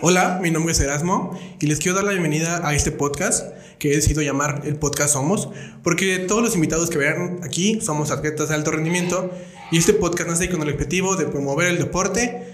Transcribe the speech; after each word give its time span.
Hola, 0.00 0.38
mi 0.40 0.52
nombre 0.52 0.72
es 0.72 0.78
Erasmo 0.78 1.36
y 1.58 1.66
les 1.66 1.80
quiero 1.80 1.96
dar 1.96 2.04
la 2.04 2.12
bienvenida 2.12 2.64
a 2.64 2.72
este 2.72 2.92
podcast 2.92 3.52
que 3.80 3.90
he 3.90 3.96
decidido 3.96 4.22
llamar 4.22 4.62
el 4.64 4.76
podcast 4.76 5.14
Somos, 5.14 5.48
porque 5.82 6.20
todos 6.20 6.40
los 6.40 6.54
invitados 6.54 6.88
que 6.88 6.98
vean 6.98 7.40
aquí 7.42 7.80
somos 7.80 8.12
atletas 8.12 8.48
de 8.48 8.54
alto 8.54 8.70
rendimiento 8.70 9.28
y 9.72 9.78
este 9.78 9.94
podcast 9.94 10.30
nace 10.30 10.48
con 10.50 10.62
el 10.62 10.72
objetivo 10.72 11.16
de 11.16 11.26
promover 11.26 11.66
el 11.66 11.78
deporte 11.78 12.46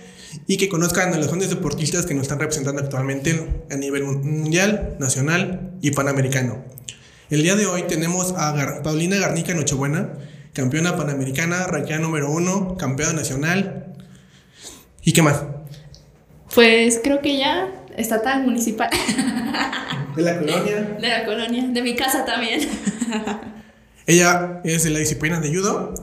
y 0.46 0.56
que 0.56 0.70
conozcan 0.70 1.12
a 1.12 1.18
los 1.18 1.26
grandes 1.26 1.50
deportistas 1.50 2.06
que 2.06 2.14
nos 2.14 2.22
están 2.22 2.38
representando 2.38 2.80
actualmente 2.80 3.64
a 3.70 3.76
nivel 3.76 4.04
mundial, 4.04 4.96
nacional 4.98 5.76
y 5.82 5.90
panamericano. 5.90 6.64
El 7.28 7.42
día 7.42 7.56
de 7.56 7.66
hoy 7.66 7.82
tenemos 7.82 8.32
a 8.38 8.80
Paulina 8.82 9.18
Garnica 9.18 9.52
Nochebuena, 9.52 10.14
campeona 10.54 10.96
panamericana, 10.96 11.66
ranqueada 11.66 12.00
número 12.00 12.30
uno, 12.30 12.78
campeona 12.78 13.12
nacional. 13.12 13.94
¿Y 15.02 15.12
qué 15.12 15.20
más? 15.20 15.42
Pues 16.54 17.00
creo 17.02 17.20
que 17.20 17.36
ya 17.36 17.68
estatal 17.96 18.44
municipal. 18.44 18.88
¿De 20.16 20.22
la 20.22 20.38
colonia? 20.38 20.96
De 21.00 21.08
la 21.08 21.24
colonia, 21.24 21.66
de 21.66 21.82
mi 21.82 21.94
casa 21.96 22.24
también. 22.24 22.60
Ella 24.06 24.60
es 24.64 24.84
de 24.84 24.90
la 24.90 25.00
disciplina 25.00 25.40
de 25.40 25.54
judo. 25.54 25.94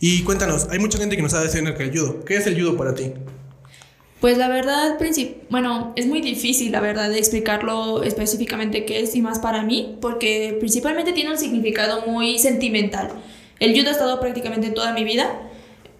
Y 0.00 0.22
cuéntanos, 0.22 0.68
hay 0.70 0.78
mucha 0.78 0.98
gente 0.98 1.16
que 1.16 1.22
no 1.22 1.28
sabe 1.28 1.46
hacer 1.46 1.64
el 1.66 1.98
judo. 1.98 2.24
¿Qué 2.24 2.36
es 2.36 2.46
el 2.46 2.60
judo 2.60 2.76
para 2.76 2.94
ti? 2.94 3.12
Pues 4.20 4.36
la 4.36 4.48
verdad, 4.48 4.98
bueno, 5.48 5.92
es 5.96 6.06
muy 6.06 6.20
difícil, 6.20 6.72
la 6.72 6.80
verdad, 6.80 7.08
de 7.08 7.18
explicarlo 7.18 8.02
específicamente 8.02 8.84
qué 8.84 9.00
es 9.00 9.14
y 9.14 9.22
más 9.22 9.38
para 9.38 9.62
mí, 9.62 9.96
porque 10.00 10.56
principalmente 10.58 11.12
tiene 11.12 11.30
un 11.30 11.38
significado 11.38 12.04
muy 12.06 12.38
sentimental. 12.38 13.10
El 13.60 13.78
judo 13.78 13.88
ha 13.88 13.92
estado 13.92 14.20
prácticamente 14.20 14.70
toda 14.70 14.92
mi 14.92 15.04
vida. 15.04 15.40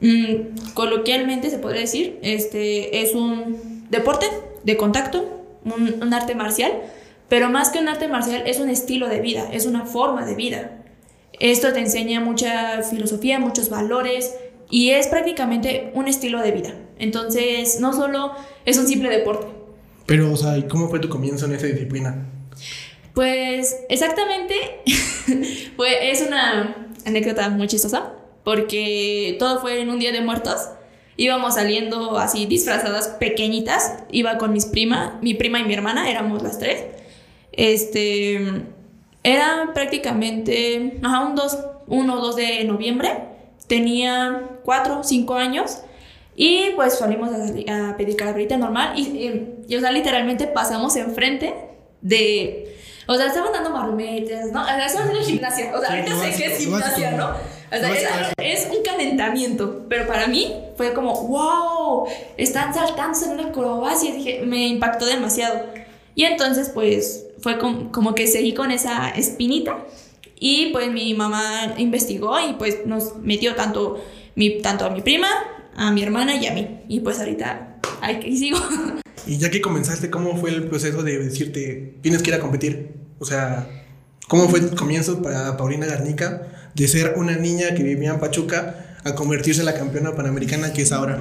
Mm, 0.01 0.73
coloquialmente 0.74 1.48
se 1.51 1.59
podría 1.59 1.80
decir, 1.82 2.18
este 2.23 3.02
es 3.02 3.15
un 3.15 3.68
deporte 3.91 4.27
de 4.65 4.77
contacto, 4.77 5.45
un, 5.65 6.15
arte 6.15 6.34
marcial, 6.34 6.73
pero 7.29 7.51
más 7.51 7.70
que 7.70 7.79
un 7.79 7.88
arte 7.88 8.09
marcial 8.09 8.43
es 8.46 8.59
un 8.59 8.71
estilo 8.71 9.09
de 9.09 9.21
vida, 9.21 9.49
es 9.52 9.66
una 9.66 9.85
forma 9.85 10.24
de 10.24 10.35
vida. 10.35 10.82
Esto 11.40 11.73
te 11.73 11.80
enseña 11.80 12.21
mucha 12.21 12.82
filosofía, 12.82 13.38
muchos 13.38 13.68
valores 13.68 14.35
y 14.71 14.90
es 14.90 15.07
prácticamente 15.09 15.90
un 15.95 16.09
estilo 16.09 16.40
de 16.40 16.51
vida. 16.52 16.74
Entonces, 16.98 17.80
no 17.80 17.93
solo 17.93 18.32
es 18.65 18.76
un 18.79 18.87
simple 18.87 19.09
deporte. 19.09 19.46
Pero, 20.07 20.32
o 20.32 20.37
sea, 20.37 20.57
¿y 20.57 20.63
cómo 20.65 20.88
fue 20.88 20.98
tu 20.98 21.09
comienzo 21.09 21.46
en 21.46 21.52
esa 21.52 21.66
disciplina? 21.66 22.26
Pues 23.15 23.76
exactamente, 23.88 24.54
fue, 25.76 26.10
es 26.10 26.23
una 26.26 26.93
anécdota 27.04 27.48
muy 27.51 27.66
chistosa, 27.66 28.15
porque 28.45 29.37
todo 29.38 29.60
fue 29.60 29.80
en 29.80 29.91
un 29.91 29.98
día 29.98 30.13
de 30.13 30.20
muertos 30.20 30.70
íbamos 31.19 31.57
saliendo 31.57 32.16
así 32.16 32.47
disfrazadas 32.47 33.09
pequeñitas. 33.09 34.05
Iba 34.11 34.38
con 34.38 34.52
mis 34.52 34.65
primas, 34.65 35.21
mi 35.21 35.35
prima 35.35 35.59
y 35.59 35.65
mi 35.65 35.75
hermana, 35.75 36.09
éramos 36.09 36.43
las 36.43 36.59
tres. 36.59 36.85
Este, 37.52 38.63
era 39.25 39.73
prácticamente, 39.75 40.99
ajá, 41.02 41.27
un 41.27 41.35
2, 41.35 41.59
1 41.88 42.15
o 42.15 42.21
2 42.21 42.37
de 42.37 42.65
noviembre. 42.65 43.10
Tenía 43.66 44.49
4 44.65 45.02
5 45.02 45.35
años. 45.35 45.83
Y 46.37 46.71
pues 46.77 46.97
salimos 46.99 47.30
a, 47.30 47.91
a 47.91 47.97
pedir 47.97 48.15
calaverita 48.15 48.57
normal. 48.57 48.97
Y, 48.97 49.59
y, 49.66 49.77
o 49.77 49.80
sea, 49.80 49.91
literalmente 49.91 50.47
pasamos 50.47 50.95
enfrente 50.95 51.53
de. 52.01 52.77
O 53.09 53.15
sea, 53.16 53.27
estaban 53.27 53.53
dando 53.53 53.71
marometas, 53.71 54.53
¿no? 54.53 54.63
O 54.63 54.66
sea, 54.66 54.87
estaban 54.87 55.09
haciendo 55.09 55.29
gimnasia. 55.29 55.73
O 55.75 55.80
sea, 55.80 55.91
ahorita 55.91 56.16
sé 56.16 56.37
que 56.37 56.47
es 56.47 56.59
gimnasia, 56.60 57.10
¿no? 57.13 57.57
Es, 57.71 58.69
un 58.71 58.83
calentamiento, 58.83 59.87
pero 59.88 60.07
para 60.07 60.27
mí 60.27 60.52
fue 60.77 60.93
como, 60.95 61.29
wow, 61.29 62.09
están 62.37 62.75
saltando 62.75 63.19
en 63.25 63.33
una 63.33 63.49
acrobacia. 63.49 64.15
Dije, 64.15 64.43
me 64.44 64.69
impactó 64.69 65.06
demasiado. 65.06 65.66
Y 66.15 66.25
entonces, 66.25 66.71
pues, 66.72 67.27
fue 67.41 67.59
como, 67.59 68.15
que 68.15 68.27
seguí 68.27 68.55
con 68.55 68.71
esa 68.71 69.10
espinita. 69.10 69.78
Y 70.41 70.71
pues 70.72 70.91
mi 70.93 71.15
mamá 71.15 71.75
investigó 71.78 72.38
y 72.38 72.53
pues 72.54 72.87
nos 72.87 73.16
metió 73.16 73.56
tanto, 73.56 74.04
mi, 74.37 74.62
tanto 74.62 74.84
a 74.84 74.91
mi 74.91 75.00
prima, 75.00 75.28
a 75.75 75.91
mi 75.91 76.03
hermana 76.03 76.37
y 76.37 76.47
a 76.47 76.53
mí. 76.53 76.81
Y 76.88 77.00
pues 77.00 77.19
ahorita 77.19 77.81
ahí 78.00 78.37
sigo. 78.37 78.59
Y 79.26 79.37
ya 79.37 79.50
que 79.50 79.60
comenzaste, 79.60 80.09
¿cómo 80.09 80.38
fue 80.38 80.48
el 80.48 80.69
proceso 80.69 81.03
de 81.03 81.19
decirte, 81.19 81.98
tienes 82.00 82.22
que 82.22 82.31
ir 82.31 82.37
a 82.37 82.41
competir? 82.41 82.92
O 83.19 83.26
sea, 83.26 83.69
¿cómo 84.26 84.48
fue 84.48 84.60
el 84.60 84.75
comienzo 84.75 85.21
para 85.21 85.54
Paulina 85.59 85.84
Garnica? 85.84 86.57
De 86.83 86.89
ser 86.89 87.15
una 87.16 87.37
niña 87.37 87.75
que 87.75 87.83
vivía 87.83 88.11
en 88.11 88.21
Pachuca 88.21 88.97
a 89.05 89.15
convertirse 89.15 89.61
en 89.61 89.66
la 89.66 89.75
campeona 89.75 90.15
panamericana 90.15 90.72
que 90.72 90.83
es 90.83 90.93
ahora? 90.93 91.21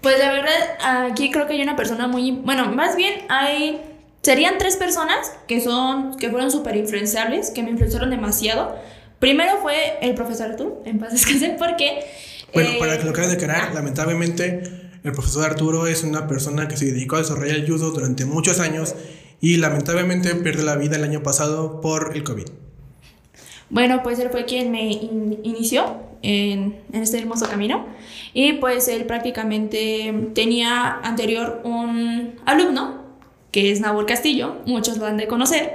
Pues 0.00 0.18
la 0.18 0.32
verdad, 0.32 1.08
aquí 1.10 1.30
creo 1.30 1.46
que 1.46 1.54
hay 1.54 1.62
una 1.62 1.76
persona 1.76 2.06
muy, 2.06 2.32
bueno, 2.32 2.70
más 2.72 2.96
bien 2.96 3.14
hay, 3.30 3.80
serían 4.22 4.58
tres 4.58 4.76
personas 4.76 5.32
que 5.48 5.60
son, 5.60 6.16
que 6.18 6.30
fueron 6.30 6.50
súper 6.50 6.76
influenciables, 6.76 7.50
que 7.50 7.62
me 7.62 7.70
influenciaron 7.70 8.10
demasiado. 8.10 8.76
Primero 9.18 9.58
fue 9.62 9.74
el 10.02 10.14
profesor 10.14 10.50
Arturo, 10.50 10.82
en 10.84 10.98
paz 10.98 11.12
descanse, 11.12 11.56
porque... 11.58 12.04
Bueno, 12.52 12.70
para 12.78 12.98
que 12.98 13.04
lo 13.04 13.12
quieras 13.12 13.32
declarar, 13.32 13.74
lamentablemente 13.74 14.62
el 15.02 15.12
profesor 15.12 15.44
Arturo 15.44 15.86
es 15.86 16.02
una 16.02 16.28
persona 16.28 16.68
que 16.68 16.76
se 16.76 16.86
dedicó 16.86 17.16
a 17.16 17.20
desarrollar 17.20 17.56
el 17.56 17.66
judo 17.66 17.90
durante 17.90 18.24
muchos 18.24 18.60
años 18.60 18.94
y 19.40 19.56
lamentablemente 19.56 20.34
perdió 20.36 20.64
la 20.64 20.76
vida 20.76 20.96
el 20.96 21.04
año 21.04 21.22
pasado 21.22 21.80
por 21.80 22.12
el 22.14 22.24
COVID. 22.24 22.63
Bueno, 23.74 24.04
pues 24.04 24.20
él 24.20 24.28
fue 24.30 24.44
quien 24.44 24.70
me 24.70 24.84
inició 24.84 25.96
en, 26.22 26.80
este 26.92 27.18
hermoso 27.18 27.48
camino 27.48 27.84
y 28.32 28.52
pues 28.52 28.86
él 28.86 29.04
prácticamente 29.04 30.14
tenía 30.32 31.00
anterior 31.02 31.60
un 31.64 32.36
alumno 32.46 33.02
que 33.50 33.72
es 33.72 33.80
Nabor 33.80 34.06
Castillo, 34.06 34.58
muchos 34.64 34.98
lo 34.98 35.06
han 35.06 35.16
de 35.16 35.26
conocer. 35.26 35.72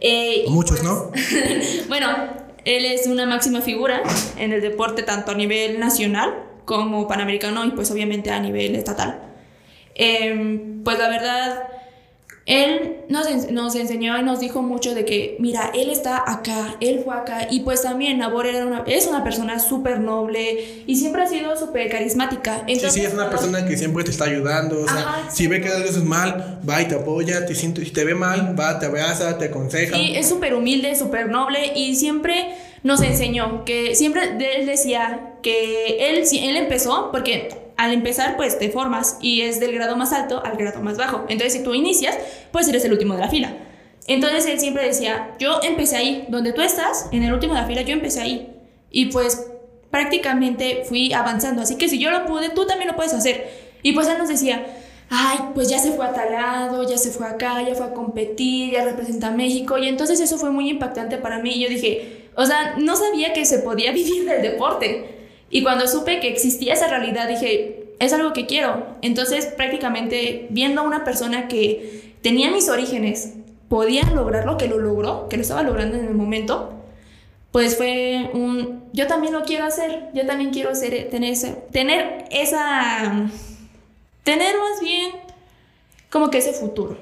Eh, 0.00 0.44
muchos, 0.48 0.82
¿no? 0.82 1.12
Pues, 1.12 1.86
bueno, 1.88 2.08
él 2.64 2.84
es 2.84 3.06
una 3.06 3.26
máxima 3.26 3.60
figura 3.60 4.02
en 4.36 4.52
el 4.52 4.60
deporte 4.60 5.04
tanto 5.04 5.30
a 5.30 5.34
nivel 5.36 5.78
nacional 5.78 6.34
como 6.64 7.06
panamericano 7.06 7.64
y 7.64 7.70
pues 7.70 7.92
obviamente 7.92 8.32
a 8.32 8.40
nivel 8.40 8.74
estatal. 8.74 9.20
Em, 9.94 10.82
pues 10.82 10.98
la 10.98 11.08
verdad 11.08 11.62
él 12.46 12.98
nos, 13.08 13.50
nos, 13.50 13.74
enseñó 13.74 14.16
y 14.16 14.22
nos 14.22 14.38
dijo 14.38 14.62
mucho 14.62 14.94
de 14.94 15.04
que, 15.04 15.36
mira, 15.40 15.72
él 15.74 15.90
está 15.90 16.22
acá, 16.30 16.76
él 16.80 17.02
fue 17.04 17.12
acá, 17.16 17.48
y 17.50 17.60
pues 17.60 17.82
también 17.82 18.18
Nabor 18.18 18.46
era 18.46 18.64
una, 18.64 18.84
es 18.86 19.08
una 19.08 19.24
persona 19.24 19.58
súper 19.58 19.98
noble 19.98 20.84
y 20.86 20.94
siempre 20.94 21.22
ha 21.22 21.26
sido 21.26 21.56
súper 21.56 21.90
carismática. 21.90 22.62
sí, 22.68 22.78
sí, 22.88 23.00
es 23.00 23.12
una 23.12 23.28
persona 23.30 23.66
que 23.66 23.76
siempre 23.76 24.04
te 24.04 24.12
está 24.12 24.26
ayudando, 24.26 24.80
o 24.80 24.86
sea, 24.86 25.28
si 25.28 25.48
ve 25.48 25.60
que 25.60 25.68
algo 25.68 25.88
es 25.88 26.02
mal, 26.04 26.60
va 26.68 26.80
y 26.80 26.86
te 26.86 26.94
apoya, 26.94 27.44
te 27.46 27.54
siente, 27.56 27.84
si 27.84 27.90
te 27.90 28.04
ve 28.04 28.14
mal, 28.14 28.58
va, 28.58 28.78
te 28.78 28.86
abraza, 28.86 29.36
te 29.38 29.46
aconseja. 29.46 29.96
Sí, 29.96 30.12
es 30.14 30.28
súper 30.28 30.54
humilde, 30.54 30.94
súper 30.94 31.28
noble 31.28 31.72
y 31.74 31.96
siempre 31.96 32.54
nos 32.84 33.02
enseñó 33.02 33.64
que 33.64 33.96
siempre 33.96 34.36
él 34.56 34.66
decía 34.66 35.34
que 35.42 36.10
él, 36.10 36.22
él 36.32 36.56
empezó, 36.56 37.10
porque 37.10 37.65
al 37.76 37.92
empezar, 37.92 38.36
pues 38.36 38.58
te 38.58 38.70
formas 38.70 39.18
y 39.20 39.42
es 39.42 39.60
del 39.60 39.72
grado 39.72 39.96
más 39.96 40.12
alto 40.12 40.42
al 40.44 40.56
grado 40.56 40.80
más 40.80 40.96
bajo. 40.96 41.26
Entonces, 41.28 41.52
si 41.52 41.62
tú 41.62 41.74
inicias, 41.74 42.16
pues 42.52 42.68
eres 42.68 42.84
el 42.84 42.92
último 42.92 43.14
de 43.14 43.20
la 43.20 43.28
fila. 43.28 43.52
Entonces, 44.06 44.46
él 44.46 44.60
siempre 44.60 44.84
decía, 44.84 45.34
yo 45.38 45.60
empecé 45.62 45.96
ahí, 45.96 46.26
donde 46.28 46.52
tú 46.52 46.62
estás, 46.62 47.08
en 47.12 47.22
el 47.22 47.32
último 47.32 47.54
de 47.54 47.60
la 47.60 47.66
fila, 47.66 47.82
yo 47.82 47.92
empecé 47.92 48.20
ahí. 48.20 48.52
Y 48.90 49.06
pues 49.06 49.46
prácticamente 49.90 50.84
fui 50.88 51.12
avanzando. 51.12 51.62
Así 51.62 51.76
que 51.76 51.88
si 51.88 51.98
yo 51.98 52.10
lo 52.10 52.26
pude, 52.26 52.50
tú 52.50 52.66
también 52.66 52.88
lo 52.88 52.96
puedes 52.96 53.14
hacer. 53.14 53.48
Y 53.82 53.92
pues 53.92 54.08
él 54.08 54.18
nos 54.18 54.28
decía, 54.28 54.66
ay, 55.10 55.38
pues 55.54 55.68
ya 55.68 55.78
se 55.78 55.92
fue 55.92 56.06
a 56.06 56.12
tal 56.12 56.32
lado, 56.32 56.88
ya 56.88 56.98
se 56.98 57.10
fue 57.10 57.26
acá, 57.26 57.62
ya 57.66 57.74
fue 57.74 57.86
a 57.86 57.94
competir, 57.94 58.72
ya 58.72 58.84
representa 58.84 59.28
a 59.28 59.30
México. 59.32 59.78
Y 59.78 59.88
entonces 59.88 60.20
eso 60.20 60.38
fue 60.38 60.50
muy 60.50 60.70
impactante 60.70 61.18
para 61.18 61.38
mí. 61.38 61.50
Y 61.54 61.60
yo 61.60 61.68
dije, 61.68 62.30
o 62.36 62.46
sea, 62.46 62.74
no 62.78 62.96
sabía 62.96 63.32
que 63.32 63.44
se 63.44 63.60
podía 63.60 63.92
vivir 64.00 64.24
del 64.24 64.42
deporte. 64.42 65.15
Y 65.50 65.62
cuando 65.62 65.86
supe 65.86 66.20
que 66.20 66.28
existía 66.28 66.74
esa 66.74 66.88
realidad, 66.88 67.28
dije, 67.28 67.94
es 67.98 68.12
algo 68.12 68.32
que 68.32 68.46
quiero. 68.46 68.86
Entonces, 69.02 69.46
prácticamente 69.46 70.46
viendo 70.50 70.80
a 70.80 70.84
una 70.84 71.04
persona 71.04 71.48
que 71.48 72.14
tenía 72.22 72.50
mis 72.50 72.68
orígenes, 72.68 73.34
podía 73.68 74.04
lograrlo, 74.10 74.56
que 74.56 74.68
lo 74.68 74.78
logró, 74.78 75.28
que 75.28 75.36
lo 75.36 75.42
estaba 75.42 75.62
logrando 75.62 75.96
en 75.96 76.06
el 76.06 76.14
momento, 76.14 76.72
pues 77.52 77.76
fue 77.76 78.30
un, 78.34 78.84
yo 78.92 79.06
también 79.06 79.32
lo 79.32 79.44
quiero 79.44 79.64
hacer, 79.64 80.10
yo 80.12 80.26
también 80.26 80.50
quiero 80.50 80.70
hacer, 80.70 81.08
tener, 81.10 81.32
ese, 81.32 81.52
tener 81.72 82.26
esa, 82.30 83.30
tener 84.24 84.56
más 84.58 84.80
bien 84.80 85.12
como 86.10 86.30
que 86.30 86.38
ese 86.38 86.52
futuro. 86.52 86.98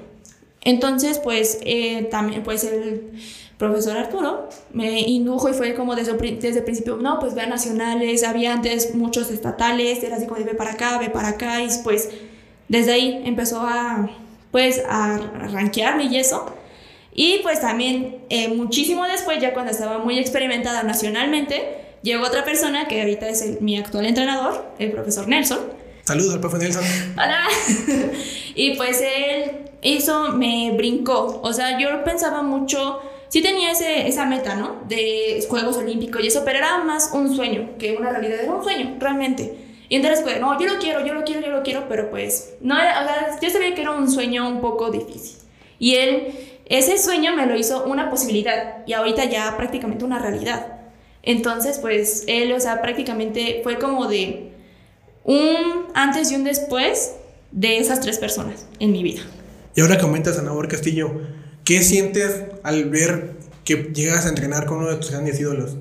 Entonces, 0.61 1.19
pues, 1.19 1.59
eh, 1.63 2.07
también, 2.09 2.41
pues 2.43 2.63
el 2.63 3.11
profesor 3.57 3.97
Arturo 3.97 4.49
me 4.73 5.01
indujo 5.01 5.49
y 5.49 5.53
fue 5.53 5.75
como 5.75 5.95
desde, 5.95 6.13
desde 6.13 6.59
el 6.59 6.63
principio, 6.63 6.97
no, 6.97 7.19
pues 7.19 7.35
vean 7.35 7.49
nacionales, 7.49 8.23
había 8.23 8.53
antes 8.53 8.95
muchos 8.95 9.31
estatales, 9.31 10.03
era 10.03 10.17
así 10.17 10.25
como 10.25 10.39
de 10.39 10.45
ve 10.45 10.55
para 10.55 10.71
acá, 10.71 10.97
ve 10.97 11.09
para 11.09 11.29
acá, 11.29 11.61
y 11.61 11.69
pues 11.83 12.09
desde 12.67 12.93
ahí 12.93 13.21
empezó 13.25 13.61
a, 13.61 14.09
pues, 14.51 14.83
a 14.89 15.17
rankearme 15.51 16.05
y 16.05 16.17
eso. 16.17 16.53
Y 17.17 17.39
pues 17.43 17.61
también 17.61 18.17
eh, 18.29 18.49
muchísimo 18.49 19.05
después, 19.05 19.41
ya 19.41 19.53
cuando 19.53 19.71
estaba 19.71 19.99
muy 19.99 20.19
experimentada 20.19 20.83
nacionalmente, 20.83 21.77
llegó 22.01 22.25
otra 22.25 22.43
persona 22.43 22.89
que 22.89 22.99
ahorita 22.99 23.29
es 23.29 23.61
mi 23.61 23.77
actual 23.77 24.05
entrenador, 24.05 24.65
el 24.79 24.91
profesor 24.91 25.27
Nelson. 25.27 25.59
Saludos 26.03 26.33
al 26.33 26.39
profe 26.41 26.57
Nelson. 26.57 26.83
Hola. 27.13 27.47
y 28.55 28.75
pues 28.75 29.01
él, 29.01 29.51
eso 29.81 30.33
me 30.33 30.73
brincó. 30.75 31.39
O 31.41 31.53
sea, 31.53 31.79
yo 31.79 32.03
pensaba 32.03 32.43
mucho, 32.43 32.99
sí 33.35 33.41
tenía 33.41 33.71
ese, 33.71 34.07
esa 34.07 34.25
meta, 34.25 34.55
¿no? 34.55 34.83
De 34.87 35.45
Juegos 35.49 35.75
Olímpicos 35.75 36.23
y 36.23 36.27
eso, 36.27 36.43
pero 36.45 36.59
era 36.59 36.77
más 36.85 37.09
un 37.11 37.35
sueño 37.35 37.71
que 37.77 37.91
una 37.91 38.09
realidad. 38.09 38.39
Era 38.39 38.53
un 38.53 38.63
sueño, 38.63 38.95
realmente. 38.97 39.57
Y 39.89 39.97
entonces, 39.97 40.21
pues, 40.23 40.39
no, 40.39 40.57
yo 40.57 40.65
lo 40.67 40.79
quiero, 40.79 41.05
yo 41.05 41.13
lo 41.13 41.25
quiero, 41.25 41.41
yo 41.41 41.51
lo 41.51 41.61
quiero, 41.61 41.89
pero 41.89 42.09
pues, 42.09 42.53
no 42.61 42.75
o 42.75 42.77
sea, 42.77 43.37
yo 43.41 43.49
sabía 43.49 43.75
que 43.75 43.81
era 43.81 43.91
un 43.91 44.09
sueño 44.09 44.47
un 44.47 44.61
poco 44.61 44.89
difícil. 44.89 45.35
Y 45.79 45.95
él, 45.95 46.29
ese 46.67 46.97
sueño 46.97 47.35
me 47.35 47.45
lo 47.45 47.57
hizo 47.57 47.83
una 47.83 48.09
posibilidad 48.09 48.85
y 48.87 48.93
ahorita 48.93 49.25
ya 49.25 49.57
prácticamente 49.57 50.05
una 50.05 50.19
realidad. 50.19 50.67
Entonces, 51.21 51.79
pues, 51.79 52.23
él, 52.27 52.53
o 52.53 52.59
sea, 52.61 52.81
prácticamente 52.81 53.59
fue 53.63 53.79
como 53.79 54.07
de 54.07 54.53
un 55.25 55.87
antes 55.93 56.31
y 56.31 56.35
un 56.35 56.45
después 56.45 57.17
de 57.51 57.79
esas 57.79 57.99
tres 57.99 58.17
personas 58.17 58.65
en 58.79 58.93
mi 58.93 59.03
vida. 59.03 59.23
Y 59.75 59.81
ahora 59.81 59.97
comentas, 59.97 60.39
Ana 60.39 60.53
Castillo, 60.69 61.11
¿qué 61.65 61.81
sientes 61.81 62.43
al 62.63 62.89
ver 62.89 63.31
que 63.65 63.91
llegas 63.93 64.25
a 64.25 64.29
entrenar 64.29 64.65
con 64.65 64.77
uno 64.77 64.91
de 64.91 64.97
tus 64.97 65.11
grandes 65.11 65.39
ídolos? 65.39 65.77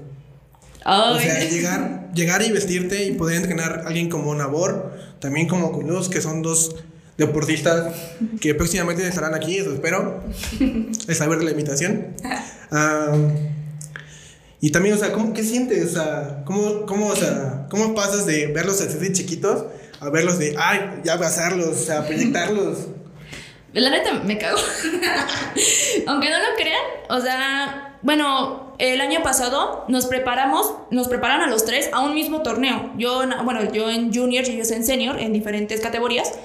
O 0.87 1.19
sea, 1.19 1.45
llegar, 1.45 2.11
llegar 2.13 2.43
y 2.43 2.51
vestirte 2.51 3.05
y 3.05 3.13
poder 3.13 3.37
entrenar 3.37 3.85
a 3.85 3.89
alguien 3.89 4.09
como 4.09 4.35
Nabor, 4.35 4.93
también 5.21 5.47
como 5.47 5.73
Culuz, 5.73 6.09
que 6.09 6.21
son 6.21 6.43
dos 6.43 6.77
deportistas 7.17 7.95
que 8.41 8.55
próximamente 8.55 9.07
estarán 9.07 9.35
aquí, 9.35 9.57
eso 9.57 9.73
espero. 9.73 10.23
es 11.09 11.17
saber 11.17 11.39
de 11.39 11.45
la 11.45 11.51
invitación. 11.53 12.09
y 14.61 14.71
también, 14.71 14.95
o 14.95 14.99
sea, 14.99 15.13
¿cómo, 15.13 15.33
¿qué 15.33 15.43
sientes? 15.43 15.85
O 15.85 15.95
sea, 15.95 16.43
¿cómo, 16.45 16.85
cómo, 16.87 17.09
o 17.09 17.17
sea, 17.17 17.67
¿cómo 17.71 17.95
pasas 17.95 18.27
de 18.27 18.49
verlos 18.49 18.81
así 18.81 18.99
de 18.99 19.13
chiquitos 19.13 19.65
a 20.01 20.11
verlos 20.11 20.39
de, 20.39 20.55
ay, 20.59 21.01
ya 21.05 21.15
abrazarlos, 21.15 21.69
o 21.69 21.85
sea, 21.85 22.07
proyectarlos? 22.07 22.89
La 23.75 23.91
neta 23.91 24.13
me 24.13 24.39
cago. 24.39 24.59
Aunque 26.07 26.31
no 26.31 26.39
lo 26.39 26.55
crean, 26.57 26.83
o 27.09 27.21
sea, 27.21 27.99
bueno, 28.03 28.75
el 28.79 29.01
año 29.01 29.23
pasado 29.23 29.85
nos 29.89 30.07
preparamos, 30.07 30.75
nos 30.91 31.09
preparan 31.09 31.43
a 31.43 31.49
los 31.49 31.65
tres 31.65 31.91
a 31.93 32.01
un 32.01 32.15
mismo 32.15 32.43
torneo. 32.43 32.93
Yo, 32.97 33.23
bueno, 33.43 33.73
yo 33.73 33.91
en 33.91 34.15
junior 34.15 34.45
y 34.47 34.53
ellos 34.53 34.71
en 34.71 34.85
senior, 34.85 35.19
en 35.19 35.33
diferentes 35.33 35.81
categorías, 35.81 36.39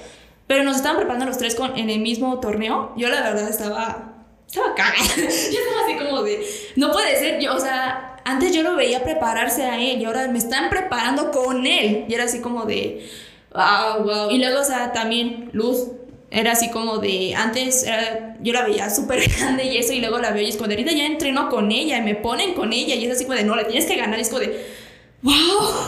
pero 0.48 0.64
nos 0.64 0.76
estaban 0.76 0.96
preparando 0.96 1.26
los 1.26 1.38
tres 1.38 1.54
con, 1.54 1.78
en 1.78 1.88
el 1.88 2.00
mismo 2.00 2.40
torneo. 2.40 2.92
Yo 2.96 3.08
la 3.08 3.20
verdad 3.20 3.48
estaba, 3.48 4.24
estaba 4.46 4.74
cagada. 4.74 4.96
yo 5.16 5.22
estaba 5.22 5.84
así 5.84 5.96
como 6.04 6.22
de, 6.22 6.44
no 6.74 6.90
puede 6.90 7.16
ser, 7.16 7.40
yo, 7.40 7.54
o 7.54 7.60
sea, 7.60 8.16
antes 8.24 8.52
yo 8.52 8.62
lo 8.62 8.74
veía 8.74 9.04
prepararse 9.04 9.62
a 9.64 9.76
él 9.76 10.00
y 10.00 10.04
ahora 10.04 10.26
me 10.26 10.38
están 10.38 10.68
preparando 10.68 11.30
con 11.30 11.64
él. 11.64 12.06
Y 12.08 12.14
era 12.14 12.24
así 12.24 12.40
como 12.40 12.64
de, 12.64 13.08
wow, 13.52 14.02
wow. 14.02 14.30
Y 14.30 14.38
luego, 14.38 14.60
o 14.60 14.64
sea, 14.64 14.92
también 14.92 15.50
Luz, 15.52 15.86
era 16.30 16.52
así 16.52 16.70
como 16.70 16.98
de, 16.98 17.34
antes 17.34 17.84
yo 18.40 18.52
la 18.52 18.64
veía 18.64 18.88
súper 18.88 19.28
grande 19.38 19.64
y 19.64 19.76
eso, 19.76 19.92
y 19.92 20.00
luego 20.00 20.18
la 20.18 20.30
veo 20.30 20.42
y 20.42 20.48
es 20.48 20.56
como 20.56 20.68
de, 20.68 20.74
ahorita 20.74 20.92
ya 20.92 21.06
entreno 21.06 21.48
con 21.48 21.70
ella 21.72 21.98
y 21.98 22.02
me 22.02 22.14
ponen 22.14 22.54
con 22.54 22.72
ella 22.72 22.94
y 22.94 23.04
es 23.04 23.12
así 23.12 23.24
como 23.24 23.36
de, 23.36 23.44
no, 23.44 23.56
le 23.56 23.64
tienes 23.64 23.86
que 23.86 23.96
ganar, 23.96 24.18
y 24.18 24.22
es 24.22 24.28
como 24.28 24.40
de, 24.40 24.64
wow. 25.22 25.32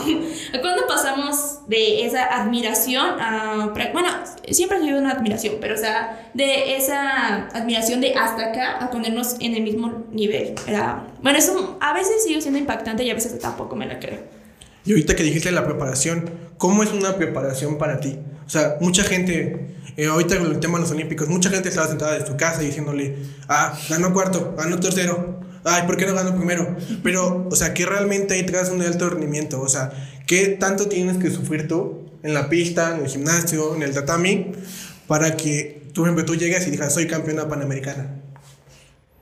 ¿Cuándo 0.61 0.85
pasamos 0.87 1.67
de 1.67 2.05
esa 2.05 2.25
admiración 2.25 3.19
a, 3.19 3.73
bueno, 3.93 4.09
siempre 4.49 4.77
ha 4.77 4.81
sido 4.81 4.99
una 4.99 5.11
admiración, 5.11 5.55
pero 5.61 5.75
o 5.75 5.77
sea, 5.77 6.29
de 6.33 6.75
esa 6.75 7.47
admiración 7.47 8.01
de 8.01 8.13
hasta 8.13 8.47
acá 8.47 8.77
a 8.79 8.91
ponernos 8.91 9.37
en 9.39 9.55
el 9.55 9.63
mismo 9.63 10.03
nivel? 10.11 10.55
Era, 10.67 11.07
bueno, 11.21 11.39
eso 11.39 11.77
a 11.79 11.93
veces 11.93 12.23
sigue 12.23 12.41
siendo 12.41 12.59
impactante 12.59 13.03
y 13.03 13.09
a 13.09 13.13
veces 13.13 13.37
tampoco 13.39 13.75
me 13.75 13.85
la 13.85 13.99
creo. 13.99 14.19
Y 14.85 14.91
ahorita 14.91 15.15
que 15.15 15.23
dijiste 15.23 15.51
la 15.51 15.65
preparación, 15.65 16.29
¿cómo 16.57 16.83
es 16.83 16.91
una 16.91 17.15
preparación 17.15 17.77
para 17.77 18.01
ti? 18.01 18.17
O 18.45 18.49
sea, 18.49 18.77
mucha 18.81 19.03
gente, 19.03 19.75
eh, 19.97 20.07
ahorita 20.07 20.37
con 20.37 20.51
el 20.51 20.59
tema 20.59 20.77
de 20.77 20.81
los 20.81 20.91
Olímpicos, 20.91 21.27
mucha 21.29 21.49
gente 21.49 21.69
estaba 21.69 21.87
sentada 21.87 22.17
en 22.17 22.25
su 22.25 22.35
casa 22.35 22.61
diciéndole, 22.61 23.15
ah, 23.47 23.77
ganó 23.89 24.13
cuarto, 24.13 24.55
ganó 24.57 24.79
tercero, 24.79 25.39
ay, 25.63 25.83
¿por 25.85 25.97
qué 25.97 26.05
no 26.05 26.13
ganó 26.13 26.35
primero? 26.35 26.75
Pero, 27.03 27.47
o 27.49 27.55
sea, 27.55 27.73
que 27.73 27.85
realmente 27.85 28.33
ahí 28.33 28.43
traes 28.43 28.69
un 28.69 28.81
alto 28.81 29.09
rendimiento, 29.09 29.61
o 29.61 29.69
sea, 29.69 29.91
¿qué 30.27 30.47
tanto 30.47 30.87
tienes 30.87 31.17
que 31.17 31.29
sufrir 31.29 31.67
tú 31.67 32.09
en 32.23 32.33
la 32.33 32.49
pista, 32.49 32.95
en 32.95 33.03
el 33.03 33.09
gimnasio, 33.09 33.75
en 33.75 33.83
el 33.83 33.93
tatami, 33.93 34.51
para 35.07 35.35
que 35.37 35.83
tú, 35.93 36.05
tú 36.25 36.35
llegues 36.35 36.67
y 36.67 36.71
digas, 36.71 36.93
soy 36.93 37.07
campeona 37.07 37.47
panamericana? 37.47 38.19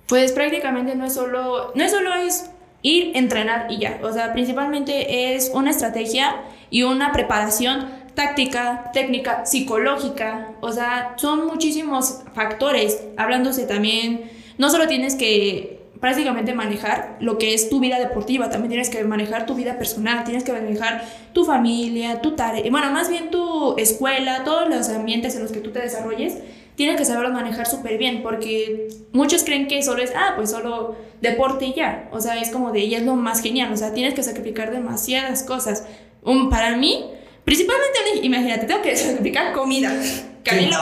Pues 0.07 0.31
prácticamente 0.33 0.95
no 0.95 1.06
es 1.06 1.13
solo, 1.13 1.71
no 1.74 1.83
es 1.83 1.91
solo 1.91 2.13
es 2.13 2.45
ir, 2.81 3.15
entrenar 3.15 3.71
y 3.71 3.79
ya. 3.79 4.00
O 4.03 4.12
sea, 4.12 4.33
principalmente 4.33 5.35
es 5.35 5.51
una 5.53 5.71
estrategia 5.71 6.41
y 6.69 6.83
una 6.83 7.12
preparación 7.12 7.88
táctica, 8.13 8.91
técnica, 8.93 9.45
psicológica. 9.45 10.53
O 10.61 10.71
sea, 10.71 11.13
son 11.17 11.47
muchísimos 11.47 12.21
factores. 12.33 13.03
Hablándose 13.17 13.65
también, 13.65 14.29
no 14.57 14.69
solo 14.69 14.87
tienes 14.87 15.15
que 15.15 15.79
prácticamente 15.99 16.53
manejar 16.53 17.17
lo 17.19 17.37
que 17.37 17.53
es 17.53 17.69
tu 17.69 17.79
vida 17.79 17.99
deportiva, 17.99 18.49
también 18.49 18.69
tienes 18.69 18.89
que 18.89 19.03
manejar 19.03 19.45
tu 19.45 19.53
vida 19.53 19.77
personal, 19.77 20.23
tienes 20.23 20.43
que 20.43 20.51
manejar 20.51 21.03
tu 21.31 21.45
familia, 21.45 22.21
tu 22.21 22.31
tarea, 22.31 22.63
bueno, 22.71 22.89
más 22.89 23.07
bien 23.07 23.29
tu 23.29 23.77
escuela, 23.77 24.43
todos 24.43 24.67
los 24.67 24.89
ambientes 24.89 25.35
en 25.35 25.43
los 25.43 25.51
que 25.51 25.59
tú 25.59 25.69
te 25.69 25.79
desarrolles 25.79 26.39
tienes 26.75 26.97
que 26.97 27.05
saberlo 27.05 27.31
manejar 27.31 27.67
súper 27.67 27.97
bien, 27.97 28.23
porque 28.23 28.89
muchos 29.11 29.43
creen 29.43 29.67
que 29.67 29.83
solo 29.83 30.01
es, 30.01 30.13
ah, 30.15 30.33
pues 30.35 30.49
solo 30.51 30.95
deporte 31.21 31.65
y 31.65 31.73
ya. 31.73 32.09
O 32.11 32.19
sea, 32.19 32.41
es 32.41 32.49
como 32.49 32.71
de, 32.71 32.79
y 32.79 32.95
es 32.95 33.03
lo 33.03 33.15
más 33.15 33.41
genial. 33.41 33.71
O 33.71 33.77
sea, 33.77 33.93
tienes 33.93 34.13
que 34.13 34.23
sacrificar 34.23 34.71
demasiadas 34.71 35.43
cosas. 35.43 35.85
Um, 36.23 36.49
para 36.49 36.75
mí, 36.77 37.05
principalmente, 37.43 37.99
imagínate, 38.23 38.65
tengo 38.65 38.81
que 38.81 38.95
sacrificar 38.95 39.53
comida. 39.53 39.93
Que 40.43 40.51
a 40.51 40.53
mí 40.55 40.71
lo 40.71 40.77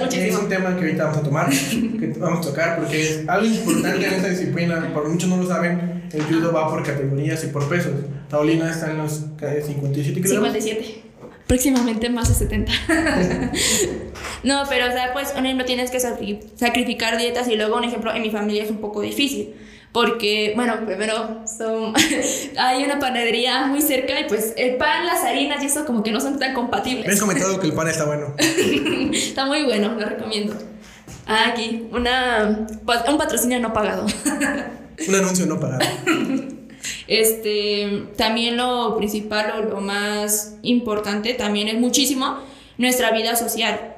muchísimo. 0.00 0.26
Es 0.26 0.36
un 0.36 0.48
tema 0.48 0.76
que 0.76 0.80
ahorita 0.80 1.04
vamos 1.04 1.18
a 1.18 1.22
tomar, 1.22 1.48
que 1.48 2.14
vamos 2.18 2.44
a 2.44 2.50
tocar, 2.50 2.78
porque 2.78 3.00
es 3.00 3.28
algo 3.28 3.46
importante 3.46 4.06
en 4.06 4.14
esta 4.14 4.28
disciplina. 4.28 4.92
Por 4.92 5.08
muchos 5.08 5.28
no 5.28 5.36
lo 5.36 5.46
saben, 5.46 6.08
el 6.12 6.22
judo 6.22 6.52
va 6.52 6.68
por 6.68 6.82
categorías 6.82 7.44
y 7.44 7.46
por 7.48 7.68
pesos. 7.68 7.92
Taolina 8.28 8.70
está 8.70 8.90
en 8.90 8.98
los 8.98 9.24
57 9.38 10.20
kilogramos. 10.20 10.52
57 10.52 11.08
próximamente 11.48 12.10
más 12.10 12.28
de 12.28 12.34
70. 12.46 12.72
no, 14.44 14.62
pero 14.68 14.86
o 14.86 14.92
sea, 14.92 15.12
pues 15.12 15.34
un 15.36 15.46
ejemplo 15.46 15.64
tienes 15.64 15.90
que 15.90 15.98
sacrificar 15.98 17.18
dietas 17.18 17.48
y 17.48 17.56
luego 17.56 17.76
un 17.76 17.84
ejemplo 17.84 18.14
en 18.14 18.22
mi 18.22 18.30
familia 18.30 18.62
es 18.62 18.70
un 18.70 18.78
poco 18.78 19.00
difícil. 19.00 19.54
Porque, 19.92 20.52
bueno, 20.54 20.74
primero 20.84 21.44
son, 21.46 21.94
hay 22.58 22.84
una 22.84 22.98
panadería 22.98 23.66
muy 23.66 23.80
cerca 23.80 24.20
y 24.20 24.24
pues 24.24 24.52
el 24.56 24.76
pan, 24.76 25.06
las 25.06 25.24
harinas 25.24 25.62
y 25.62 25.66
eso 25.66 25.84
como 25.86 26.02
que 26.02 26.12
no 26.12 26.20
son 26.20 26.38
tan 26.38 26.54
compatibles. 26.54 27.06
Me 27.06 27.12
has 27.12 27.20
comentado 27.20 27.58
que 27.58 27.66
el 27.66 27.72
pan 27.72 27.88
está 27.88 28.04
bueno. 28.04 28.34
está 29.12 29.46
muy 29.46 29.64
bueno, 29.64 29.94
lo 29.94 30.06
recomiendo. 30.06 30.54
Ah, 31.26 31.46
aquí, 31.48 31.88
una, 31.90 32.66
un 33.08 33.18
patrocinio 33.18 33.60
no 33.60 33.72
pagado. 33.72 34.06
un 35.08 35.14
anuncio 35.14 35.46
no 35.46 35.58
pagado. 35.58 35.84
Este, 37.06 38.04
también 38.16 38.56
lo 38.56 38.96
principal 38.96 39.52
o 39.58 39.62
lo 39.62 39.80
más 39.80 40.54
importante 40.62 41.34
también 41.34 41.68
es 41.68 41.78
muchísimo 41.78 42.38
nuestra 42.76 43.10
vida 43.10 43.34
social. 43.36 43.96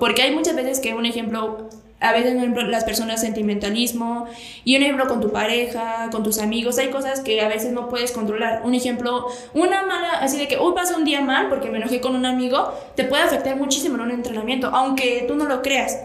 Porque 0.00 0.22
hay 0.22 0.34
muchas 0.34 0.56
veces 0.56 0.80
que 0.80 0.94
un 0.94 1.06
ejemplo, 1.06 1.68
a 1.98 2.12
veces 2.12 2.36
las 2.68 2.84
personas 2.84 3.20
sentimentalismo 3.20 4.26
y 4.64 4.76
un 4.76 4.82
ejemplo 4.82 5.08
con 5.08 5.20
tu 5.20 5.32
pareja, 5.32 6.08
con 6.12 6.22
tus 6.22 6.38
amigos, 6.38 6.78
hay 6.78 6.88
cosas 6.88 7.20
que 7.20 7.40
a 7.40 7.48
veces 7.48 7.72
no 7.72 7.88
puedes 7.88 8.12
controlar. 8.12 8.62
Un 8.64 8.74
ejemplo, 8.74 9.26
una 9.54 9.82
mala, 9.86 10.18
así 10.20 10.38
de 10.38 10.46
que 10.46 10.58
hoy 10.58 10.74
pasa 10.74 10.96
un 10.96 11.04
día 11.04 11.22
mal 11.22 11.48
porque 11.48 11.70
me 11.70 11.78
enojé 11.78 12.00
con 12.00 12.14
un 12.14 12.26
amigo, 12.26 12.72
te 12.94 13.04
puede 13.04 13.22
afectar 13.22 13.56
muchísimo 13.56 13.94
en 13.96 14.02
un 14.02 14.10
entrenamiento, 14.10 14.68
aunque 14.68 15.24
tú 15.26 15.36
no 15.36 15.46
lo 15.46 15.62
creas. 15.62 15.98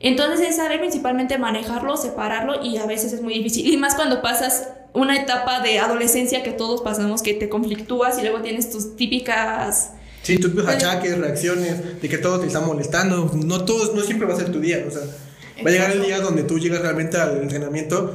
Entonces 0.00 0.48
es 0.48 0.56
saber 0.56 0.80
principalmente 0.80 1.38
manejarlo, 1.38 1.96
separarlo 1.96 2.62
y 2.62 2.76
a 2.76 2.86
veces 2.86 3.12
es 3.12 3.22
muy 3.22 3.34
difícil. 3.34 3.72
Y 3.72 3.76
más 3.76 3.94
cuando 3.94 4.20
pasas 4.20 4.68
una 4.92 5.16
etapa 5.16 5.60
de 5.60 5.78
adolescencia 5.78 6.42
que 6.42 6.52
todos 6.52 6.82
pasamos, 6.82 7.22
que 7.22 7.34
te 7.34 7.48
conflictúas 7.48 8.18
y 8.18 8.22
luego 8.22 8.40
tienes 8.40 8.70
tus 8.70 8.96
típicas... 8.96 9.92
Sí, 10.22 10.38
tus 10.38 10.66
achaques, 10.66 11.16
reacciones, 11.18 12.02
de 12.02 12.08
que 12.08 12.18
todo 12.18 12.40
te 12.40 12.48
está 12.48 12.60
molestando. 12.60 13.30
No, 13.44 13.64
todos, 13.64 13.94
no 13.94 14.02
siempre 14.02 14.26
va 14.26 14.34
a 14.34 14.36
ser 14.36 14.50
tu 14.50 14.58
día. 14.58 14.84
O 14.88 14.90
sea, 14.90 15.02
va 15.64 15.70
a 15.70 15.72
llegar 15.72 15.90
el 15.92 16.02
día 16.02 16.20
donde 16.20 16.42
tú 16.42 16.58
llegas 16.58 16.80
realmente 16.80 17.16
al 17.16 17.42
entrenamiento 17.42 18.14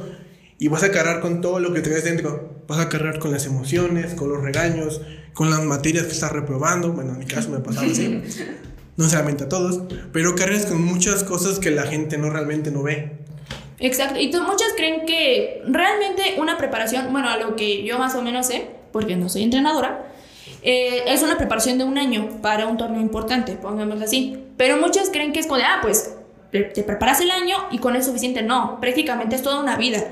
y 0.58 0.68
vas 0.68 0.82
a 0.82 0.90
cargar 0.90 1.20
con 1.20 1.40
todo 1.40 1.58
lo 1.58 1.72
que 1.72 1.80
traes 1.80 2.04
dentro. 2.04 2.62
Vas 2.68 2.78
a 2.78 2.88
cargar 2.88 3.18
con 3.18 3.32
las 3.32 3.46
emociones, 3.46 4.14
con 4.14 4.28
los 4.28 4.42
regaños, 4.42 5.00
con 5.34 5.50
las 5.50 5.62
materias 5.64 6.04
que 6.04 6.12
estás 6.12 6.32
reprobando. 6.32 6.92
Bueno, 6.92 7.12
en 7.12 7.18
mi 7.18 7.26
caso 7.26 7.50
me 7.50 7.58
pasaba 7.58 7.86
así. 7.86 8.22
No 8.94 9.08
solamente 9.08 9.44
a 9.44 9.48
todos, 9.48 9.80
pero 10.12 10.34
cargas 10.34 10.66
con 10.66 10.84
muchas 10.84 11.24
cosas 11.24 11.58
que 11.58 11.70
la 11.70 11.84
gente 11.84 12.18
no 12.18 12.28
realmente 12.28 12.70
no 12.70 12.82
ve. 12.82 13.12
Exacto, 13.78 14.20
y 14.20 14.26
muchas 14.28 14.68
creen 14.76 15.06
que 15.06 15.62
realmente 15.66 16.36
una 16.38 16.58
preparación, 16.58 17.10
bueno, 17.10 17.30
a 17.30 17.38
lo 17.38 17.56
que 17.56 17.84
yo 17.84 17.98
más 17.98 18.14
o 18.14 18.22
menos 18.22 18.48
sé, 18.48 18.68
porque 18.92 19.16
no 19.16 19.30
soy 19.30 19.44
entrenadora, 19.44 20.12
eh, 20.62 21.02
es 21.06 21.22
una 21.22 21.36
preparación 21.36 21.78
de 21.78 21.84
un 21.84 21.98
año 21.98 22.40
para 22.42 22.66
un 22.66 22.76
torneo 22.76 23.00
importante, 23.00 23.56
pongámoslo 23.56 24.04
así. 24.04 24.38
Pero 24.56 24.76
muchas 24.76 25.10
creen 25.10 25.32
que 25.32 25.40
es 25.40 25.46
como 25.46 25.58
de, 25.58 25.64
ah, 25.64 25.78
pues 25.82 26.14
te 26.60 26.82
preparas 26.82 27.20
el 27.20 27.30
año 27.30 27.56
y 27.70 27.78
con 27.78 27.94
eso 27.94 28.00
es 28.00 28.06
suficiente. 28.06 28.42
No, 28.42 28.78
prácticamente 28.80 29.34
es 29.36 29.42
toda 29.42 29.60
una 29.60 29.76
vida. 29.76 30.02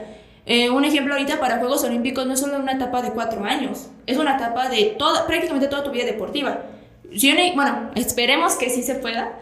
Eh, 0.46 0.70
un 0.70 0.84
ejemplo 0.84 1.12
ahorita 1.14 1.38
para 1.38 1.58
Juegos 1.58 1.84
Olímpicos 1.84 2.26
no 2.26 2.32
es 2.34 2.40
solo 2.40 2.56
una 2.58 2.72
etapa 2.72 3.02
de 3.02 3.10
cuatro 3.10 3.44
años, 3.44 3.88
es 4.06 4.16
una 4.16 4.36
etapa 4.36 4.68
de 4.68 4.96
toda, 4.98 5.26
prácticamente 5.26 5.68
toda 5.68 5.84
tu 5.84 5.90
vida 5.90 6.04
deportiva. 6.04 6.62
si 7.16 7.30
una- 7.32 7.52
bueno, 7.54 7.90
esperemos 7.96 8.54
que 8.54 8.70
sí 8.70 8.82
se 8.82 8.94
pueda. 8.94 9.32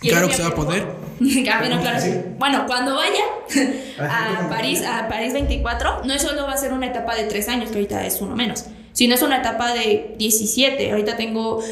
Y 0.00 0.10
Claro 0.10 0.28
que 0.28 0.34
se 0.34 0.42
va 0.42 0.48
a 0.48 0.54
poder. 0.54 0.84
Ah, 1.50 1.58
bueno, 1.60 1.80
claro. 1.80 1.98
Sí. 2.00 2.12
Bueno, 2.38 2.64
cuando 2.66 2.94
vaya 2.94 3.22
a 3.98 4.48
París, 4.48 4.82
a 4.86 5.08
París 5.08 5.32
24, 5.32 6.02
no 6.04 6.18
solo 6.18 6.42
va 6.44 6.52
a 6.52 6.56
ser 6.56 6.72
una 6.72 6.86
etapa 6.86 7.14
de 7.16 7.24
3 7.24 7.48
años, 7.48 7.70
que 7.70 7.76
ahorita 7.76 8.04
es 8.06 8.20
uno 8.20 8.36
menos, 8.36 8.66
sino 8.92 9.14
es 9.14 9.22
una 9.22 9.38
etapa 9.38 9.72
de 9.72 10.14
17. 10.18 10.90
Ahorita 10.90 11.16
tengo 11.16 11.62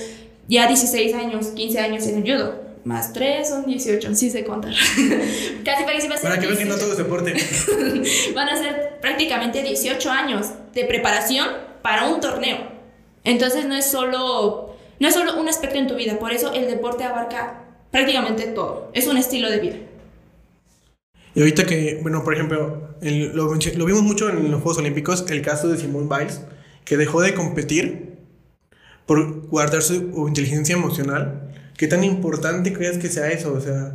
ya 0.49 0.67
16 0.67 1.15
años, 1.15 1.49
15 1.49 1.79
años 1.81 2.07
en 2.07 2.23
el 2.27 2.33
judo. 2.35 2.64
Más 2.85 3.13
3 3.15 3.49
son 3.49 3.65
18, 3.67 4.15
sí 4.15 4.31
sé 4.31 4.45
contar. 4.45 4.73
Casi 5.65 5.85
París 5.85 6.05
iba 6.05 6.15
a 6.15 6.19
ser 6.19 6.29
Para 6.31 6.41
que 6.41 6.47
vean 6.47 6.59
que 6.59 6.65
no 6.67 6.77
18. 6.77 6.79
todo 6.79 6.93
es 6.93 6.99
deporte. 6.99 7.35
Van 8.35 8.49
a 8.49 8.57
ser 8.57 8.99
prácticamente 9.01 9.63
18 9.63 10.11
años 10.11 10.49
de 10.75 10.85
preparación 10.85 11.49
para 11.83 12.07
un 12.09 12.21
torneo. 12.21 12.59
Entonces 13.25 13.65
no 13.67 13.75
es 13.75 13.87
solo 13.87 14.77
no 15.01 15.09
es 15.09 15.15
solo 15.15 15.41
un 15.41 15.49
aspecto 15.49 15.79
en 15.79 15.87
tu 15.89 15.97
vida, 15.97 16.19
por 16.19 16.33
eso 16.33 16.53
el 16.53 16.67
deporte 16.67 17.05
abarca 17.05 17.65
prácticamente 17.91 18.45
todo. 18.49 18.91
Es 18.95 19.07
un 19.07 19.17
estilo 19.17 19.51
de 19.51 19.59
vida. 19.61 19.77
Y 21.35 21.41
ahorita 21.41 21.65
que, 21.67 21.99
bueno, 22.03 22.23
por 22.23 22.35
ejemplo, 22.35 22.95
el- 23.01 23.35
lo, 23.35 23.55
lo 23.55 23.85
vimos 23.87 24.03
mucho 24.03 24.29
en 24.29 24.51
los 24.51 24.63
Juegos 24.63 24.79
Olímpicos, 24.79 25.25
el 25.31 25.43
caso 25.43 25.69
de 25.69 25.79
Simone 25.79 26.07
Biles, 26.09 26.43
que 26.85 26.97
dejó 26.97 27.23
de 27.23 27.35
competir 27.35 28.19
por 29.07 29.49
guardar 29.49 29.83
su 29.83 29.95
inteligencia 30.29 30.75
emocional. 30.77 31.44
¿Qué 31.77 31.87
tan 31.89 32.05
importante 32.05 32.73
crees 32.73 32.99
que 32.99 33.09
sea 33.09 33.29
eso? 33.31 33.53
O 33.53 33.61
sea, 33.61 33.93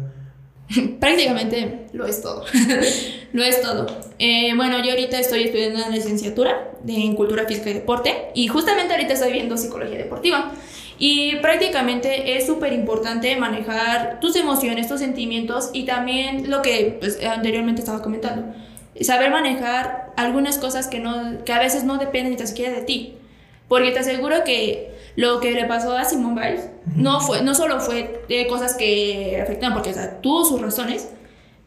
Prácticamente 0.99 1.87
lo 1.93 2.05
es 2.05 2.21
todo. 2.21 2.45
lo 3.33 3.43
es 3.43 3.61
todo. 3.61 3.87
Eh, 4.19 4.53
bueno, 4.55 4.83
yo 4.83 4.91
ahorita 4.91 5.19
estoy 5.19 5.43
estudiando 5.43 5.79
una 5.79 5.89
licenciatura 5.89 6.71
en 6.87 7.15
Cultura 7.15 7.45
Física 7.45 7.69
y 7.69 7.73
Deporte 7.73 8.29
y 8.35 8.47
justamente 8.47 8.93
ahorita 8.93 9.13
estoy 9.13 9.31
viendo 9.31 9.57
Psicología 9.57 9.97
Deportiva. 9.97 10.51
Y 10.99 11.37
prácticamente 11.37 12.37
es 12.37 12.45
súper 12.45 12.73
importante 12.73 13.35
manejar 13.37 14.19
tus 14.19 14.35
emociones, 14.35 14.87
tus 14.87 14.99
sentimientos 14.99 15.69
y 15.73 15.85
también 15.85 16.49
lo 16.49 16.61
que 16.61 16.97
pues, 16.99 17.23
anteriormente 17.23 17.81
estaba 17.81 18.01
comentando. 18.01 18.53
Saber 18.99 19.31
manejar 19.31 20.11
algunas 20.17 20.57
cosas 20.57 20.87
que, 20.87 20.99
no, 20.99 21.45
que 21.45 21.53
a 21.53 21.59
veces 21.59 21.85
no 21.85 21.97
dependen 21.97 22.35
ni 22.35 22.45
siquiera 22.45 22.75
de 22.75 22.81
ti. 22.81 23.13
Porque 23.69 23.91
te 23.91 23.99
aseguro 23.99 24.43
que 24.43 24.98
lo 25.19 25.41
que 25.41 25.51
le 25.51 25.65
pasó 25.65 25.97
a 25.97 26.05
Simone 26.05 26.41
Biles 26.41 26.69
no, 26.95 27.19
fue, 27.19 27.41
no 27.41 27.53
solo 27.53 27.81
fue 27.81 28.23
de 28.29 28.47
cosas 28.47 28.75
que 28.75 29.37
afectaron, 29.43 29.73
porque 29.73 29.89
o 29.89 29.93
sea, 29.93 30.21
tuvo 30.21 30.45
sus 30.45 30.61
razones, 30.61 31.09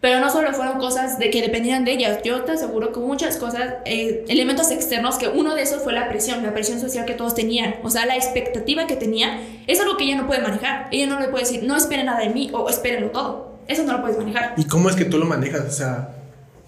pero 0.00 0.20
no 0.20 0.30
solo 0.30 0.54
fueron 0.54 0.78
cosas 0.78 1.18
de 1.18 1.28
que 1.28 1.42
dependían 1.42 1.84
de 1.84 1.92
ellas. 1.92 2.20
Yo 2.24 2.44
te 2.44 2.52
aseguro 2.52 2.94
que 2.94 3.00
muchas 3.00 3.36
cosas, 3.36 3.74
eh, 3.84 4.24
elementos 4.28 4.70
externos, 4.70 5.16
que 5.16 5.28
uno 5.28 5.54
de 5.54 5.64
esos 5.64 5.82
fue 5.82 5.92
la 5.92 6.08
presión, 6.08 6.42
la 6.42 6.54
presión 6.54 6.80
social 6.80 7.04
que 7.04 7.12
todos 7.12 7.34
tenían. 7.34 7.74
O 7.82 7.90
sea, 7.90 8.06
la 8.06 8.16
expectativa 8.16 8.86
que 8.86 8.96
tenía 8.96 9.38
es 9.66 9.78
algo 9.80 9.98
que 9.98 10.04
ella 10.04 10.16
no 10.16 10.26
puede 10.26 10.40
manejar. 10.40 10.88
Ella 10.90 11.06
no 11.08 11.20
le 11.20 11.28
puede 11.28 11.44
decir, 11.44 11.62
no 11.62 11.76
esperen 11.76 12.06
nada 12.06 12.20
de 12.20 12.30
mí 12.30 12.50
o 12.54 12.70
espérenlo 12.70 13.10
todo. 13.10 13.58
Eso 13.68 13.82
no 13.82 13.92
lo 13.92 14.00
puedes 14.00 14.16
manejar. 14.16 14.54
¿y 14.56 14.64
cómo 14.64 14.88
es 14.88 14.96
que 14.96 15.04
tú 15.04 15.18
lo 15.18 15.26
manejas? 15.26 15.60
O 15.60 15.70
sea, 15.70 16.16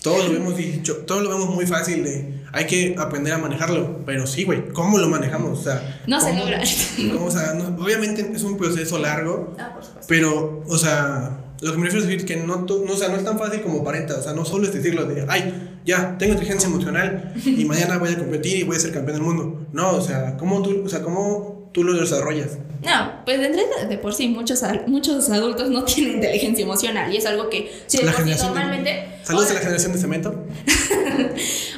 todos 0.03 0.29
lo 0.29 0.35
vemos 0.35 0.55
dicho, 0.55 0.99
todos 1.07 1.23
lo 1.23 1.31
vemos 1.31 1.49
muy 1.49 1.67
fácil 1.67 2.05
de 2.05 2.44
hay 2.55 2.67
que 2.67 2.95
aprender 2.99 3.33
a 3.35 3.39
manejarlo, 3.39 3.99
pero 4.07 4.27
sí, 4.27 4.45
güey, 4.45 4.69
¿cómo 4.69 4.99
lo 4.99 5.09
manejamos? 5.09 5.59
O 5.59 5.63
sea, 5.63 6.01
No 6.07 6.21
se 6.21 6.29
¿cómo- 6.31 6.41
logra. 6.41 6.61
o 7.21 7.31
sea, 7.31 7.53
no- 7.55 7.83
obviamente 7.85 8.31
es 8.35 8.43
un 8.43 8.57
proceso 8.57 8.99
largo, 8.99 9.55
Ah, 9.59 9.73
por 9.75 9.85
supuesto. 9.85 10.07
Pero, 10.09 10.63
o 10.67 10.79
sea, 10.79 11.39
lo 11.61 11.73
que 11.73 11.79
me 11.79 11.85
refiero 11.85 12.05
es 12.05 12.11
decir 12.11 12.27
que 12.27 12.37
no, 12.37 12.65
to- 12.65 12.85
no, 12.87 12.93
o 12.93 12.97
sea, 12.97 13.09
no 13.09 13.17
es 13.17 13.25
tan 13.25 13.39
fácil 13.39 13.61
como 13.63 13.81
aparenta. 13.81 14.17
O 14.17 14.23
sea, 14.23 14.33
no 14.33 14.45
solo 14.45 14.67
es 14.67 14.73
decirlo 14.73 15.05
de, 15.05 15.25
ay, 15.29 15.79
ya, 15.85 16.17
tengo 16.19 16.33
inteligencia 16.35 16.69
emocional 16.69 17.33
y 17.45 17.65
mañana 17.67 17.99
voy 17.99 18.11
a 18.13 18.19
competir 18.19 18.59
y 18.59 18.63
voy 18.65 18.77
a 18.77 18.81
ser 18.81 18.93
campeón 18.93 19.17
del 19.19 19.27
mundo. 19.27 19.67
No, 19.73 19.93
o 19.93 20.01
sea, 20.01 20.37
¿cómo 20.37 20.63
tú, 20.63 20.83
o 20.85 20.89
sea, 20.89 21.03
cómo 21.03 21.71
tú 21.73 21.83
lo 21.85 21.93
desarrollas? 21.95 22.59
No, 22.85 23.25
pues 23.25 23.41
de, 23.41 23.49
de 23.89 23.99
por 23.99 24.13
sí 24.15 24.29
muchos, 24.29 24.63
muchos 24.87 25.29
adultos 25.31 25.71
no 25.71 25.85
tienen 25.87 26.17
inteligencia 26.17 26.63
emocional 26.65 27.13
y 27.13 27.17
es 27.17 27.25
algo 27.27 27.49
que 27.49 27.73
si 27.87 28.03
La 28.03 28.13
generación 28.13 28.49
normalmente... 28.55 29.07
Saludos 29.23 29.51
a 29.51 29.55
la 29.55 29.61
generación 29.61 29.93
de 29.95 29.99
cemento. 29.99 30.45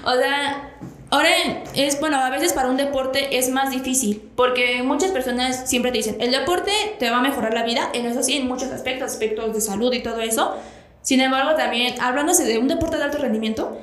O 0.05 0.15
sea, 0.17 0.66
ahora 1.11 1.29
es, 1.75 2.01
bueno, 2.01 2.19
a 2.19 2.31
veces 2.31 2.53
para 2.53 2.69
un 2.69 2.77
deporte 2.77 3.39
es 3.39 3.51
más 3.51 3.71
difícil, 3.71 4.31
porque 4.35 4.83
muchas 4.83 5.11
personas 5.11 5.69
siempre 5.69 5.93
te 5.93 5.99
dicen, 5.99 6.17
el 6.21 6.33
deporte 6.33 6.73
te 6.99 7.11
va 7.11 7.19
a 7.19 7.23
mejorar 7.23 7.55
la 7.55 7.63
vida, 7.63 7.91
en 7.93 8.07
eso 8.07 8.23
sí, 8.23 8.37
en 8.37 8.47
muchos 8.47 8.71
aspectos, 8.71 9.13
aspectos 9.13 9.55
de 9.55 9.61
salud 9.61 9.93
y 9.93 10.03
todo 10.03 10.21
eso. 10.21 10.57
Sin 11.03 11.21
embargo, 11.21 11.55
también, 11.55 11.95
hablándose 12.01 12.45
de 12.45 12.59
un 12.59 12.69
deporte 12.69 12.97
de 12.97 13.05
alto 13.05 13.19
rendimiento, 13.19 13.79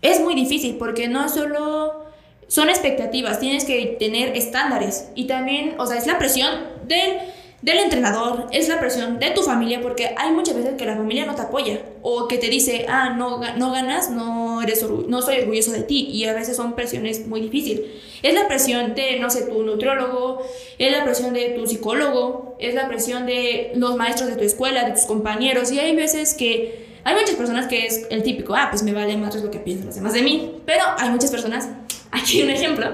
es 0.00 0.20
muy 0.20 0.34
difícil, 0.34 0.76
porque 0.76 1.08
no 1.08 1.28
solo 1.28 2.04
son 2.46 2.68
expectativas, 2.68 3.40
tienes 3.40 3.64
que 3.64 3.96
tener 3.98 4.36
estándares, 4.36 5.08
y 5.14 5.26
también, 5.26 5.74
o 5.78 5.86
sea, 5.86 5.98
es 5.98 6.06
la 6.06 6.18
presión 6.18 6.50
del 6.86 7.18
del 7.62 7.78
entrenador, 7.78 8.48
es 8.50 8.68
la 8.68 8.80
presión 8.80 9.20
de 9.20 9.30
tu 9.30 9.42
familia, 9.42 9.80
porque 9.80 10.14
hay 10.16 10.32
muchas 10.32 10.56
veces 10.56 10.74
que 10.76 10.84
la 10.84 10.96
familia 10.96 11.24
no 11.26 11.36
te 11.36 11.42
apoya 11.42 11.80
o 12.02 12.26
que 12.26 12.36
te 12.38 12.48
dice, 12.48 12.86
ah, 12.88 13.10
no, 13.10 13.40
no 13.56 13.70
ganas, 13.70 14.10
no, 14.10 14.60
eres 14.62 14.84
no 15.06 15.22
soy 15.22 15.38
orgulloso 15.38 15.70
de 15.70 15.82
ti, 15.82 16.08
y 16.10 16.24
a 16.24 16.34
veces 16.34 16.56
son 16.56 16.74
presiones 16.74 17.26
muy 17.26 17.40
difíciles. 17.40 17.82
Es 18.22 18.34
la 18.34 18.48
presión 18.48 18.94
de, 18.96 19.20
no 19.20 19.30
sé, 19.30 19.42
tu 19.42 19.62
nutriólogo, 19.62 20.42
es 20.78 20.90
la 20.90 21.04
presión 21.04 21.34
de 21.34 21.50
tu 21.50 21.66
psicólogo, 21.68 22.56
es 22.58 22.74
la 22.74 22.88
presión 22.88 23.26
de 23.26 23.70
los 23.76 23.96
maestros 23.96 24.28
de 24.28 24.36
tu 24.36 24.42
escuela, 24.42 24.84
de 24.84 24.92
tus 24.92 25.04
compañeros, 25.04 25.70
y 25.70 25.78
hay 25.78 25.94
veces 25.94 26.34
que 26.34 26.90
hay 27.04 27.14
muchas 27.14 27.36
personas 27.36 27.68
que 27.68 27.86
es 27.86 28.06
el 28.10 28.24
típico, 28.24 28.56
ah, 28.56 28.68
pues 28.70 28.82
me 28.82 28.92
vale 28.92 29.16
más 29.16 29.36
lo 29.36 29.50
que 29.52 29.58
piensan 29.58 29.86
los 29.86 29.94
demás 29.94 30.14
de 30.14 30.22
mí, 30.22 30.56
pero 30.66 30.82
hay 30.98 31.10
muchas 31.10 31.30
personas, 31.30 31.68
aquí 32.10 32.42
un 32.42 32.50
ejemplo, 32.50 32.92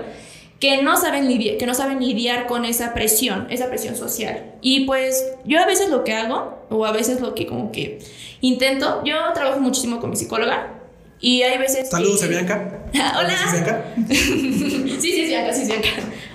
que 0.60 0.82
no 0.82 0.96
saben 0.96 1.28
lidiar, 1.28 1.56
que 1.56 1.66
no 1.66 1.74
saben 1.74 2.00
lidiar 2.00 2.46
con 2.46 2.64
esa 2.64 2.92
presión, 2.94 3.46
esa 3.50 3.68
presión 3.68 3.94
social. 3.96 4.54
Y 4.60 4.86
pues 4.86 5.24
yo 5.44 5.60
a 5.60 5.66
veces 5.66 5.88
lo 5.88 6.02
que 6.04 6.14
hago, 6.14 6.58
o 6.70 6.84
a 6.84 6.92
veces 6.92 7.20
lo 7.20 7.34
que 7.34 7.46
como 7.46 7.70
que 7.72 8.00
intento, 8.40 9.02
yo 9.04 9.14
trabajo 9.34 9.60
muchísimo 9.60 10.00
con 10.00 10.10
mi 10.10 10.16
psicóloga 10.16 10.74
y 11.20 11.42
hay 11.42 11.58
veces... 11.58 11.88
Saludos 11.90 12.20
que- 12.22 12.28
Bianca. 12.28 12.82
Hola. 13.18 13.36
¿Sí, 13.50 13.56
Bianca? 13.62 15.00
sí, 15.00 15.26
sí, 15.26 15.34
acá, 15.34 15.52
sí, 15.52 15.72
acá. 15.72 15.88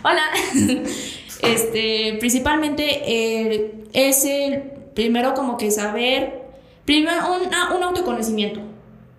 Hola. 0.04 0.24
Este, 1.42 2.16
principalmente 2.22 3.02
eh, 3.06 3.74
es 3.92 4.24
el 4.24 4.62
primero 4.94 5.34
como 5.34 5.58
que 5.58 5.72
saber, 5.72 6.42
primero 6.86 7.18
un, 7.34 7.54
ah, 7.54 7.74
un 7.76 7.84
autoconocimiento 7.84 8.62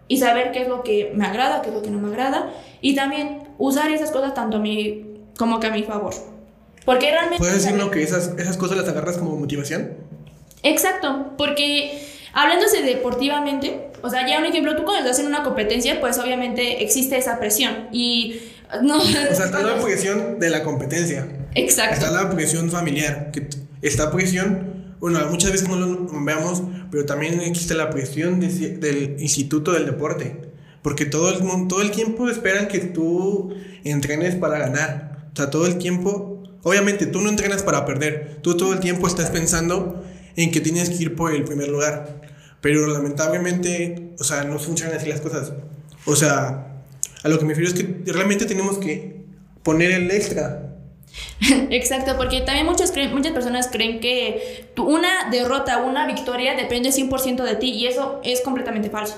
y 0.08 0.18
saber 0.18 0.52
qué 0.52 0.62
es 0.62 0.68
lo 0.68 0.82
que 0.82 1.12
me 1.14 1.26
agrada, 1.26 1.62
qué 1.62 1.68
es 1.68 1.74
lo 1.74 1.82
que 1.82 1.90
no 1.90 1.98
me 1.98 2.08
agrada 2.08 2.50
y 2.80 2.94
también 2.94 3.48
usar 3.58 3.90
esas 3.90 4.10
cosas 4.10 4.34
tanto 4.34 4.58
a 4.58 4.60
mi 4.60 5.14
como 5.38 5.60
que 5.60 5.66
a 5.66 5.70
mi 5.70 5.82
favor. 5.82 6.14
Porque 6.84 7.10
realmente... 7.10 7.38
¿Puedes 7.38 7.64
decirlo 7.64 7.90
que 7.90 8.02
esas, 8.02 8.32
esas 8.38 8.56
cosas 8.56 8.76
las 8.76 8.88
agarras 8.88 9.16
como 9.16 9.36
motivación? 9.36 9.94
Exacto, 10.62 11.32
porque 11.36 11.98
hablándose 12.32 12.82
deportivamente, 12.82 13.88
o 14.02 14.10
sea, 14.10 14.28
ya 14.28 14.38
un 14.38 14.44
ejemplo, 14.44 14.76
tú 14.76 14.84
cuando 14.84 15.02
estás 15.02 15.18
en 15.20 15.26
una 15.26 15.42
competencia, 15.42 16.00
pues 16.00 16.18
obviamente 16.18 16.82
existe 16.82 17.16
esa 17.16 17.38
presión 17.38 17.88
y 17.90 18.40
no... 18.82 18.98
O 18.98 19.00
sea, 19.00 19.24
está 19.30 19.62
la 19.62 19.80
presión 19.80 20.38
de 20.38 20.50
la 20.50 20.62
competencia. 20.62 21.26
Exacto. 21.54 21.94
Está 21.94 22.10
la 22.10 22.30
presión 22.30 22.70
familiar. 22.70 23.30
Que 23.32 23.48
esta 23.82 24.10
presión, 24.10 24.83
bueno, 25.04 25.20
muchas 25.28 25.52
veces 25.52 25.68
no 25.68 25.76
lo 25.76 26.08
veamos, 26.24 26.62
pero 26.90 27.04
también 27.04 27.38
existe 27.42 27.74
la 27.74 27.90
presión 27.90 28.40
de 28.40 28.48
del 28.78 29.20
instituto 29.20 29.72
del 29.72 29.84
deporte. 29.84 30.50
Porque 30.80 31.04
todo 31.04 31.28
el, 31.28 31.68
todo 31.68 31.82
el 31.82 31.90
tiempo 31.90 32.26
esperan 32.30 32.68
que 32.68 32.78
tú 32.78 33.52
entrenes 33.84 34.34
para 34.34 34.58
ganar. 34.58 35.28
O 35.30 35.36
sea, 35.36 35.50
todo 35.50 35.66
el 35.66 35.76
tiempo, 35.76 36.42
obviamente 36.62 37.04
tú 37.04 37.20
no 37.20 37.28
entrenas 37.28 37.62
para 37.62 37.84
perder. 37.84 38.38
Tú 38.40 38.56
todo 38.56 38.72
el 38.72 38.80
tiempo 38.80 39.06
estás 39.06 39.28
pensando 39.28 40.02
en 40.36 40.50
que 40.50 40.62
tienes 40.62 40.88
que 40.88 41.02
ir 41.02 41.14
por 41.14 41.34
el 41.34 41.44
primer 41.44 41.68
lugar. 41.68 42.22
Pero 42.62 42.86
lamentablemente, 42.86 44.14
o 44.18 44.24
sea, 44.24 44.44
no 44.44 44.58
funcionan 44.58 44.96
así 44.96 45.10
las 45.10 45.20
cosas. 45.20 45.52
O 46.06 46.16
sea, 46.16 46.82
a 47.22 47.28
lo 47.28 47.38
que 47.38 47.44
me 47.44 47.52
refiero 47.52 47.70
es 47.70 47.78
que 47.78 48.10
realmente 48.10 48.46
tenemos 48.46 48.78
que 48.78 49.22
poner 49.62 49.90
el 49.90 50.10
extra. 50.10 50.73
Exacto, 51.70 52.16
porque 52.16 52.40
también 52.40 52.66
muchos 52.66 52.92
muchas 53.12 53.32
personas 53.32 53.68
creen 53.70 54.00
que 54.00 54.66
una 54.76 55.30
derrota, 55.30 55.78
una 55.78 56.06
victoria 56.06 56.54
depende 56.54 56.90
100% 56.90 57.42
de 57.42 57.56
ti 57.56 57.70
y 57.70 57.86
eso 57.86 58.20
es 58.24 58.40
completamente 58.40 58.90
falso. 58.90 59.16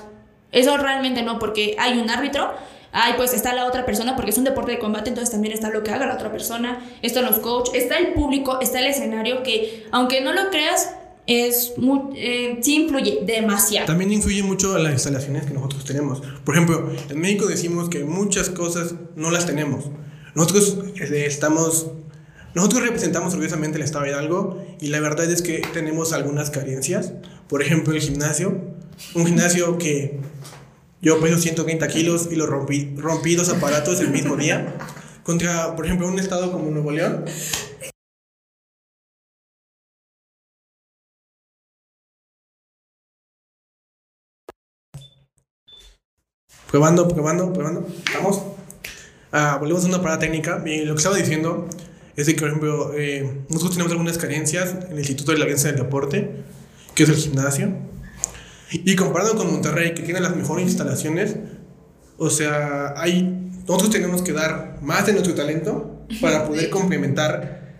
Eso 0.51 0.77
realmente 0.77 1.21
no, 1.23 1.39
porque 1.39 1.75
hay 1.77 1.97
un 1.99 2.09
árbitro, 2.09 2.53
hay 2.91 3.13
pues 3.13 3.33
está 3.33 3.53
la 3.53 3.65
otra 3.65 3.85
persona, 3.85 4.15
porque 4.15 4.31
es 4.31 4.37
un 4.37 4.45
deporte 4.45 4.71
de 4.71 4.79
combate, 4.79 5.09
entonces 5.09 5.31
también 5.31 5.53
está 5.53 5.69
lo 5.69 5.83
que 5.83 5.91
haga 5.91 6.05
la 6.05 6.15
otra 6.15 6.31
persona, 6.31 6.79
están 7.01 7.25
los 7.25 7.39
coaches, 7.39 7.73
está 7.75 7.97
el 7.97 8.13
público, 8.13 8.59
está 8.61 8.79
el 8.79 8.87
escenario 8.87 9.43
que 9.43 9.85
aunque 9.91 10.21
no 10.21 10.33
lo 10.33 10.49
creas, 10.49 10.93
es 11.27 11.73
muy, 11.77 11.99
eh, 12.15 12.57
sí 12.61 12.75
influye 12.75 13.19
demasiado. 13.25 13.85
También 13.85 14.13
influye 14.13 14.41
mucho 14.43 14.77
las 14.77 14.93
instalaciones 14.93 15.45
que 15.45 15.53
nosotros 15.53 15.83
tenemos. 15.83 16.21
Por 16.45 16.55
ejemplo, 16.55 16.89
en 17.09 17.19
México 17.19 17.47
decimos 17.47 17.89
que 17.89 18.05
muchas 18.05 18.49
cosas 18.49 18.95
no 19.15 19.29
las 19.29 19.45
tenemos. 19.45 19.85
Nosotros 20.37 20.77
eh, 20.99 21.25
estamos, 21.25 21.87
nosotros 22.53 22.83
representamos 22.83 23.33
orgullosamente 23.33 23.79
el 23.79 23.83
Estado 23.83 24.03
de 24.05 24.11
Hidalgo 24.11 24.63
y 24.79 24.89
la 24.89 24.99
verdad 24.99 25.31
es 25.31 25.41
que 25.41 25.63
tenemos 25.73 26.13
algunas 26.13 26.51
carencias. 26.51 27.11
Por 27.49 27.63
ejemplo, 27.63 27.91
el 27.95 28.01
gimnasio. 28.01 28.55
Un 29.15 29.25
gimnasio 29.25 29.79
que 29.79 30.19
yo 31.01 31.19
peso 31.19 31.39
130 31.39 31.87
kilos 31.87 32.29
y 32.31 32.35
lo 32.35 32.45
rompí, 32.45 32.93
rompí 32.97 33.33
dos 33.33 33.49
aparatos 33.49 33.99
el 33.99 34.11
mismo 34.11 34.35
día. 34.35 34.75
Contra, 35.23 35.75
por 35.75 35.87
ejemplo, 35.87 36.07
un 36.07 36.19
estado 36.19 36.51
como 36.51 36.69
Nuevo 36.69 36.91
León, 36.91 37.25
Probando, 46.69 47.07
probando, 47.07 47.51
probando. 47.53 47.87
Vamos. 48.13 48.56
Ah, 49.39 49.57
volvemos 49.59 49.85
a 49.85 49.87
una 49.89 50.01
parada 50.01 50.17
técnica. 50.17 50.63
Y 50.65 50.83
lo 50.83 50.95
que 50.95 50.97
estaba 50.97 51.15
diciendo 51.15 51.67
es 52.15 52.25
de 52.25 52.33
que, 52.33 52.39
por 52.39 52.49
ejemplo, 52.49 52.91
eh, 52.95 53.43
nosotros 53.49 53.73
tenemos 53.73 53.91
algunas 53.91 54.17
carencias 54.17 54.73
en 54.89 54.93
el 54.93 54.97
Instituto 54.97 55.31
de 55.31 55.37
la 55.37 55.43
Alianza 55.43 55.67
del 55.67 55.77
Deporte, 55.77 56.31
que 56.95 57.03
es 57.03 57.09
el 57.09 57.17
gimnasio. 57.17 57.71
Y 58.71 58.95
comparado 58.95 59.35
con 59.35 59.51
Monterrey, 59.51 59.93
que 59.93 60.01
tiene 60.01 60.21
las 60.21 60.35
mejores 60.35 60.65
instalaciones, 60.65 61.35
o 62.17 62.31
sea, 62.31 62.95
hay, 62.97 63.51
nosotros 63.67 63.91
tenemos 63.91 64.23
que 64.23 64.33
dar 64.33 64.79
más 64.81 65.05
de 65.05 65.13
nuestro 65.13 65.35
talento 65.35 66.01
para 66.19 66.47
poder 66.47 66.71
complementar 66.71 67.75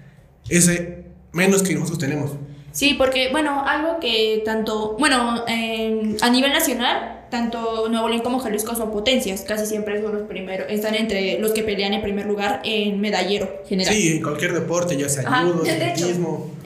ese 0.50 1.06
menos 1.32 1.64
que 1.64 1.74
nosotros 1.74 1.98
tenemos. 1.98 2.34
Sí, 2.72 2.94
porque, 2.94 3.32
bueno, 3.32 3.64
algo 3.66 4.00
que 4.00 4.44
tanto, 4.46 4.96
bueno, 5.00 5.44
eh, 5.48 6.18
a 6.22 6.30
nivel 6.30 6.54
nacional, 6.54 7.17
tanto 7.30 7.88
Nuevo 7.90 8.10
León 8.10 8.22
como 8.22 8.40
Jalisco 8.40 8.76
son 8.76 8.92
potencias, 8.92 9.42
casi 9.42 9.66
siempre 9.66 10.02
son 10.02 10.14
los 10.18 10.28
primeros, 10.28 10.68
están 10.70 10.96
entre 10.96 11.40
los 11.40 11.52
que 11.52 11.64
pelean 11.64 11.94
en 11.94 12.02
primer 12.02 12.26
lugar 12.26 12.62
en 12.64 13.00
medallero 13.02 13.62
general. 13.68 13.94
Sí, 13.94 14.18
en 14.18 14.24
cualquier 14.24 14.54
deporte, 14.54 14.96
ya 14.98 15.10
sea 15.10 15.28
Ajá, 15.28 15.44
judo, 15.44 15.64
de 15.64 15.90
hecho, 15.92 16.08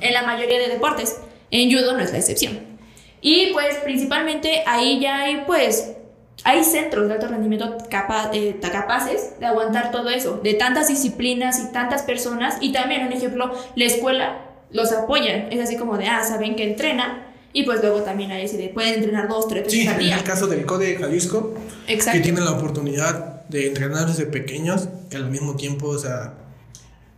en 0.01 0.13
la 0.13 0.23
mayoría 0.23 0.59
de 0.59 0.67
deportes. 0.69 1.17
En 1.51 1.71
judo 1.71 1.93
no 1.93 1.99
es 1.99 2.11
la 2.11 2.17
excepción. 2.19 2.59
Y 3.21 3.51
pues 3.53 3.75
principalmente 3.83 4.63
ahí 4.65 4.99
ya 4.99 5.21
hay 5.21 5.43
pues 5.45 5.91
hay 6.43 6.63
centros 6.63 7.07
de 7.07 7.13
alto 7.13 7.27
rendimiento 7.27 7.77
capa- 7.89 8.31
eh, 8.33 8.55
capaces 8.61 9.39
de 9.39 9.45
aguantar 9.45 9.91
todo 9.91 10.09
eso, 10.09 10.39
de 10.43 10.55
tantas 10.55 10.87
disciplinas 10.87 11.59
y 11.59 11.71
tantas 11.71 12.01
personas. 12.03 12.57
Y 12.61 12.71
también 12.71 13.05
un 13.05 13.13
ejemplo, 13.13 13.51
la 13.75 13.85
escuela 13.85 14.45
los 14.71 14.91
apoyan. 14.91 15.51
Es 15.51 15.59
así 15.59 15.75
como 15.77 15.97
de, 15.97 16.07
ah, 16.07 16.23
saben 16.23 16.55
que 16.55 16.63
entrenan. 16.63 17.30
Y 17.53 17.63
pues 17.63 17.81
luego 17.81 18.01
también 18.01 18.31
hay 18.31 18.45
así 18.45 18.57
de, 18.57 18.69
pueden 18.69 18.95
entrenar 18.95 19.27
dos, 19.27 19.47
tres 19.47 19.65
Sí, 19.69 19.79
veces 19.79 19.93
al 19.93 19.99
en 20.01 20.07
día. 20.07 20.17
el 20.17 20.23
caso 20.23 20.47
del 20.47 20.65
CODE 20.65 20.95
Jalisco, 20.97 21.53
que 21.85 21.93
Exacto. 21.93 22.21
tienen 22.21 22.45
la 22.45 22.51
oportunidad 22.51 23.41
de 23.49 23.67
entrenar 23.67 24.07
desde 24.07 24.25
pequeños 24.25 24.87
y 25.11 25.15
al 25.15 25.29
mismo 25.29 25.55
tiempo, 25.57 25.87
o 25.87 25.97
sea, 25.99 26.33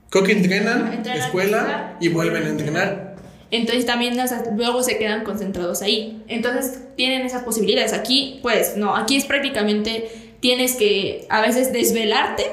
creo 0.10 0.24
que 0.24 0.32
entrenan, 0.32 0.92
Entrenan, 0.94 1.22
escuela 1.22 1.98
y 2.00 2.08
vuelven 2.10 2.44
a 2.44 2.50
entrenar. 2.50 3.16
Entonces 3.52 3.86
también 3.86 4.16
luego 4.56 4.82
se 4.82 4.98
quedan 4.98 5.24
concentrados 5.24 5.84
ahí. 5.84 6.24
Entonces 6.28 6.80
tienen 6.96 7.24
esas 7.24 7.44
posibilidades. 7.44 7.94
Aquí, 7.94 8.40
pues 8.42 8.76
no, 8.78 8.96
aquí 8.96 9.16
es 9.16 9.26
prácticamente 9.26 10.10
tienes 10.40 10.74
que 10.76 11.28
a 11.30 11.42
veces 11.42 11.72
desvelarte. 11.72 12.46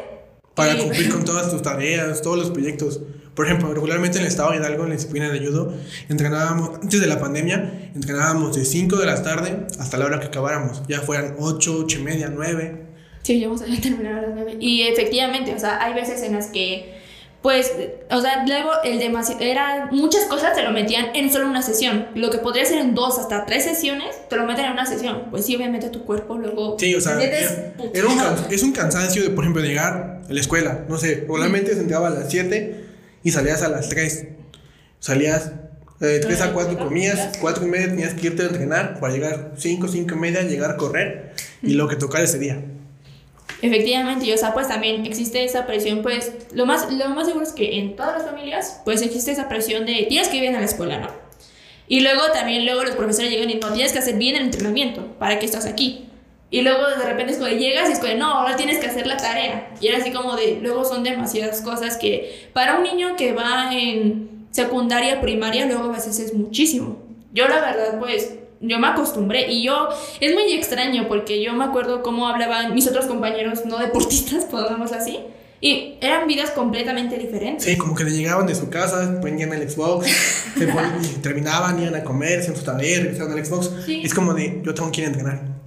Para 0.55 0.75
y- 0.75 0.79
cumplir 0.79 1.09
con 1.13 1.25
todas 1.25 1.51
tus 1.51 1.63
tareas, 1.63 2.21
todos 2.21 2.37
los 2.39 2.51
proyectos. 2.51 3.01
Por 3.41 3.47
ejemplo, 3.47 3.73
regularmente 3.73 4.19
en 4.19 4.25
el 4.25 4.29
estado 4.29 4.51
de 4.51 4.59
Hidalgo, 4.59 4.83
en 4.83 4.91
la 4.91 4.97
disciplina 4.97 5.31
de 5.31 5.39
judo, 5.47 5.73
entrenábamos, 6.11 6.73
antes 6.83 7.01
de 7.01 7.07
la 7.07 7.19
pandemia, 7.19 7.89
entrenábamos 7.95 8.55
de 8.55 8.67
5 8.67 8.97
de 8.97 9.07
la 9.07 9.23
tarde 9.23 9.67
hasta 9.79 9.97
la 9.97 10.05
hora 10.05 10.21
que 10.21 10.27
acabáramos. 10.27 10.83
Ya 10.89 11.01
fueran 11.01 11.37
8, 11.39 11.77
8 11.85 11.99
y 12.01 12.03
media, 12.03 12.31
9. 12.31 12.83
Sí, 13.23 13.43
vamos 13.43 13.63
a 13.63 13.65
terminar 13.81 14.19
a 14.19 14.21
las 14.23 14.31
nueve. 14.35 14.59
Y 14.61 14.83
efectivamente, 14.83 15.55
o 15.55 15.59
sea, 15.59 15.83
hay 15.83 15.95
veces 15.95 16.23
en 16.23 16.35
las 16.35 16.49
que, 16.49 17.01
pues, 17.41 17.73
o 18.11 18.21
sea, 18.21 18.45
luego 18.47 18.73
el 18.85 18.99
demasiado, 18.99 19.41
era, 19.41 19.89
muchas 19.91 20.25
cosas 20.27 20.55
te 20.55 20.63
lo 20.63 20.71
metían 20.73 21.07
en 21.15 21.33
solo 21.33 21.47
una 21.47 21.63
sesión. 21.63 22.09
Lo 22.15 22.29
que 22.31 22.37
podría 22.37 22.67
ser 22.67 22.77
en 22.81 22.95
dos 22.95 23.19
hasta 23.19 23.47
tres 23.47 23.65
sesiones, 23.65 24.29
te 24.29 24.37
lo 24.37 24.45
meten 24.45 24.67
en 24.67 24.73
una 24.73 24.85
sesión. 24.85 25.29
Pues 25.31 25.47
sí, 25.47 25.57
obviamente 25.57 25.89
tu 25.89 26.05
cuerpo 26.05 26.37
luego... 26.37 26.77
Sí, 26.79 26.95
o 26.95 27.01
sea, 27.01 27.19
era- 27.23 27.73
era 27.95 28.07
un 28.07 28.21
es 28.53 28.63
un 28.63 28.73
cansancio 28.73 29.23
de, 29.23 29.31
por 29.31 29.45
ejemplo, 29.45 29.63
llegar 29.63 30.21
a 30.29 30.31
la 30.31 30.41
escuela. 30.41 30.85
No 30.91 30.99
sé, 30.99 31.15
regularmente 31.23 31.73
se 31.75 31.81
entraba 31.81 32.09
a 32.09 32.11
las 32.11 32.31
7 32.31 32.90
y 33.23 33.31
salías 33.31 33.63
a 33.63 33.69
las 33.69 33.89
3. 33.89 34.27
Salías 34.99 35.53
de 35.99 36.19
3 36.19 36.41
a 36.41 36.53
4 36.53 36.79
comías, 36.79 37.39
4 37.41 37.65
y 37.65 37.69
media 37.69 37.89
tenías 37.89 38.15
que 38.15 38.29
irte 38.29 38.43
a 38.43 38.47
entrenar 38.47 38.99
para 39.01 39.13
llegar 39.13 39.53
5, 39.57 39.89
5 39.89 40.15
y 40.15 40.19
media, 40.19 40.43
llegar 40.43 40.71
a 40.71 40.77
correr 40.77 41.35
y 41.63 41.75
lo 41.75 41.89
que 41.89 41.97
tocar 41.97 42.23
ese 42.23 42.39
día. 42.39 42.63
Efectivamente, 43.63 44.25
y 44.25 44.33
o 44.33 44.39
sea, 44.39 44.55
pues 44.55 44.69
también 44.69 45.05
existe 45.05 45.45
esa 45.45 45.67
presión, 45.67 46.01
pues 46.01 46.33
lo 46.55 46.65
más, 46.65 46.91
lo 46.91 47.09
más 47.11 47.27
seguro 47.27 47.45
es 47.45 47.53
que 47.53 47.79
en 47.79 47.95
todas 47.95 48.15
las 48.15 48.31
familias, 48.31 48.81
pues 48.85 49.03
existe 49.03 49.33
esa 49.33 49.51
presión 49.51 49.85
de 49.85 50.07
tienes 50.09 50.29
que 50.29 50.37
ir 50.37 50.43
bien 50.43 50.57
a 50.57 50.61
la 50.61 50.65
escuela, 50.65 50.99
¿no? 50.99 51.09
Y 51.87 52.01
luego 52.01 52.23
también, 52.33 52.65
luego 52.65 52.85
los 52.85 52.95
profesores 52.95 53.31
llegan 53.31 53.51
y 53.51 53.57
no, 53.57 53.73
tienes 53.73 53.93
que 53.93 53.99
hacer 53.99 54.17
bien 54.17 54.37
el 54.37 54.45
entrenamiento, 54.45 55.15
¿para 55.19 55.39
que 55.39 55.45
estás 55.45 55.67
aquí? 55.67 56.10
Y 56.53 56.63
luego 56.63 56.89
de 56.89 57.05
repente 57.05 57.33
es 57.33 57.39
de 57.41 57.59
llegas 57.59 57.89
y 57.89 57.93
es 57.93 57.99
como 58.01 58.11
de, 58.13 58.19
no, 58.19 58.27
ahora 58.33 58.57
tienes 58.57 58.79
que 58.79 58.87
hacer 58.87 59.07
la 59.07 59.17
tarea. 59.17 59.71
Y 59.81 59.87
era 59.89 59.99
así 59.99 60.11
como 60.11 60.35
de, 60.37 60.59
luego 60.61 60.85
son 60.85 61.05
demasiadas 61.05 61.61
cosas 61.61 61.97
que 61.97 62.49
para 62.53 62.77
un 62.77 62.83
niño 62.83 63.15
que 63.17 63.33
va 63.33 63.71
en 63.73 64.47
secundaria, 64.51 65.21
primaria, 65.21 65.67
luego 65.67 65.85
a 65.85 65.93
veces 65.93 66.19
es 66.19 66.35
muchísimo. 66.35 66.99
Yo 67.33 67.47
la 67.47 67.61
verdad, 67.61 67.99
pues, 68.01 68.35
yo 68.61 68.79
me 68.81 68.89
acostumbré 68.89 69.51
y 69.53 69.63
yo, 69.63 69.89
es 70.21 70.35
muy 70.35 70.53
extraño 70.53 71.07
porque 71.07 71.41
yo 71.43 71.53
me 71.55 71.65
acuerdo 71.65 72.03
cómo 72.03 72.27
hablaban 72.27 72.75
mis 72.75 72.89
otros 72.89 73.07
compañeros 73.07 73.65
no 73.65 73.79
deportistas, 73.79 74.45
pongámoslo 74.51 74.97
así, 74.97 75.21
y 75.63 75.95
eran 76.01 76.27
vidas 76.27 76.51
completamente 76.51 77.17
diferentes. 77.17 77.65
Sí, 77.65 77.77
como 77.77 77.95
que 77.95 78.03
le 78.03 78.11
llegaban 78.11 78.47
de 78.47 78.55
su 78.57 78.69
casa, 78.71 79.21
ponían 79.21 79.53
el 79.53 79.71
Xbox, 79.71 80.07
se 80.59 80.67
ponían- 80.67 81.23
terminaban, 81.23 81.81
iban 81.81 81.95
a 81.95 82.03
comer, 82.03 82.41
hacían 82.41 82.57
su 82.57 82.65
tarea, 82.65 82.99
regresaban 83.01 83.33
al 83.39 83.45
Xbox. 83.47 83.71
Sí. 83.87 84.03
Es 84.05 84.13
como 84.15 84.35
de, 84.35 84.61
yo 84.65 84.75
tengo 84.75 84.91
que 84.91 85.03
ir 85.03 85.07
a 85.07 85.11
entrenar. 85.11 85.60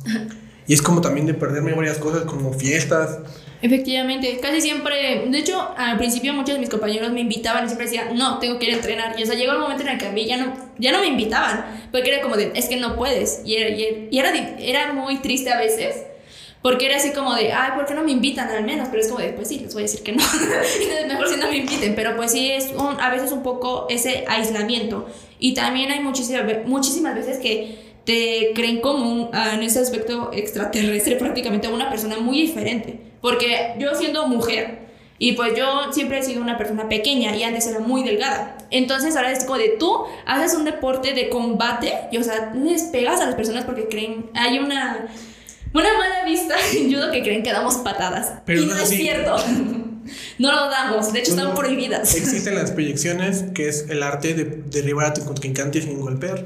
Y 0.67 0.73
es 0.73 0.81
como 0.81 1.01
también 1.01 1.25
de 1.25 1.33
perderme 1.33 1.73
varias 1.73 1.97
cosas 1.97 2.23
como 2.23 2.53
fiestas. 2.53 3.19
Efectivamente, 3.61 4.39
casi 4.41 4.59
siempre, 4.59 5.25
de 5.25 5.37
hecho, 5.37 5.73
al 5.77 5.97
principio 5.97 6.33
muchos 6.33 6.55
de 6.55 6.59
mis 6.59 6.69
compañeros 6.69 7.13
me 7.13 7.21
invitaban 7.21 7.63
y 7.63 7.67
siempre 7.67 7.85
decían, 7.85 8.15
no, 8.17 8.37
tengo 8.39 8.59
que 8.59 8.65
ir 8.65 8.73
a 8.73 8.75
entrenar. 8.75 9.17
Y 9.17 9.23
o 9.23 9.25
sea, 9.25 9.35
llegó 9.35 9.53
el 9.53 9.59
momento 9.59 9.83
en 9.83 9.89
el 9.89 9.97
que 9.97 10.07
a 10.07 10.11
mí 10.11 10.25
ya 10.25 10.35
no, 10.35 10.53
ya 10.77 10.91
no 10.91 10.99
me 10.99 11.07
invitaban, 11.07 11.87
porque 11.89 12.13
era 12.13 12.21
como 12.21 12.35
de, 12.35 12.51
es 12.55 12.65
que 12.67 12.75
no 12.75 12.97
puedes. 12.97 13.41
Y 13.45 13.55
era, 13.55 13.69
y 13.69 14.19
era, 14.19 14.33
era, 14.59 14.91
muy 14.91 15.19
triste 15.19 15.49
a 15.49 15.57
veces, 15.57 15.95
porque 16.61 16.87
era 16.87 16.97
así 16.97 17.11
como 17.11 17.33
de, 17.35 17.53
ay, 17.53 17.71
¿por 17.75 17.85
qué 17.85 17.93
no 17.93 18.03
me 18.03 18.11
invitan 18.11 18.49
al 18.49 18.65
menos? 18.65 18.89
Pero 18.89 19.01
es 19.01 19.07
como 19.07 19.21
de, 19.21 19.29
pues 19.29 19.47
sí, 19.47 19.59
les 19.59 19.73
voy 19.73 19.83
a 19.83 19.85
decir 19.85 20.03
que 20.03 20.11
no. 20.11 20.23
Entonces, 20.33 21.07
mejor 21.07 21.29
si 21.29 21.37
no 21.37 21.49
me 21.49 21.57
inviten, 21.57 21.95
pero 21.95 22.17
pues 22.17 22.33
sí 22.33 22.51
es 22.51 22.71
un, 22.71 22.99
a 22.99 23.09
veces 23.09 23.31
un 23.31 23.43
poco 23.43 23.87
ese 23.89 24.25
aislamiento. 24.27 25.07
Y 25.39 25.53
también 25.53 25.89
hay 25.89 26.01
muchísimas, 26.01 26.43
muchísimas 26.65 27.15
veces 27.15 27.37
que 27.37 27.92
te 28.05 28.51
creen 28.53 28.81
como 28.81 29.09
un- 29.11 29.29
ah, 29.33 29.51
en 29.53 29.63
ese 29.63 29.79
aspecto 29.79 30.31
extraterrestre, 30.33 31.15
prácticamente 31.15 31.67
una 31.67 31.89
persona 31.89 32.17
muy 32.17 32.41
diferente. 32.41 32.99
Porque 33.21 33.75
yo 33.79 33.95
siendo 33.95 34.27
mujer, 34.27 34.79
y 35.19 35.33
pues 35.33 35.53
yo 35.55 35.93
siempre 35.93 36.19
he 36.19 36.23
sido 36.23 36.41
una 36.41 36.57
persona 36.57 36.89
pequeña 36.89 37.35
y 37.35 37.43
antes 37.43 37.65
era 37.67 37.79
muy 37.79 38.03
delgada. 38.03 38.57
Entonces 38.71 39.15
ahora 39.15 39.31
es 39.31 39.45
como 39.45 39.57
de 39.57 39.75
tú 39.79 39.99
haces 40.25 40.53
un 40.57 40.65
deporte 40.65 41.13
de 41.13 41.29
combate 41.29 41.93
y 42.11 42.17
o 42.17 42.23
sea, 42.23 42.51
les 42.55 42.83
pegas 42.83 43.21
a 43.21 43.25
las 43.27 43.35
personas 43.35 43.63
porque 43.63 43.87
creen, 43.87 44.25
hay 44.33 44.59
una, 44.59 45.07
una 45.73 45.97
mala 45.97 46.25
vista 46.25 46.55
en 46.75 46.91
judo 46.93 47.09
que 47.11 47.21
creen 47.23 47.41
que 47.43 47.53
damos 47.53 47.75
patadas. 47.77 48.33
Pero 48.45 48.61
y 48.63 48.65
no 48.65 48.71
no, 48.73 48.77
es 48.79 48.83
así. 48.83 48.97
cierto. 48.97 49.37
no 50.39 50.51
lo 50.51 50.69
damos, 50.69 51.13
de 51.13 51.19
hecho 51.19 51.31
están 51.31 51.49
No, 51.49 51.55
prohibidas. 51.55 52.13
Existen 52.15 52.55
las 52.55 52.71
proyecciones, 52.71 53.45
que 53.53 53.69
es 53.69 53.85
el 53.89 54.03
arte 54.03 54.33
de 54.33 54.43
derribar 54.43 55.05
a 55.05 55.13
tu 55.13 55.23
contrincante 55.23 55.81
sin 55.81 56.01
golpear. 56.01 56.45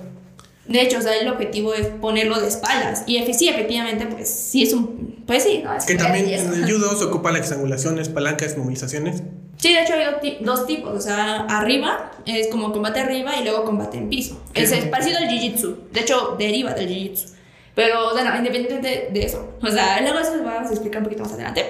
De 0.68 0.82
hecho, 0.82 0.98
o 0.98 1.02
sea, 1.02 1.16
el 1.16 1.28
objetivo 1.30 1.74
es 1.74 1.88
ponerlo 1.88 2.40
de 2.40 2.48
espaldas. 2.48 3.04
Y 3.08 3.22
sí, 3.34 3.48
efectivamente, 3.48 4.06
pues 4.08 4.30
sí 4.30 4.64
es 4.64 4.74
un... 4.74 5.24
Pues 5.26 5.44
sí, 5.44 5.62
no, 5.64 5.74
es 5.74 5.86
Que 5.86 5.96
también 5.96 6.28
en 6.28 6.54
el 6.54 6.72
judo 6.72 6.96
se 6.96 7.06
ocupa 7.06 7.32
las 7.32 7.42
estrangulaciones, 7.42 8.10
palancas, 8.10 8.58
movilizaciones. 8.58 9.24
Sí, 9.58 9.74
de 9.74 9.82
hecho 9.82 9.94
hay 9.94 10.38
dos 10.42 10.68
tipos, 10.68 10.96
o 10.96 11.02
sea, 11.02 11.46
arriba 11.50 12.12
es 12.26 12.48
como 12.48 12.72
combate 12.72 13.00
arriba 13.00 13.36
y 13.38 13.44
luego 13.44 13.64
combate 13.64 13.98
en 13.98 14.10
piso. 14.10 14.40
Es, 14.54 14.72
es 14.72 14.86
parecido 14.86 15.18
al 15.18 15.28
jiu-jitsu, 15.28 15.90
de 15.92 16.02
hecho 16.02 16.36
deriva 16.38 16.74
del 16.74 16.90
jiu-jitsu. 16.90 17.32
Pero 17.74 18.12
bueno, 18.14 18.36
independientemente 18.38 19.10
de, 19.12 19.20
de 19.20 19.26
eso, 19.26 19.54
o 19.62 19.68
sea, 19.68 20.02
luego 20.02 20.20
eso 20.20 20.36
lo 20.36 20.44
vamos 20.44 20.70
a 20.70 20.74
explicar 20.74 21.00
un 21.02 21.06
poquito 21.06 21.24
más 21.24 21.34
adelante. 21.34 21.66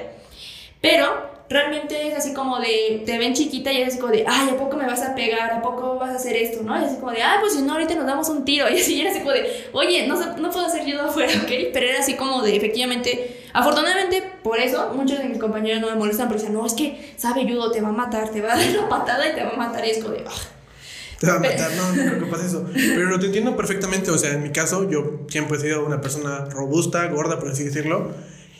Pero 0.81 1.36
realmente 1.49 2.07
es 2.07 2.15
así 2.15 2.33
como 2.33 2.59
de, 2.59 3.03
te 3.05 3.17
ven 3.17 3.33
chiquita 3.33 3.71
y 3.71 3.81
es 3.81 3.89
así 3.89 3.99
como 3.99 4.11
de, 4.11 4.25
ay, 4.27 4.49
¿a 4.49 4.57
poco 4.57 4.75
me 4.75 4.85
vas 4.85 5.01
a 5.01 5.15
pegar? 5.15 5.51
¿A 5.53 5.61
poco 5.61 5.95
vas 5.97 6.11
a 6.11 6.15
hacer 6.15 6.35
esto? 6.35 6.61
¿No? 6.63 6.79
Y 6.79 6.83
así 6.83 6.97
como 6.97 7.11
de, 7.11 7.23
ay, 7.23 7.37
pues 7.39 7.53
si 7.53 7.61
no, 7.61 7.73
ahorita 7.73 7.95
nos 7.95 8.05
damos 8.05 8.29
un 8.29 8.43
tiro. 8.43 8.67
Y 8.77 8.79
así 8.79 8.99
era 8.99 9.11
así 9.11 9.19
como 9.19 9.31
de, 9.31 9.69
oye, 9.71 10.07
no, 10.07 10.15
no 10.37 10.51
puedo 10.51 10.65
hacer 10.65 10.83
judo 10.83 11.03
afuera, 11.03 11.31
¿ok? 11.41 11.51
Pero 11.73 11.87
era 11.87 11.99
así 11.99 12.15
como 12.15 12.41
de, 12.41 12.55
efectivamente, 12.55 13.45
afortunadamente 13.53 14.23
por 14.43 14.59
eso 14.59 14.93
muchos 14.93 15.19
de 15.19 15.25
mis 15.25 15.37
compañeros 15.37 15.81
no 15.81 15.87
me 15.87 15.95
molestan 15.95 16.27
porque 16.27 16.41
dicen, 16.41 16.53
no, 16.53 16.65
es 16.65 16.73
que 16.73 17.13
sabe 17.17 17.43
judo, 17.43 17.71
te 17.71 17.81
va 17.81 17.89
a 17.89 17.93
matar, 17.93 18.29
te 18.29 18.41
va 18.41 18.53
a 18.53 18.57
dar 18.57 18.69
una 18.77 18.89
patada 18.89 19.29
y 19.29 19.35
te 19.35 19.43
va 19.43 19.51
a 19.51 19.57
matar. 19.57 19.85
Y 19.85 19.91
es 19.91 20.03
como 20.03 20.13
de, 20.13 20.23
ah. 20.27 20.31
Te 21.19 21.27
va 21.27 21.37
a 21.37 21.39
matar, 21.39 21.71
no, 21.71 21.95
no 21.95 22.11
creo 22.11 22.19
que 22.19 22.25
pase 22.25 22.45
eso. 22.45 22.65
Pero 22.73 23.19
te 23.19 23.27
entiendo 23.27 23.55
perfectamente, 23.55 24.11
o 24.11 24.17
sea, 24.17 24.33
en 24.33 24.43
mi 24.43 24.51
caso, 24.51 24.87
yo 24.89 25.21
siempre 25.29 25.57
he 25.57 25.61
sido 25.61 25.85
una 25.85 25.99
persona 25.99 26.45
robusta, 26.45 27.07
gorda, 27.07 27.39
por 27.39 27.49
así 27.49 27.63
decirlo. 27.63 28.11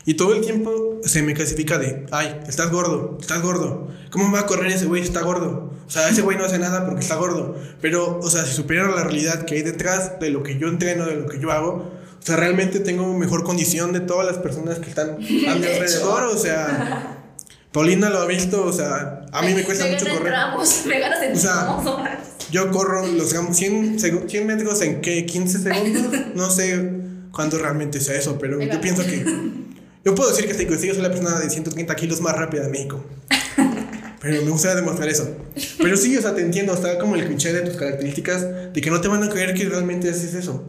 Y 0.08 0.14
todo 0.14 0.34
el 0.34 0.40
tiempo 0.40 1.00
se 1.04 1.22
me 1.22 1.34
clasifica 1.34 1.76
de, 1.78 2.06
ay, 2.12 2.40
estás 2.48 2.70
gordo, 2.70 3.18
estás 3.20 3.42
gordo. 3.42 3.88
¿Cómo 4.10 4.32
va 4.32 4.40
a 4.40 4.46
correr 4.46 4.72
ese 4.72 4.86
güey 4.86 5.02
está 5.02 5.20
gordo? 5.20 5.70
O 5.86 5.90
sea, 5.90 6.08
ese 6.08 6.22
güey 6.22 6.38
no 6.38 6.46
hace 6.46 6.58
nada 6.58 6.86
porque 6.86 7.00
está 7.02 7.16
gordo. 7.16 7.56
Pero, 7.82 8.18
o 8.18 8.30
sea, 8.30 8.46
si 8.46 8.54
supieran 8.54 8.94
la 8.94 9.04
realidad 9.04 9.44
que 9.44 9.56
hay 9.56 9.62
detrás 9.62 10.18
de 10.18 10.30
lo 10.30 10.42
que 10.42 10.58
yo 10.58 10.68
entreno, 10.68 11.04
de 11.04 11.16
lo 11.16 11.26
que 11.26 11.38
yo 11.38 11.52
hago, 11.52 11.92
o 12.18 12.22
sea, 12.26 12.36
realmente 12.36 12.80
tengo 12.80 13.12
mejor 13.18 13.44
condición 13.44 13.92
de 13.92 14.00
todas 14.00 14.26
las 14.26 14.38
personas 14.38 14.78
que 14.78 14.88
están 14.88 15.10
a 15.10 15.16
mi 15.18 15.44
alrededor. 15.46 16.22
O 16.24 16.38
sea, 16.38 17.24
Paulina 17.70 18.08
lo 18.08 18.18
ha 18.20 18.26
visto, 18.26 18.64
o 18.64 18.72
sea, 18.72 19.26
a 19.30 19.42
mí 19.42 19.52
me 19.52 19.62
cuesta 19.62 19.84
mucho 19.84 20.06
ganas 20.06 20.10
en 20.12 20.16
correr. 20.18 20.32
tramos, 20.32 20.82
me 20.86 21.00
ganas 21.00 21.22
en 21.22 21.32
O 21.32 21.36
sea. 21.36 22.20
Yo 22.50 22.70
corro 22.70 23.06
los 23.06 23.28
digamos, 23.28 23.54
100, 23.58 23.98
segu- 23.98 24.26
100 24.26 24.46
metros 24.46 24.80
en 24.80 25.02
qué, 25.02 25.26
15 25.26 25.58
segundos. 25.58 26.12
No 26.34 26.50
sé 26.50 26.92
cuánto 27.30 27.58
realmente 27.58 28.00
sea 28.00 28.16
eso, 28.16 28.38
pero 28.38 28.54
yo 28.54 28.58
Venga. 28.60 28.80
pienso 28.80 29.02
que. 29.04 29.67
Yo 30.08 30.14
puedo 30.14 30.30
decir 30.30 30.46
que 30.46 30.52
hasta 30.52 30.62
inclusive 30.62 30.94
soy 30.94 31.02
la 31.02 31.10
persona 31.10 31.38
de 31.38 31.50
130 31.50 31.94
kilos 31.94 32.22
más 32.22 32.34
rápida 32.34 32.62
de 32.62 32.70
México. 32.70 33.04
Pero 34.22 34.42
me 34.42 34.50
gustaría 34.50 34.76
demostrar 34.76 35.06
eso. 35.06 35.36
Pero 35.76 35.98
sí, 35.98 36.16
o 36.16 36.22
sea, 36.22 36.34
te 36.34 36.40
entiendo, 36.40 36.72
está 36.72 36.98
como 36.98 37.14
el 37.14 37.26
cliché 37.26 37.52
de 37.52 37.60
tus 37.60 37.76
características, 37.76 38.72
de 38.72 38.80
que 38.80 38.90
no 38.90 39.02
te 39.02 39.08
van 39.08 39.22
a 39.22 39.28
creer 39.28 39.52
que 39.52 39.66
realmente 39.66 40.08
haces 40.08 40.32
eso. 40.32 40.64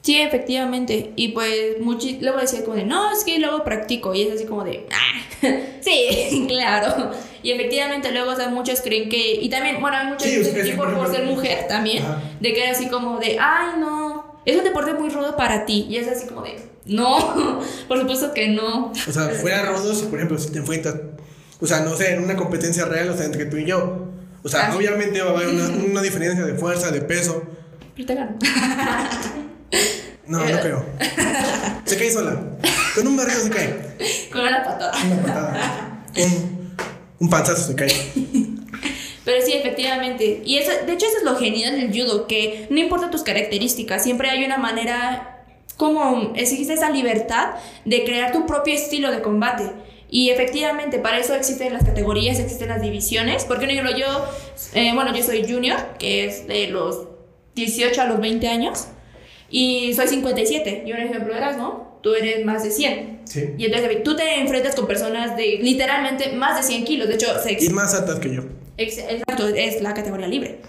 Sí, 0.00 0.16
efectivamente. 0.20 1.12
Y 1.16 1.32
pues 1.32 1.50
luego 2.20 2.38
decía 2.38 2.64
como 2.64 2.76
de, 2.76 2.84
no, 2.84 3.12
es 3.12 3.24
que 3.24 3.40
luego 3.40 3.64
practico. 3.64 4.14
Y 4.14 4.22
es 4.22 4.34
así 4.36 4.44
como 4.44 4.62
de, 4.62 4.86
ah, 4.92 5.58
sí, 5.80 6.44
claro. 6.48 7.10
Y 7.42 7.50
efectivamente 7.50 8.12
luego, 8.12 8.30
o 8.30 8.36
sea, 8.36 8.48
muchos 8.48 8.80
creen 8.80 9.08
que, 9.08 9.34
y 9.42 9.48
también, 9.48 9.80
bueno, 9.80 9.96
hay 9.96 10.06
muchos 10.06 10.22
Sí, 10.28 10.40
que 10.54 10.74
por, 10.76 10.96
por 10.96 11.10
ser 11.10 11.24
mujer 11.24 11.66
también, 11.66 12.04
de 12.38 12.52
que 12.52 12.62
era 12.62 12.70
así 12.70 12.86
como 12.86 13.18
de, 13.18 13.38
ay, 13.40 13.80
no, 13.80 14.07
es 14.52 14.56
un 14.58 14.64
deporte 14.64 14.94
muy 14.94 15.08
rudo 15.10 15.36
para 15.36 15.64
ti. 15.66 15.86
Y 15.88 15.96
es 15.96 16.08
así 16.08 16.26
como 16.26 16.42
de, 16.42 16.60
no, 16.86 17.60
por 17.88 17.98
supuesto 18.00 18.32
que 18.34 18.48
no. 18.48 18.92
O 18.92 19.12
sea, 19.12 19.28
fuera 19.30 19.64
rudos, 19.72 20.02
por 20.02 20.18
ejemplo, 20.18 20.38
si 20.38 20.50
te 20.50 20.58
enfrentas, 20.58 20.94
o 21.60 21.66
sea, 21.66 21.80
no 21.80 21.96
sé, 21.96 22.14
en 22.14 22.22
una 22.24 22.36
competencia 22.36 22.84
real, 22.84 23.10
o 23.10 23.16
sea, 23.16 23.26
entre 23.26 23.46
tú 23.46 23.56
y 23.56 23.64
yo. 23.66 24.06
O 24.42 24.48
sea, 24.48 24.66
Ah, 24.68 24.70
sí. 24.70 24.78
obviamente 24.78 25.20
va 25.20 25.30
a 25.30 25.34
haber 25.34 25.48
una, 25.48 25.66
una 25.68 26.02
diferencia 26.02 26.44
de 26.44 26.54
fuerza, 26.54 26.90
de 26.90 27.00
peso. 27.02 27.42
Pero 27.94 28.06
te 28.06 28.14
gano. 28.14 28.36
No, 30.26 30.40
no 30.40 30.60
creo. 30.60 30.84
Se 31.86 31.96
cae 31.96 32.10
sola. 32.10 32.38
Con 32.94 33.06
un 33.06 33.16
barrio 33.16 33.34
se 33.40 33.48
cae. 33.48 33.96
Con 34.30 34.42
una 34.42 34.62
patada. 34.62 34.92
Una 35.06 35.22
patada. 35.22 36.04
Un, 36.18 36.74
un 37.18 37.30
panzazo 37.30 37.68
se 37.68 37.74
cae. 37.74 37.88
Pero 39.28 39.44
sí, 39.44 39.52
efectivamente. 39.52 40.40
Y 40.42 40.56
eso, 40.56 40.70
de 40.86 40.94
hecho, 40.94 41.04
eso 41.04 41.18
es 41.18 41.22
lo 41.22 41.36
genial 41.36 41.78
del 41.78 41.92
judo, 41.92 42.26
que 42.26 42.66
no 42.70 42.78
importa 42.78 43.10
tus 43.10 43.22
características, 43.22 44.02
siempre 44.02 44.30
hay 44.30 44.42
una 44.42 44.56
manera, 44.56 45.44
como 45.76 46.32
existe 46.34 46.72
esa 46.72 46.88
libertad 46.88 47.56
de 47.84 48.04
crear 48.04 48.32
tu 48.32 48.46
propio 48.46 48.72
estilo 48.72 49.10
de 49.10 49.20
combate. 49.20 49.70
Y 50.08 50.30
efectivamente, 50.30 50.98
para 50.98 51.18
eso 51.18 51.34
existen 51.34 51.74
las 51.74 51.84
categorías, 51.84 52.40
existen 52.40 52.70
las 52.70 52.80
divisiones. 52.80 53.44
Porque 53.44 53.66
un 53.66 53.72
ejemplo, 53.72 53.94
yo, 53.94 54.06
eh, 54.72 54.92
bueno, 54.94 55.14
yo 55.14 55.22
soy 55.22 55.44
junior, 55.46 55.76
que 55.98 56.24
es 56.24 56.46
de 56.46 56.68
los 56.68 57.08
18 57.54 58.00
a 58.00 58.06
los 58.06 58.20
20 58.22 58.48
años, 58.48 58.86
y 59.50 59.92
soy 59.92 60.08
57. 60.08 60.84
Y 60.86 60.92
un 60.92 61.00
ejemplo 61.00 61.36
eras, 61.36 61.58
¿no? 61.58 61.98
Tú 62.02 62.14
eres 62.14 62.46
más 62.46 62.62
de 62.62 62.70
100. 62.70 63.20
Sí. 63.24 63.50
Y 63.58 63.66
entonces 63.66 64.02
tú 64.02 64.16
te 64.16 64.40
enfrentas 64.40 64.74
con 64.74 64.86
personas 64.86 65.36
de 65.36 65.58
literalmente 65.60 66.32
más 66.32 66.56
de 66.56 66.62
100 66.62 66.84
kilos. 66.86 67.08
De 67.08 67.16
hecho, 67.16 67.26
se 67.42 67.62
Y 67.62 67.68
más 67.68 67.92
altas 67.92 68.20
que 68.20 68.34
yo. 68.34 68.44
Ex- 68.78 68.98
Exacto, 68.98 69.48
es 69.48 69.82
la 69.82 69.92
categoría 69.94 70.26
libre. 70.26 70.60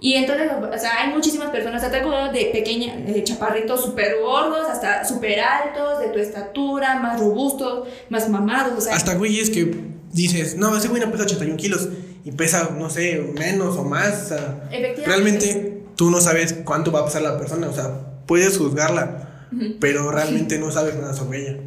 Y 0.00 0.14
entonces, 0.14 0.50
o 0.52 0.78
sea, 0.78 1.00
hay 1.02 1.14
muchísimas 1.14 1.50
personas, 1.50 1.82
hasta 1.82 2.02
como 2.02 2.30
de 2.30 2.50
pequeña, 2.52 2.94
de 2.96 3.24
chaparritos 3.24 3.82
súper 3.82 4.16
gordos, 4.20 4.68
hasta 4.68 5.04
súper 5.04 5.40
altos, 5.40 5.98
de 6.00 6.08
tu 6.08 6.18
estatura, 6.18 6.96
más 6.96 7.18
robustos, 7.18 7.88
más 8.10 8.28
mamados, 8.28 8.76
o 8.76 8.80
sea, 8.82 8.94
Hasta 8.94 9.14
güeyes 9.14 9.48
que 9.50 9.74
dices, 10.12 10.56
no, 10.56 10.76
ese 10.76 10.88
güey 10.88 11.00
no 11.00 11.10
pesa 11.10 11.24
81 11.24 11.56
kilos 11.56 11.88
y 12.24 12.32
pesa, 12.32 12.70
no 12.78 12.90
sé, 12.90 13.32
menos 13.38 13.76
o 13.78 13.84
más. 13.84 14.24
O 14.24 14.28
sea, 14.28 14.68
Efectivamente. 14.70 15.04
realmente 15.06 15.82
tú 15.96 16.10
no 16.10 16.20
sabes 16.20 16.54
cuánto 16.64 16.92
va 16.92 17.00
a 17.00 17.04
pesar 17.06 17.22
la 17.22 17.38
persona. 17.38 17.68
O 17.68 17.72
sea, 17.72 17.90
puedes 18.26 18.58
juzgarla, 18.58 19.46
pero 19.80 20.10
realmente 20.10 20.58
no 20.60 20.70
sabes 20.70 20.96
nada 20.96 21.14
sobre 21.14 21.40
ella. 21.48 21.58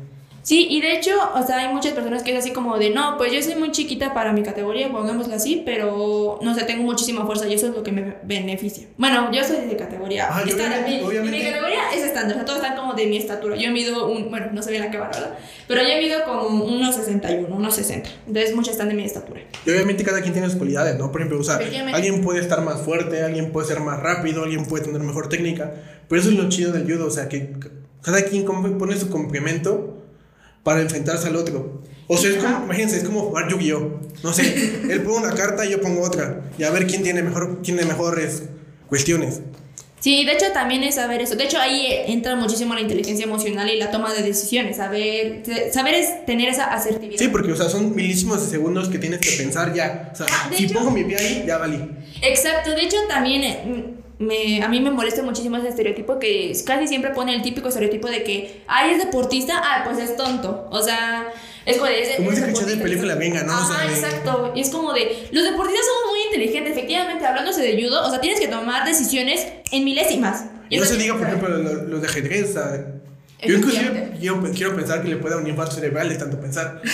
Sí, 0.47 0.65
y 0.69 0.79
de 0.79 0.93
hecho, 0.93 1.11
o 1.35 1.45
sea, 1.45 1.57
hay 1.57 1.73
muchas 1.73 1.91
personas 1.91 2.23
que 2.23 2.31
es 2.31 2.39
así 2.39 2.53
como 2.53 2.77
de, 2.77 2.89
no, 2.89 3.17
pues 3.17 3.33
yo 3.33 3.43
soy 3.43 3.55
muy 3.55 3.71
chiquita 3.71 4.13
para 4.13 4.31
mi 4.31 4.43
categoría, 4.43 4.89
pongámoslo 4.89 5.35
así, 5.35 5.61
pero 5.65 6.39
no 6.41 6.55
sé, 6.55 6.63
tengo 6.63 6.83
muchísima 6.83 7.25
fuerza 7.25 7.49
y 7.49 7.53
eso 7.53 7.67
es 7.67 7.75
lo 7.75 7.83
que 7.83 7.91
me 7.91 8.15
beneficia. 8.23 8.87
Bueno, 8.95 9.29
yo 9.33 9.43
soy 9.43 9.67
de 9.67 9.75
categoría 9.75 10.29
Ah, 10.31 10.43
estándar, 10.47 10.85
mi, 10.87 11.01
mi 11.01 11.43
categoría 11.43 11.91
es 11.93 12.01
estándar, 12.01 12.31
o 12.31 12.35
sea, 12.35 12.45
todos 12.45 12.61
están 12.61 12.77
como 12.77 12.93
de 12.93 13.07
mi 13.07 13.17
estatura. 13.17 13.57
Yo 13.57 13.71
mido 13.71 14.09
un, 14.09 14.29
bueno, 14.29 14.47
no 14.53 14.63
se 14.63 14.71
ve 14.71 14.79
la 14.79 14.89
cámara, 14.89 15.11
¿verdad? 15.11 15.37
Pero 15.67 15.81
yo 15.81 15.97
mido 15.97 16.23
como 16.23 16.63
unos 16.63 16.95
61, 16.95 17.53
unos 17.53 17.75
60. 17.75 18.09
Entonces, 18.27 18.55
muchas 18.55 18.71
están 18.71 18.87
de 18.87 18.93
mi 18.95 19.03
estatura. 19.03 19.41
Y 19.65 19.69
obviamente 19.69 20.05
cada 20.05 20.21
quien 20.21 20.31
tiene 20.31 20.47
sus 20.47 20.55
cualidades, 20.55 20.97
¿no? 20.97 21.11
Por 21.11 21.19
ejemplo, 21.19 21.41
o 21.41 21.43
sea, 21.43 21.59
alguien 21.93 22.21
puede 22.21 22.39
estar 22.39 22.61
más 22.61 22.79
fuerte, 22.83 23.21
alguien 23.21 23.51
puede 23.51 23.67
ser 23.67 23.81
más 23.81 23.99
rápido, 23.99 24.43
alguien 24.43 24.65
puede 24.65 24.85
tener 24.85 25.01
mejor 25.01 25.27
técnica. 25.27 25.73
Pero 26.07 26.21
eso 26.21 26.29
es 26.29 26.37
lo 26.37 26.47
chido 26.47 26.71
del 26.71 26.89
judo, 26.89 27.07
o 27.07 27.11
sea, 27.11 27.27
que 27.27 27.51
cada 28.01 28.21
quien 28.21 28.45
pone 28.45 28.95
su 28.95 29.09
complemento 29.09 29.96
para 30.63 30.81
enfrentarse 30.81 31.27
al 31.27 31.35
otro. 31.35 31.81
O 32.07 32.17
sea, 32.17 32.29
es 32.29 32.37
como, 32.37 32.63
imagínense, 32.65 32.97
es 32.97 33.03
como 33.03 33.21
jugar 33.21 33.49
Yu-Gi-Oh! 33.49 33.99
No 34.23 34.33
sé, 34.33 34.81
él 34.89 35.01
pone 35.03 35.17
una 35.27 35.35
carta 35.35 35.65
y 35.65 35.71
yo 35.71 35.81
pongo 35.81 36.01
otra. 36.03 36.41
Y 36.57 36.63
a 36.63 36.69
ver 36.71 36.87
quién 36.87 37.03
tiene, 37.03 37.21
mejor, 37.23 37.61
tiene 37.61 37.83
mejores 37.85 38.43
cuestiones. 38.87 39.41
Sí, 39.99 40.23
de 40.25 40.33
hecho 40.33 40.45
también 40.53 40.83
es 40.83 40.95
saber 40.95 41.21
eso. 41.21 41.35
De 41.35 41.43
hecho 41.45 41.57
ahí 41.59 41.87
entra 42.07 42.35
muchísimo 42.35 42.73
la 42.75 42.81
inteligencia 42.81 43.25
emocional 43.25 43.67
y 43.69 43.77
la 43.77 43.89
toma 43.89 44.13
de 44.13 44.21
decisiones. 44.21 44.77
Saber, 44.77 45.41
saber 45.73 45.95
es 45.95 46.25
tener 46.25 46.47
esa 46.49 46.65
asertividad. 46.65 47.17
Sí, 47.19 47.29
porque, 47.29 47.51
o 47.51 47.55
sea, 47.55 47.67
son 47.67 47.95
milísimos 47.95 48.41
de 48.43 48.47
segundos 48.49 48.89
que 48.89 48.99
tienes 48.99 49.19
que 49.19 49.31
pensar 49.43 49.73
ya. 49.73 50.11
O 50.13 50.15
sea, 50.15 50.27
Ah, 50.29 50.49
si 50.55 50.65
hecho- 50.65 50.75
pongo 50.75 50.91
mi 50.91 51.03
pie 51.03 51.17
ahí, 51.17 51.43
ya 51.47 51.57
valí. 51.57 51.83
Exacto, 52.21 52.71
de 52.71 52.83
hecho 52.83 52.95
también 53.09 53.43
eh, 53.43 53.93
me, 54.19 54.63
a 54.63 54.67
mí 54.67 54.79
me 54.81 54.89
molesta 54.91 55.21
muchísimo 55.23 55.57
ese 55.57 55.69
estereotipo 55.69 56.17
que 56.19 56.51
casi 56.65 56.87
siempre 56.87 57.11
pone 57.11 57.35
el 57.35 57.41
típico 57.43 57.67
estereotipo 57.69 58.07
de 58.09 58.23
que, 58.23 58.63
ay, 58.67 58.91
es 58.91 58.97
deportista, 59.03 59.61
ah, 59.63 59.83
pues 59.85 59.97
es 59.99 60.15
tonto. 60.15 60.67
O 60.71 60.81
sea, 60.81 61.27
es 61.65 61.77
como 61.77 61.87
de... 61.89 62.01
es- 62.01 62.15
Como 62.15 62.31
es 62.31 62.65
de 62.67 62.77
película 62.77 63.15
Venga, 63.15 63.43
¿no? 63.43 63.53
O 63.53 63.55
Ajá, 63.55 63.83
sea, 63.83 63.91
exacto. 63.93 64.53
Y 64.55 64.61
es 64.61 64.69
como 64.69 64.93
de, 64.93 65.27
los 65.31 65.43
deportistas 65.43 65.85
somos 65.85 66.11
muy 66.11 66.21
inteligentes, 66.25 66.71
efectivamente, 66.75 67.25
hablándose 67.25 67.61
de 67.61 67.81
judo, 67.83 68.05
o 68.05 68.09
sea, 68.09 68.19
tienes 68.21 68.39
que 68.39 68.47
tomar 68.47 68.85
decisiones 68.87 69.45
en 69.71 69.83
milésimas. 69.85 70.45
Y 70.69 70.77
No 70.77 70.85
se 70.85 70.97
diga, 70.97 71.15
por 71.17 71.27
ejemplo, 71.27 71.49
lo- 71.49 71.83
los 71.83 72.01
de 72.01 72.07
ajedrez. 72.07 72.49
o 72.49 72.53
sea, 72.53 72.85
yo 73.45 73.55
inclusive 73.57 74.13
quiero, 74.19 74.41
quiero 74.55 74.75
pensar 74.75 75.03
que 75.03 75.09
le 75.09 75.17
puede 75.17 75.35
dar 75.35 75.43
un 75.43 75.49
infarto 75.49 75.75
cerebral 75.75 76.09
de 76.09 76.15
tanto 76.15 76.39
pensar. 76.39 76.81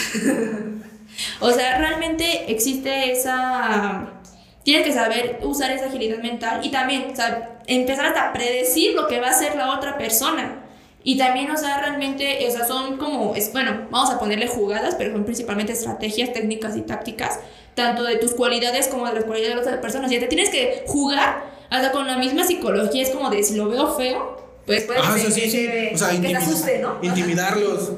O 1.39 1.51
sea, 1.51 1.77
realmente 1.77 2.51
existe 2.51 3.11
esa... 3.11 4.13
Tienes 4.63 4.85
que 4.87 4.93
saber 4.93 5.39
usar 5.43 5.71
esa 5.71 5.85
agilidad 5.87 6.19
mental 6.19 6.61
y 6.63 6.71
también, 6.71 7.07
o 7.11 7.15
sea, 7.15 7.59
empezar 7.67 8.05
hasta 8.05 8.29
a 8.29 8.33
predecir 8.33 8.93
lo 8.95 9.07
que 9.07 9.19
va 9.19 9.27
a 9.27 9.31
hacer 9.31 9.55
la 9.55 9.75
otra 9.77 9.97
persona. 9.97 10.59
Y 11.03 11.17
también, 11.17 11.51
o 11.51 11.57
sea, 11.57 11.81
realmente, 11.81 12.45
o 12.47 12.51
sea, 12.51 12.65
son 12.65 12.95
como, 12.97 13.35
es, 13.35 13.51
bueno, 13.51 13.87
vamos 13.91 14.09
a 14.09 14.19
ponerle 14.19 14.47
jugadas, 14.47 14.95
pero 14.97 15.11
son 15.11 15.25
principalmente 15.25 15.73
estrategias, 15.73 16.31
técnicas 16.31 16.77
y 16.77 16.81
tácticas, 16.81 17.39
tanto 17.75 18.03
de 18.03 18.15
tus 18.15 18.33
cualidades 18.33 18.87
como 18.87 19.05
de 19.07 19.13
las 19.15 19.25
cualidades 19.25 19.49
de 19.51 19.55
las 19.57 19.65
otras 19.67 19.81
personas. 19.81 20.09
Y 20.13 20.19
te 20.19 20.27
tienes 20.27 20.49
que 20.49 20.85
jugar 20.87 21.43
hasta 21.69 21.91
con 21.91 22.07
la 22.07 22.15
misma 22.17 22.45
psicología, 22.45 23.03
es 23.03 23.09
como 23.09 23.29
de 23.29 23.43
si 23.43 23.55
lo 23.55 23.67
veo 23.67 23.93
feo, 23.95 24.41
pues 24.65 24.83
puede 24.83 24.99
Ajá, 24.99 25.15
que 25.15 25.27
o 25.27 25.29
sea, 25.29 25.31
sí, 25.31 25.49
sí. 25.51 25.67
O 25.93 25.97
sea, 25.97 26.07
que 26.09 26.15
se 26.15 26.21
intimi- 26.21 26.37
asuste, 26.37 26.79
¿no? 26.79 26.99
intimidarlos. 27.01 27.91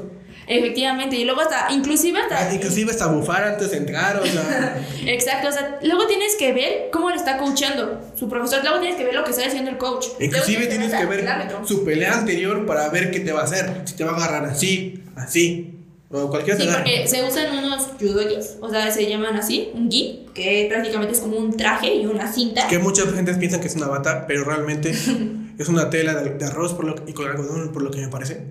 Efectivamente, 0.47 1.15
y 1.15 1.25
luego 1.25 1.41
hasta, 1.41 1.67
inclusive 1.71 2.19
hasta... 2.19 2.49
Ah, 2.49 2.53
Inclusive 2.53 2.91
hasta 2.91 3.07
bufar 3.07 3.43
antes 3.43 3.71
de 3.71 3.77
entrar, 3.77 4.17
o 4.19 4.25
sea. 4.25 4.79
Exacto, 5.05 5.49
o 5.49 5.51
sea, 5.51 5.79
luego 5.81 6.05
tienes 6.07 6.35
que 6.35 6.53
ver 6.53 6.89
cómo 6.91 7.09
le 7.09 7.15
está 7.15 7.37
coachando 7.37 7.99
su 8.15 8.29
profesor, 8.29 8.61
luego 8.63 8.79
tienes 8.79 8.97
que 8.97 9.05
ver 9.05 9.15
lo 9.15 9.23
que 9.23 9.31
está 9.31 9.45
haciendo 9.45 9.71
el 9.71 9.77
coach. 9.77 10.05
Inclusive 10.19 10.67
tienes 10.67 10.93
que 10.93 11.05
ver 11.05 11.25
su 11.65 11.83
pelea 11.83 12.17
anterior 12.17 12.65
para 12.65 12.89
ver 12.89 13.11
qué 13.11 13.19
te 13.21 13.31
va 13.31 13.41
a 13.41 13.43
hacer. 13.45 13.81
Si 13.85 13.95
te 13.95 14.03
va 14.03 14.11
a 14.11 14.15
agarrar 14.15 14.45
así, 14.45 15.03
así. 15.15 15.71
O 16.11 16.29
cualquier 16.29 16.57
Sí, 16.57 16.67
porque 16.71 17.07
se 17.07 17.23
usan 17.23 17.57
unos 17.57 17.87
judogis, 17.99 18.57
o 18.61 18.69
sea, 18.69 18.91
se 18.91 19.09
llaman 19.09 19.35
así, 19.35 19.71
un 19.73 19.89
gi, 19.89 20.27
que 20.33 20.67
prácticamente 20.69 21.13
es 21.13 21.19
como 21.19 21.37
un 21.37 21.57
traje 21.57 21.95
y 21.95 22.05
una 22.05 22.31
cinta. 22.31 22.67
Que 22.67 22.77
muchas 22.77 23.11
gentes 23.13 23.37
piensan 23.37 23.59
que 23.59 23.67
es 23.67 23.75
una 23.75 23.87
bata, 23.87 24.25
pero 24.27 24.43
realmente 24.43 24.93
es 25.57 25.69
una 25.69 25.89
tela 25.89 26.15
de, 26.15 26.31
de 26.35 26.45
arroz 26.45 26.73
por 26.73 26.85
lo, 26.85 26.95
y 27.07 27.13
con 27.13 27.27
algodón, 27.27 27.71
por 27.71 27.81
lo 27.81 27.91
que 27.91 28.01
me 28.01 28.07
parece. 28.07 28.43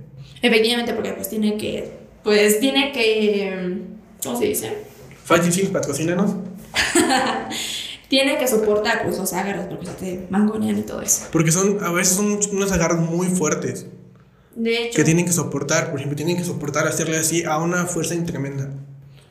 Efectivamente, 0.42 0.94
porque 0.94 1.12
pues 1.12 1.28
tiene 1.28 1.56
que, 1.56 1.90
pues 2.22 2.60
tiene 2.60 2.92
que, 2.92 3.82
¿cómo 4.22 4.38
se 4.38 4.46
dice? 4.46 4.72
Fighting 5.24 5.50
Shield, 5.50 5.72
patrocínanos. 5.72 6.34
Tiene 8.08 8.38
que 8.38 8.46
soportar, 8.46 9.02
pues, 9.04 9.18
los 9.18 9.32
agarras, 9.32 9.66
porque 9.66 9.86
se 9.86 9.92
te 9.92 10.26
mangonean 10.30 10.78
y 10.78 10.82
todo 10.82 11.00
eso. 11.00 11.26
Porque 11.32 11.50
son, 11.50 11.82
a 11.82 11.90
veces 11.90 12.16
son 12.16 12.38
unos 12.52 12.70
agarros 12.70 13.00
muy 13.00 13.26
fuertes. 13.28 13.86
De 14.54 14.84
hecho, 14.84 14.96
Que 14.96 15.04
tienen 15.04 15.24
que 15.24 15.32
soportar, 15.32 15.90
por 15.90 15.98
ejemplo, 15.98 16.14
tienen 16.14 16.36
que 16.36 16.44
soportar 16.44 16.86
hacerle 16.86 17.16
así 17.16 17.42
a 17.44 17.58
una 17.58 17.86
fuerza 17.86 18.14
tremenda. 18.24 18.70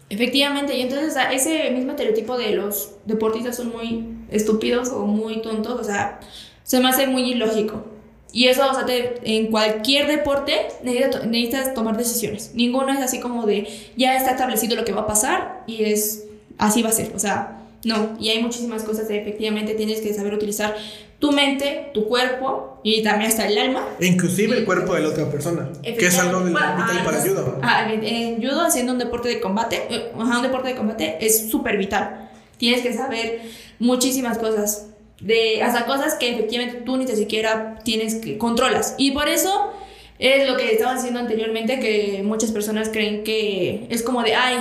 Efectivamente, 0.10 0.76
y 0.78 0.82
entonces 0.82 1.16
ese 1.32 1.72
mismo 1.72 1.92
estereotipo 1.92 2.38
de 2.38 2.56
los 2.56 2.96
deportistas 3.06 3.56
son 3.56 3.70
muy 3.70 4.06
estúpidos 4.30 4.90
o 4.90 5.06
muy 5.06 5.42
tontos, 5.42 5.80
o 5.80 5.84
sea, 5.84 6.20
se 6.64 6.80
me 6.80 6.90
hace 6.90 7.08
muy 7.08 7.24
ilógico. 7.32 7.86
Y 8.32 8.48
eso, 8.48 8.68
o 8.70 8.74
sea, 8.74 8.86
te- 8.86 9.16
en 9.24 9.48
cualquier 9.52 10.08
deporte 10.08 10.54
necesitas, 10.84 11.26
necesitas 11.28 11.74
tomar 11.76 11.96
decisiones. 11.98 12.52
Ninguno 12.56 12.92
es 12.92 13.00
así 13.00 13.20
como 13.20 13.46
de 13.46 13.68
ya 13.96 14.16
está 14.18 14.32
establecido 14.32 14.76
lo 14.76 14.84
que 14.86 14.92
va 14.92 15.02
a 15.02 15.08
pasar 15.08 15.64
y 15.68 15.84
es 15.86 16.24
así 16.58 16.82
va 16.82 16.90
a 16.90 16.94
ser. 16.94 17.12
O 17.16 17.20
sea, 17.20 17.60
no. 17.84 18.18
Y 18.20 18.30
hay 18.30 18.42
muchísimas 18.42 18.82
cosas 18.84 19.08
que 19.08 19.20
efectivamente 19.22 19.76
tienes 19.76 20.02
que 20.02 20.14
saber 20.16 20.34
utilizar 20.34 20.76
tu 21.20 21.32
mente, 21.32 21.92
tu 21.94 22.08
cuerpo 22.08 22.80
y 22.84 23.04
también 23.04 23.30
hasta 23.30 23.48
el 23.48 23.58
alma 23.58 23.86
E 24.00 24.08
inclusive 24.08 24.58
el 24.58 24.66
cuerpo 24.66 24.94
de 24.96 25.02
la 25.02 25.10
otra 25.10 25.30
persona. 25.30 25.70
Que 25.84 26.06
es 26.06 26.18
algo 26.20 26.40
de 26.44 26.52
Bueno, 26.52 26.76
vital 26.76 26.98
ah, 27.00 27.06
para 27.06 27.22
judo. 27.22 27.60
ah, 27.62 27.88
en- 27.94 28.42
judo, 28.42 28.62
haciendo 28.62 28.94
un 28.94 29.00
deporte 29.00 29.30
de 29.30 29.40
combate, 29.40 29.84
eh, 29.92 30.12
un 30.16 30.42
deporte 30.42 30.70
de 30.70 30.76
combate 30.76 31.18
es 31.22 31.50
súper 31.52 31.78
vital. 31.78 32.30
Tienes 32.58 32.82
que 32.82 32.94
saber 32.94 33.42
muchísimas 33.80 34.38
cosas. 34.40 34.88
De, 35.24 35.64
hasta 35.64 35.86
cosas 35.86 36.16
que 36.16 36.32
efectivamente 36.32 36.82
tú 36.86 36.98
ni 36.98 37.06
tan 37.06 37.16
siquiera 37.16 37.80
tienes 37.84 38.16
que 38.16 38.38
controlas. 38.38 38.96
Y 38.98 39.12
por 39.12 39.30
eso 39.30 39.72
Es 40.20 40.48
lo 40.48 40.56
que 40.56 40.72
estaban 40.72 40.96
diciendo 40.96 41.20
anteriormente, 41.20 41.80
que 41.80 42.22
muchas 42.24 42.52
personas 42.52 42.90
creen 42.90 43.24
que 43.24 43.88
es 43.90 44.04
como 44.04 44.22
de, 44.24 44.36
ay, 44.36 44.56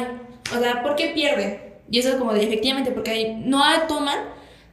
o 0.57 0.61
sea, 0.61 0.83
¿por 0.83 0.97
qué 0.97 1.13
pierde? 1.15 1.75
Y 1.91 1.99
eso 1.99 2.09
es 2.09 2.15
como 2.17 2.33
de, 2.33 2.43
efectivamente, 2.43 2.91
porque 2.91 3.37
no 3.45 3.63
toman 3.87 4.19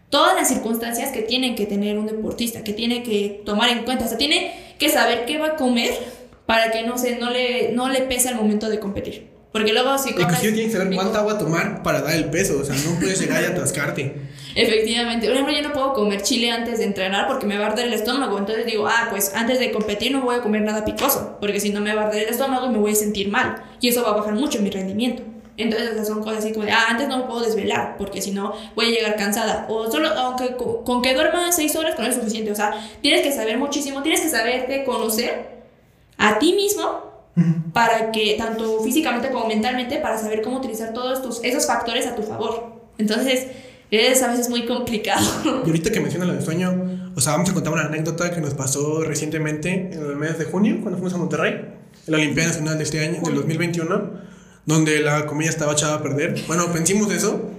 todas 0.09 0.35
las 0.35 0.47
circunstancias 0.47 1.11
que 1.11 1.21
tienen 1.21 1.55
que 1.55 1.65
tener 1.65 1.97
un 1.97 2.07
deportista, 2.07 2.63
que 2.63 2.73
tiene 2.73 3.03
que 3.03 3.41
tomar 3.45 3.69
en 3.69 3.83
cuenta. 3.83 4.05
O 4.05 4.07
sea, 4.07 4.17
tiene 4.17 4.53
que 4.79 4.89
saber 4.89 5.25
qué 5.25 5.37
va 5.37 5.47
a 5.47 5.55
comer 5.55 5.93
para 6.45 6.71
que 6.71 6.83
no, 6.83 6.97
se, 6.97 7.17
no, 7.17 7.29
le, 7.29 7.71
no 7.73 7.89
le 7.89 8.01
pese 8.01 8.29
al 8.29 8.35
momento 8.35 8.69
de 8.69 8.79
competir. 8.79 9.27
Porque 9.51 9.73
luego 9.73 9.97
si. 9.97 10.09
Inclusive 10.11 10.53
tienes 10.53 10.71
que 10.71 10.77
saber 10.79 10.95
cuánta 10.95 11.19
agua 11.19 11.37
tomar 11.37 11.83
para 11.83 12.01
dar 12.01 12.15
el 12.15 12.25
peso, 12.25 12.59
o 12.59 12.63
sea, 12.63 12.75
no 12.75 12.99
puedes 12.99 13.19
llegar 13.19 13.43
y 13.43 13.45
atascarte. 13.45 14.15
Efectivamente. 14.55 15.27
Por 15.27 15.35
ejemplo, 15.35 15.55
yo 15.55 15.61
no 15.61 15.73
puedo 15.73 15.93
comer 15.93 16.21
chile 16.21 16.51
antes 16.51 16.79
de 16.79 16.85
entrenar 16.85 17.27
porque 17.27 17.45
me 17.45 17.57
va 17.57 17.65
a 17.65 17.69
arder 17.69 17.87
el 17.87 17.93
estómago. 17.93 18.37
Entonces 18.37 18.65
digo, 18.65 18.87
ah, 18.87 19.07
pues 19.09 19.33
antes 19.35 19.59
de 19.59 19.71
competir 19.71 20.11
no 20.11 20.21
voy 20.21 20.35
a 20.35 20.41
comer 20.41 20.61
nada 20.61 20.83
picoso, 20.85 21.37
porque 21.39 21.59
si 21.59 21.71
no 21.71 21.81
me 21.81 21.93
va 21.93 22.03
a 22.03 22.05
arder 22.07 22.23
el 22.23 22.29
estómago 22.29 22.65
y 22.65 22.69
me 22.69 22.77
voy 22.79 22.91
a 22.91 22.95
sentir 22.95 23.29
mal. 23.29 23.63
Y 23.79 23.89
eso 23.89 24.03
va 24.03 24.09
a 24.09 24.17
bajar 24.17 24.33
mucho 24.33 24.61
mi 24.61 24.69
rendimiento. 24.69 25.23
Entonces 25.57 25.91
esas 25.91 26.07
son 26.07 26.23
cosas 26.23 26.39
así 26.39 26.53
como 26.53 26.65
de, 26.65 26.71
ah, 26.71 26.85
antes 26.89 27.07
no 27.09 27.17
me 27.17 27.23
puedo 27.25 27.41
desvelar 27.41 27.97
porque 27.97 28.21
si 28.21 28.31
no 28.31 28.53
voy 28.75 28.87
a 28.87 28.89
llegar 28.89 29.15
cansada. 29.17 29.65
O 29.69 29.91
solo, 29.91 30.07
aunque 30.09 30.55
con, 30.55 31.01
que 31.01 31.13
duerma 31.13 31.51
seis 31.51 31.75
horas 31.75 31.95
con 31.95 32.05
es 32.05 32.15
suficiente. 32.15 32.51
O 32.51 32.55
sea, 32.55 32.73
tienes 33.01 33.21
que 33.21 33.31
saber 33.31 33.57
muchísimo, 33.57 34.01
tienes 34.01 34.21
que 34.21 34.29
saberte 34.29 34.85
conocer 34.85 35.59
a 36.17 36.39
ti 36.39 36.53
mismo 36.53 37.09
para 37.73 38.11
que, 38.11 38.35
tanto 38.37 38.81
físicamente 38.81 39.29
como 39.29 39.47
mentalmente, 39.47 39.97
para 39.97 40.17
saber 40.17 40.41
cómo 40.41 40.57
utilizar 40.57 40.93
todos 40.93 41.21
tus, 41.21 41.43
esos 41.43 41.67
factores 41.67 42.07
a 42.07 42.15
tu 42.15 42.23
favor. 42.23 42.73
Entonces, 42.97 43.47
es 43.91 44.21
a 44.21 44.29
veces 44.29 44.49
muy 44.49 44.65
complicado. 44.65 45.63
Y 45.65 45.69
ahorita 45.69 45.91
que 45.91 45.99
mencionas 45.99 46.27
lo 46.27 46.35
del 46.35 46.43
sueño, 46.43 47.11
o 47.15 47.21
sea, 47.21 47.33
vamos 47.33 47.49
a 47.49 47.53
contar 47.53 47.73
una 47.73 47.83
anécdota 47.83 48.31
que 48.31 48.41
nos 48.41 48.53
pasó 48.53 49.03
recientemente 49.03 49.91
en 49.93 49.99
el 49.99 50.15
mes 50.15 50.37
de 50.37 50.45
junio, 50.45 50.77
cuando 50.81 50.97
fuimos 50.97 51.13
a 51.13 51.17
Monterrey, 51.17 51.53
en 51.53 52.11
la 52.11 52.17
Olimpiada 52.17 52.49
Nacional 52.49 52.77
de 52.77 52.83
este 52.83 52.99
año, 52.99 53.21
del 53.21 53.35
2021 53.35 54.29
donde 54.69 54.99
la 54.99 55.25
comida 55.25 55.49
estaba 55.49 55.73
echada 55.73 55.95
a 55.95 56.03
perder. 56.03 56.43
Bueno, 56.45 56.71
pensamos 56.71 57.11
eso. 57.11 57.49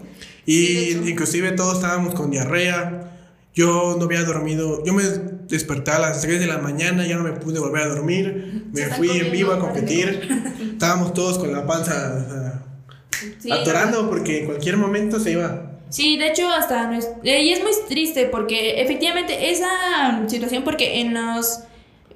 Y 0.47 0.93
inclusive 0.93 1.51
todos 1.53 1.75
estábamos 1.75 2.15
con 2.15 2.31
diarrea. 2.31 3.17
Yo 3.53 3.97
no 3.99 4.05
había 4.05 4.23
dormido. 4.23 4.85
Yo 4.85 4.95
me 4.95 5.03
desperté 5.49 5.91
a 5.91 5.99
las 5.99 6.21
3 6.21 6.39
de 6.39 6.47
la 6.47 6.59
mañana, 6.59 7.05
ya 7.05 7.17
no 7.17 7.25
me 7.25 7.33
pude 7.33 7.59
volver 7.59 7.83
a 7.83 7.89
dormir. 7.89 8.65
Me 8.73 8.87
fui 8.95 9.11
en 9.11 9.33
vivo 9.33 9.53
a 9.53 9.59
competir. 9.59 10.29
Estábamos 10.73 11.13
todos 11.13 11.39
con 11.39 11.53
la 11.53 11.67
panza 11.67 12.63
atorando 13.51 14.09
porque 14.09 14.41
en 14.41 14.47
cualquier 14.47 14.77
momento 14.77 15.19
se 15.19 15.33
iba. 15.33 15.70
Sí, 15.91 16.17
de 16.17 16.29
hecho 16.29 16.49
hasta 16.49 16.87
no 16.87 16.97
es, 16.97 17.11
y 17.23 17.53
es 17.53 17.63
muy 17.63 17.73
triste 17.89 18.27
porque 18.27 18.81
efectivamente 18.81 19.51
esa 19.51 20.27
situación 20.29 20.63
porque 20.65 21.01
en 21.01 21.15
los 21.15 21.65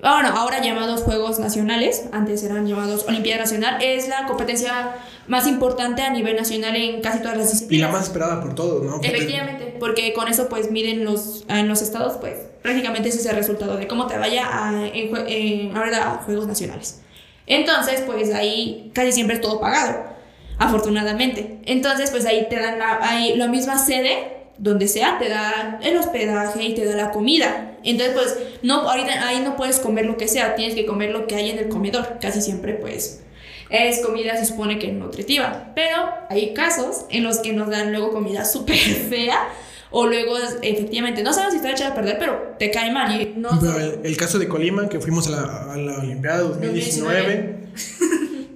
bueno, 0.01 0.29
ahora 0.37 0.61
llamados 0.61 1.01
Juegos 1.01 1.39
Nacionales, 1.39 2.05
antes 2.13 2.43
eran 2.43 2.67
llamados 2.67 3.07
Olimpiada 3.09 3.41
Nacional, 3.41 3.83
es 3.83 4.07
la 4.09 4.27
competencia 4.27 4.97
más 5.29 5.47
importante 5.47 6.03
a 6.03 6.11
nivel 6.11 6.37
nacional 6.37 6.77
en 6.77 7.01
casi 7.01 7.21
todas 7.21 7.39
las 7.39 7.51
disciplinas. 7.51 7.89
Y 7.89 7.91
la 7.91 7.99
más 7.99 8.09
esperada 8.09 8.43
por 8.43 8.55
todos, 8.55 8.83
¿no? 8.83 9.01
Efectivamente, 9.03 9.75
porque 9.81 10.13
con 10.13 10.29
eso 10.29 10.49
pues 10.51 10.71
miden 10.71 11.07
los, 11.07 11.47
en 11.49 11.69
los 11.69 11.81
estados, 11.81 12.19
pues 12.21 12.35
prácticamente 12.61 13.09
ese 13.09 13.19
es 13.21 13.27
el 13.27 13.37
resultado 13.37 13.79
de 13.79 13.87
cómo 13.87 14.07
te 14.07 14.19
vaya 14.19 14.47
a, 14.47 14.87
en, 14.87 15.75
ahora 15.75 16.13
a 16.13 16.15
Juegos 16.19 16.47
Nacionales. 16.47 17.01
Entonces, 17.47 18.03
pues 18.07 18.35
ahí 18.35 18.91
casi 18.93 19.13
siempre 19.13 19.37
es 19.37 19.43
todo 19.43 19.59
pagado, 19.59 20.05
afortunadamente. 20.59 21.59
Entonces, 21.67 22.11
pues 22.11 22.27
ahí 22.27 22.47
te 22.49 22.57
dan 22.57 22.79
la, 22.79 22.99
ahí, 23.03 23.37
la 23.37 23.49
misma 23.49 23.79
sede 23.79 24.35
donde 24.59 24.87
sea, 24.87 25.19
te 25.19 25.29
da 25.29 25.81
el 25.83 25.97
hospedaje 25.97 26.63
y 26.63 26.75
te 26.75 26.85
da 26.85 26.97
la 26.97 27.11
comida. 27.11 27.77
Entonces, 27.83 28.15
pues, 28.15 28.39
no, 28.63 28.89
ahorita 28.89 29.27
ahí 29.27 29.41
no 29.41 29.57
puedes 29.57 29.79
comer 29.79 30.07
lo 30.07 30.17
que 30.17 30.29
sea, 30.29 30.55
tienes 30.55 30.75
que 30.75 30.87
comer 30.87 31.11
lo 31.11 31.27
que 31.27 31.35
hay 31.35 31.51
en 31.51 31.59
el 31.59 31.69
comedor. 31.69 32.19
Casi 32.21 32.41
siempre, 32.41 32.75
pues, 32.75 33.23
es 33.71 34.01
comida, 34.01 34.37
se 34.37 34.47
supone 34.47 34.79
que 34.79 34.93
nutritiva. 34.93 35.73
Pero 35.75 35.97
hay 36.31 36.55
casos 36.55 37.07
en 37.11 37.25
los 37.25 37.39
que 37.39 37.53
nos 37.53 37.69
dan 37.69 37.91
luego 37.91 38.11
comida 38.11 38.45
súper 38.45 38.77
fea. 38.77 39.49
O 39.97 40.07
luego, 40.07 40.37
efectivamente, 40.63 41.23
no 41.23 41.33
sabes 41.33 41.53
si 41.53 41.59
está 41.59 41.71
echada 41.71 41.93
a 41.93 41.95
perder, 41.95 42.19
pero 42.19 42.57
te 42.59 42.73
cae 42.73 42.91
mal. 42.91 43.21
Y 43.21 43.35
no 43.37 43.51
el, 44.03 44.17
caso 44.17 44.41
de 44.41 44.49
Colima, 44.49 44.89
que 44.89 44.99
fuimos 44.99 45.29
a 45.29 45.31
la, 45.31 45.73
a 45.73 45.77
la 45.77 45.99
Olimpiada 45.99 46.39
2019, 46.41 47.59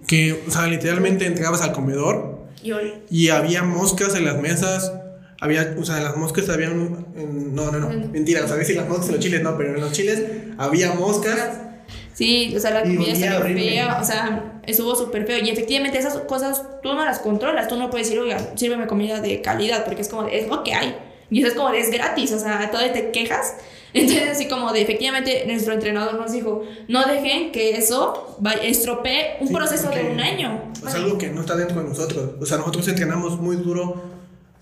que, 0.08 0.42
o 0.46 0.50
sea, 0.50 0.66
literalmente 0.66 1.26
entrabas 1.26 1.62
al 1.62 1.72
comedor 1.72 2.48
y, 2.64 2.72
y 3.08 3.28
había 3.28 3.62
moscas 3.62 4.16
en 4.16 4.24
las 4.24 4.40
mesas 4.40 4.92
había, 5.40 5.76
o 5.78 5.84
sea, 5.84 5.98
en 5.98 6.04
las 6.04 6.16
moscas 6.16 6.48
había 6.48 6.70
un, 6.70 7.54
no, 7.54 7.70
no, 7.70 7.78
no, 7.78 7.88
mentira, 7.88 8.44
o 8.44 8.48
sea, 8.48 8.56
decir 8.56 8.76
las 8.76 8.88
moscas 8.88 9.06
en 9.06 9.14
los 9.14 9.20
chiles 9.24 9.42
no, 9.42 9.56
pero 9.56 9.74
en 9.74 9.80
los 9.80 9.92
chiles 9.92 10.22
había 10.56 10.92
moscas. 10.94 11.60
Sí, 12.12 12.52
o 12.56 12.58
sea, 12.58 12.72
la 12.72 12.82
comida 12.82 13.12
estaba 13.12 13.44
fea, 13.44 13.98
o 14.00 14.04
sea, 14.04 14.60
estuvo 14.66 14.96
súper 14.96 15.24
feo. 15.24 15.38
Y 15.38 15.50
efectivamente 15.50 15.98
esas 15.98 16.16
cosas 16.22 16.64
tú 16.82 16.92
no 16.92 17.04
las 17.04 17.20
controlas, 17.20 17.68
tú 17.68 17.76
no 17.76 17.90
puedes 17.90 18.08
decir, 18.08 18.20
oiga, 18.20 18.56
sírveme 18.56 18.88
comida 18.88 19.20
de 19.20 19.40
calidad, 19.40 19.84
porque 19.84 20.02
es 20.02 20.08
como, 20.08 20.26
es 20.26 20.48
lo 20.48 20.64
que 20.64 20.74
hay. 20.74 20.96
Y 21.30 21.40
eso 21.40 21.48
es 21.48 21.54
como, 21.54 21.70
es 21.70 21.90
gratis, 21.90 22.32
o 22.32 22.38
sea, 22.38 22.70
todo 22.70 22.82
te 22.90 23.10
quejas. 23.10 23.54
Entonces, 23.94 24.28
así 24.30 24.48
como 24.48 24.72
de, 24.72 24.82
efectivamente, 24.82 25.44
nuestro 25.46 25.72
entrenador 25.72 26.14
nos 26.14 26.32
dijo, 26.32 26.62
no 26.88 27.06
dejen 27.06 27.52
que 27.52 27.76
eso 27.76 28.36
estropee 28.62 29.38
un 29.40 29.52
proceso 29.52 29.88
de 29.90 30.10
un 30.10 30.20
año. 30.20 30.72
Es 30.86 30.94
algo 30.94 31.16
que 31.16 31.30
no 31.30 31.40
está 31.40 31.56
dentro 31.56 31.82
de 31.82 31.88
nosotros. 31.88 32.32
O 32.40 32.46
sea, 32.46 32.58
nosotros 32.58 32.86
entrenamos 32.88 33.40
muy 33.40 33.56
duro 33.56 34.18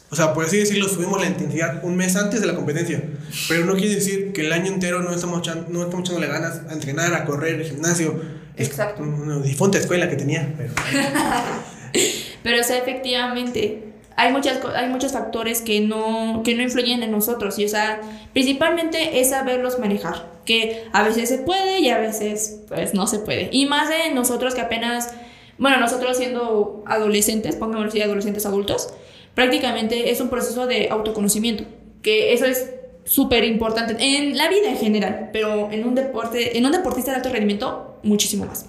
o 0.08 0.14
sea, 0.14 0.32
por 0.32 0.44
así 0.44 0.58
decirlo, 0.58 0.88
subimos 0.88 1.20
la 1.20 1.26
intensidad 1.26 1.82
un 1.82 1.96
mes 1.96 2.14
antes 2.14 2.40
de 2.40 2.46
la 2.46 2.54
competencia. 2.54 3.02
Pero 3.48 3.64
no 3.64 3.74
quiere 3.74 3.96
decir 3.96 4.32
que 4.32 4.46
el 4.46 4.52
año 4.52 4.72
entero 4.72 5.02
no 5.02 5.12
estamos, 5.12 5.40
echando, 5.40 5.66
no 5.68 5.82
estamos 5.82 6.08
echándole 6.08 6.28
ganas 6.28 6.62
a 6.68 6.72
entrenar, 6.72 7.12
a 7.14 7.24
correr, 7.24 7.56
al 7.56 7.64
gimnasio. 7.64 8.20
Exacto. 8.56 9.02
Una 9.02 9.40
difunta 9.40 9.78
escuela 9.78 10.08
que 10.08 10.16
tenía. 10.16 10.54
Pero, 10.56 10.72
pero 12.44 12.60
o 12.60 12.64
sea, 12.64 12.78
efectivamente, 12.78 13.85
hay, 14.16 14.32
muchas, 14.32 14.60
hay 14.74 14.88
muchos 14.88 15.12
factores 15.12 15.62
que 15.62 15.80
no, 15.80 16.42
que 16.44 16.54
no 16.54 16.62
influyen 16.62 17.02
en 17.02 17.10
nosotros. 17.10 17.58
Y, 17.58 17.64
o 17.64 17.68
sea, 17.68 18.00
principalmente 18.32 19.20
es 19.20 19.30
saberlos 19.30 19.78
manejar. 19.78 20.36
Que 20.44 20.84
a 20.92 21.02
veces 21.02 21.28
se 21.28 21.38
puede 21.38 21.80
y 21.80 21.90
a 21.90 21.98
veces, 21.98 22.60
pues, 22.68 22.94
no 22.94 23.06
se 23.06 23.18
puede. 23.18 23.48
Y 23.52 23.66
más 23.66 23.88
de 23.88 24.12
nosotros 24.14 24.54
que 24.54 24.60
apenas, 24.60 25.12
bueno, 25.58 25.78
nosotros 25.78 26.16
siendo 26.16 26.82
adolescentes, 26.86 27.56
pongámoslo 27.56 27.88
así, 27.88 28.00
adolescentes 28.00 28.46
adultos 28.46 28.92
prácticamente 29.36 30.10
es 30.10 30.20
un 30.20 30.30
proceso 30.30 30.66
de 30.66 30.88
autoconocimiento, 30.88 31.64
que 32.02 32.32
eso 32.32 32.46
es 32.46 32.70
súper 33.04 33.44
importante 33.44 33.94
en 34.00 34.36
la 34.36 34.48
vida 34.48 34.70
en 34.70 34.78
general, 34.78 35.28
pero 35.32 35.70
en 35.70 35.86
un 35.86 35.94
deporte, 35.94 36.56
en 36.58 36.64
un 36.64 36.72
deportista 36.72 37.10
de 37.10 37.18
alto 37.18 37.28
rendimiento, 37.28 38.00
muchísimo 38.02 38.46
más. 38.46 38.66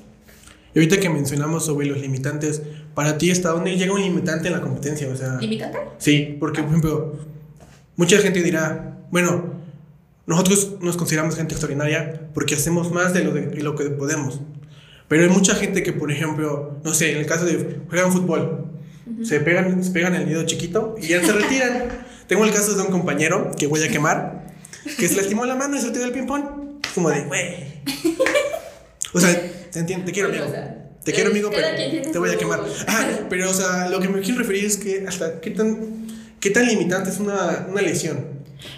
Y 0.76 0.80
ahorita 0.80 1.00
que 1.00 1.10
mencionamos 1.10 1.66
sobre 1.66 1.88
los 1.88 2.00
limitantes, 2.00 2.62
para 2.98 3.16
ti, 3.20 3.30
¿hasta 3.30 3.50
dónde 3.50 3.78
llega 3.78 3.94
un 3.94 4.02
limitante 4.02 4.48
en 4.48 4.56
la 4.56 4.62
competencia? 4.62 5.08
O 5.08 5.16
sea, 5.16 5.38
¿Limitante? 5.40 5.78
Sí, 6.00 6.36
porque, 6.40 6.64
por 6.64 6.72
ejemplo, 6.72 7.16
mucha 7.96 8.18
gente 8.18 8.42
dirá, 8.42 8.98
bueno, 9.12 9.54
nosotros 10.26 10.78
nos 10.82 10.98
consideramos 10.98 11.36
gente 11.36 11.54
extraordinaria 11.54 12.28
porque 12.34 12.56
hacemos 12.56 12.92
más 12.92 13.14
de 13.14 13.24
lo, 13.24 13.34
de 13.36 13.62
lo 13.62 13.76
que 13.76 13.92
podemos. 13.92 14.42
Pero 15.08 15.22
hay 15.22 15.30
mucha 15.30 15.54
gente 15.54 15.84
que, 15.84 15.94
por 15.94 16.12
ejemplo, 16.12 16.80
no 16.84 16.92
sé, 16.96 17.12
en 17.12 17.18
el 17.20 17.28
caso 17.28 17.46
de 17.46 17.82
juegan 17.88 18.12
fútbol, 18.12 18.66
se, 19.24 19.42
pegan, 19.42 19.84
se 19.84 19.92
pegan 19.92 20.16
el 20.16 20.28
nido 20.28 20.44
chiquito 20.48 20.96
y 21.00 21.10
ya 21.10 21.24
se 21.24 21.34
retiran. 21.34 21.90
Tengo 22.28 22.46
el 22.46 22.52
caso 22.52 22.74
de 22.74 22.82
un 22.82 22.90
compañero 22.90 23.52
que 23.60 23.68
voy 23.68 23.84
a 23.84 23.90
quemar, 23.90 24.48
que 24.98 25.08
se 25.08 25.18
lastimó 25.18 25.46
la 25.46 25.54
mano 25.54 25.78
y 25.78 25.82
se 25.82 25.92
tiró 25.92 26.06
el 26.06 26.14
ping-pong. 26.14 26.82
Como 26.96 27.12
de, 27.12 27.26
güey. 27.26 27.84
O 29.14 29.20
sea, 29.20 29.40
te 29.72 29.80
entiendo, 29.80 30.06
te 30.06 30.12
quiero, 30.12 30.30
amigo. 30.30 30.46
Te 31.08 31.14
quiero, 31.14 31.30
amigo, 31.30 31.50
pero 31.50 31.70
te 32.12 32.20
voy 32.20 32.30
a 32.32 32.38
quemar. 32.38 32.60
Ah, 32.86 33.08
pero, 33.30 33.50
o 33.50 33.54
sea, 33.54 33.88
lo 33.88 34.02
que 34.02 34.10
me 34.10 34.20
quiero 34.20 34.40
referir 34.40 34.66
es 34.66 34.76
que 34.76 35.06
hasta 35.08 35.40
qué 35.40 35.52
tan, 35.52 36.06
qué 36.42 36.50
tan 36.50 36.68
limitante 36.68 37.12
es 37.12 37.20
una, 37.22 37.66
una 37.70 37.82
lesión. 37.82 38.26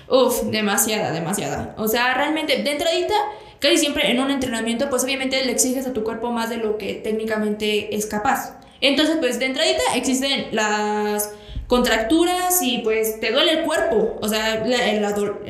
Uf, 0.08 0.44
demasiada, 0.52 1.12
demasiada. 1.12 1.74
O 1.80 1.88
sea, 1.88 2.14
realmente, 2.14 2.62
de 2.62 2.72
entradita, 2.72 3.16
casi 3.58 3.80
siempre 3.80 4.12
en 4.12 4.20
un 4.20 4.30
entrenamiento, 4.30 4.92
pues 4.92 5.04
obviamente 5.04 5.44
le 5.44 5.52
exiges 5.52 5.88
a 5.88 5.94
tu 5.94 6.04
cuerpo 6.04 6.30
más 6.30 6.52
de 6.52 6.58
lo 6.58 6.78
que 6.78 6.94
técnicamente 6.94 7.96
es 7.96 8.06
capaz. 8.06 8.60
Entonces, 8.80 9.18
pues 9.20 9.40
de 9.40 9.46
entradita 9.48 9.82
existen 9.96 10.50
las 10.52 11.32
contracturas 11.66 12.62
y 12.62 12.78
pues 12.84 13.20
te 13.20 13.32
duele 13.32 13.54
el 13.54 13.64
cuerpo. 13.64 14.20
O 14.22 14.30
sea, 14.30 14.64
el 14.66 15.04
adol, 15.04 15.42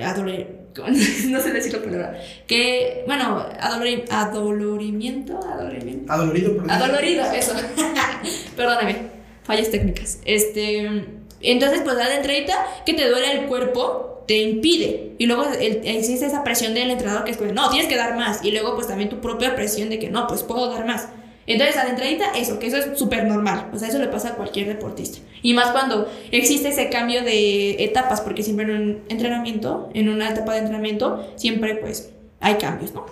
no 1.28 1.42
sé 1.42 1.52
decir 1.52 1.74
la 1.74 1.82
palabra. 1.82 2.22
Que, 2.48 3.04
bueno, 3.06 3.46
adolorimiento, 3.60 5.40
adolorimiento. 5.40 6.12
Adolorido, 6.12 6.64
Adolorido, 6.68 7.26
eso. 7.32 7.54
Perdóname, 8.56 8.98
fallas 9.44 9.70
técnicas. 9.70 10.20
Este, 10.26 11.06
entonces, 11.42 11.82
pues 11.84 11.96
la 11.96 12.16
entradita 12.16 12.66
que 12.86 12.94
te 12.94 13.10
duele 13.10 13.32
el 13.32 13.46
cuerpo 13.48 14.24
te 14.28 14.38
impide. 14.38 15.16
Y 15.18 15.26
luego 15.26 15.46
existe 15.60 16.28
esa 16.28 16.44
presión 16.44 16.74
del 16.76 16.92
entrenador 16.92 17.24
que 17.24 17.32
es 17.32 17.38
como, 17.38 17.52
no, 17.52 17.70
tienes 17.70 17.88
que 17.90 17.96
dar 17.96 18.16
más. 18.16 18.44
Y 18.44 18.52
luego, 18.52 18.76
pues 18.76 18.88
también 18.88 19.10
tu 19.10 19.20
propia 19.22 19.56
presión 19.56 19.90
de 19.90 19.98
que 19.98 20.10
no, 20.10 20.28
pues 20.28 20.44
puedo 20.44 20.70
dar 20.70 20.86
más. 20.86 21.08
Entonces, 21.50 21.78
a 21.78 21.84
la 21.84 21.90
entradita, 21.90 22.26
eso, 22.36 22.60
que 22.60 22.68
eso 22.68 22.78
es 22.78 22.98
súper 22.98 23.26
normal. 23.26 23.72
O 23.74 23.80
sea, 23.80 23.88
eso 23.88 23.98
le 23.98 24.08
pasa 24.08 24.30
a 24.30 24.36
cualquier 24.36 24.68
deportista. 24.68 25.18
Y 25.42 25.56
más 25.56 25.72
cuando 25.72 26.08
existe 26.32 26.70
ese 26.70 26.90
cambio 26.90 27.24
de 27.24 27.84
etapas, 27.84 28.22
porque 28.22 28.44
siempre 28.44 28.66
en 28.66 28.72
un 28.72 29.02
entrenamiento, 29.10 29.90
en 29.96 30.10
una 30.10 30.30
etapa 30.30 30.54
de 30.54 30.60
entrenamiento, 30.60 31.34
siempre 31.38 31.76
pues 31.76 32.12
hay 32.40 32.56
cambios, 32.56 32.94
¿no? 32.94 33.08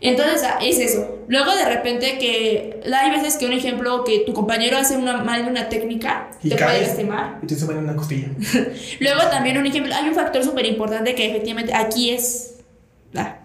Entonces, 0.00 0.42
ah, 0.42 0.58
es 0.62 0.78
eso. 0.78 1.18
Luego, 1.28 1.54
de 1.54 1.66
repente, 1.66 2.16
que 2.18 2.80
hay 2.90 3.10
veces 3.10 3.36
que 3.36 3.44
un 3.44 3.52
ejemplo 3.52 4.04
que 4.04 4.20
tu 4.20 4.32
compañero 4.32 4.78
hace 4.78 4.96
una 4.96 5.18
mal 5.18 5.46
una 5.46 5.68
técnica, 5.68 6.30
Y 6.42 6.48
te 6.48 6.56
puede 6.56 6.80
lastimar. 6.80 7.40
Y 7.42 7.46
te 7.46 7.56
suben 7.56 7.76
en 7.76 7.84
una 7.84 7.96
costilla. 7.96 8.28
Luego, 9.00 9.20
también 9.30 9.58
un 9.58 9.66
ejemplo, 9.66 9.94
hay 9.94 10.08
un 10.08 10.14
factor 10.14 10.42
súper 10.42 10.64
importante 10.64 11.14
que 11.14 11.28
efectivamente 11.28 11.74
aquí 11.74 12.08
es. 12.08 12.54
ah, 13.16 13.36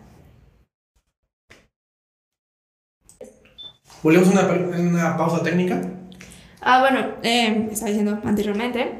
Volvemos 4.05 4.27
a 4.27 4.31
una, 4.33 4.77
una 4.77 5.17
pausa 5.17 5.41
técnica. 5.41 5.81
Ah, 6.61 6.79
bueno, 6.79 7.15
eh, 7.23 7.69
estaba 7.71 7.89
diciendo 7.89 8.19
anteriormente 8.23 8.99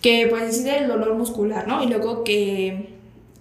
que 0.00 0.26
pues 0.30 0.44
existe 0.44 0.78
el 0.78 0.88
dolor 0.88 1.14
muscular, 1.16 1.68
¿no? 1.68 1.82
Y 1.82 1.86
luego 1.86 2.24
que, 2.24 2.94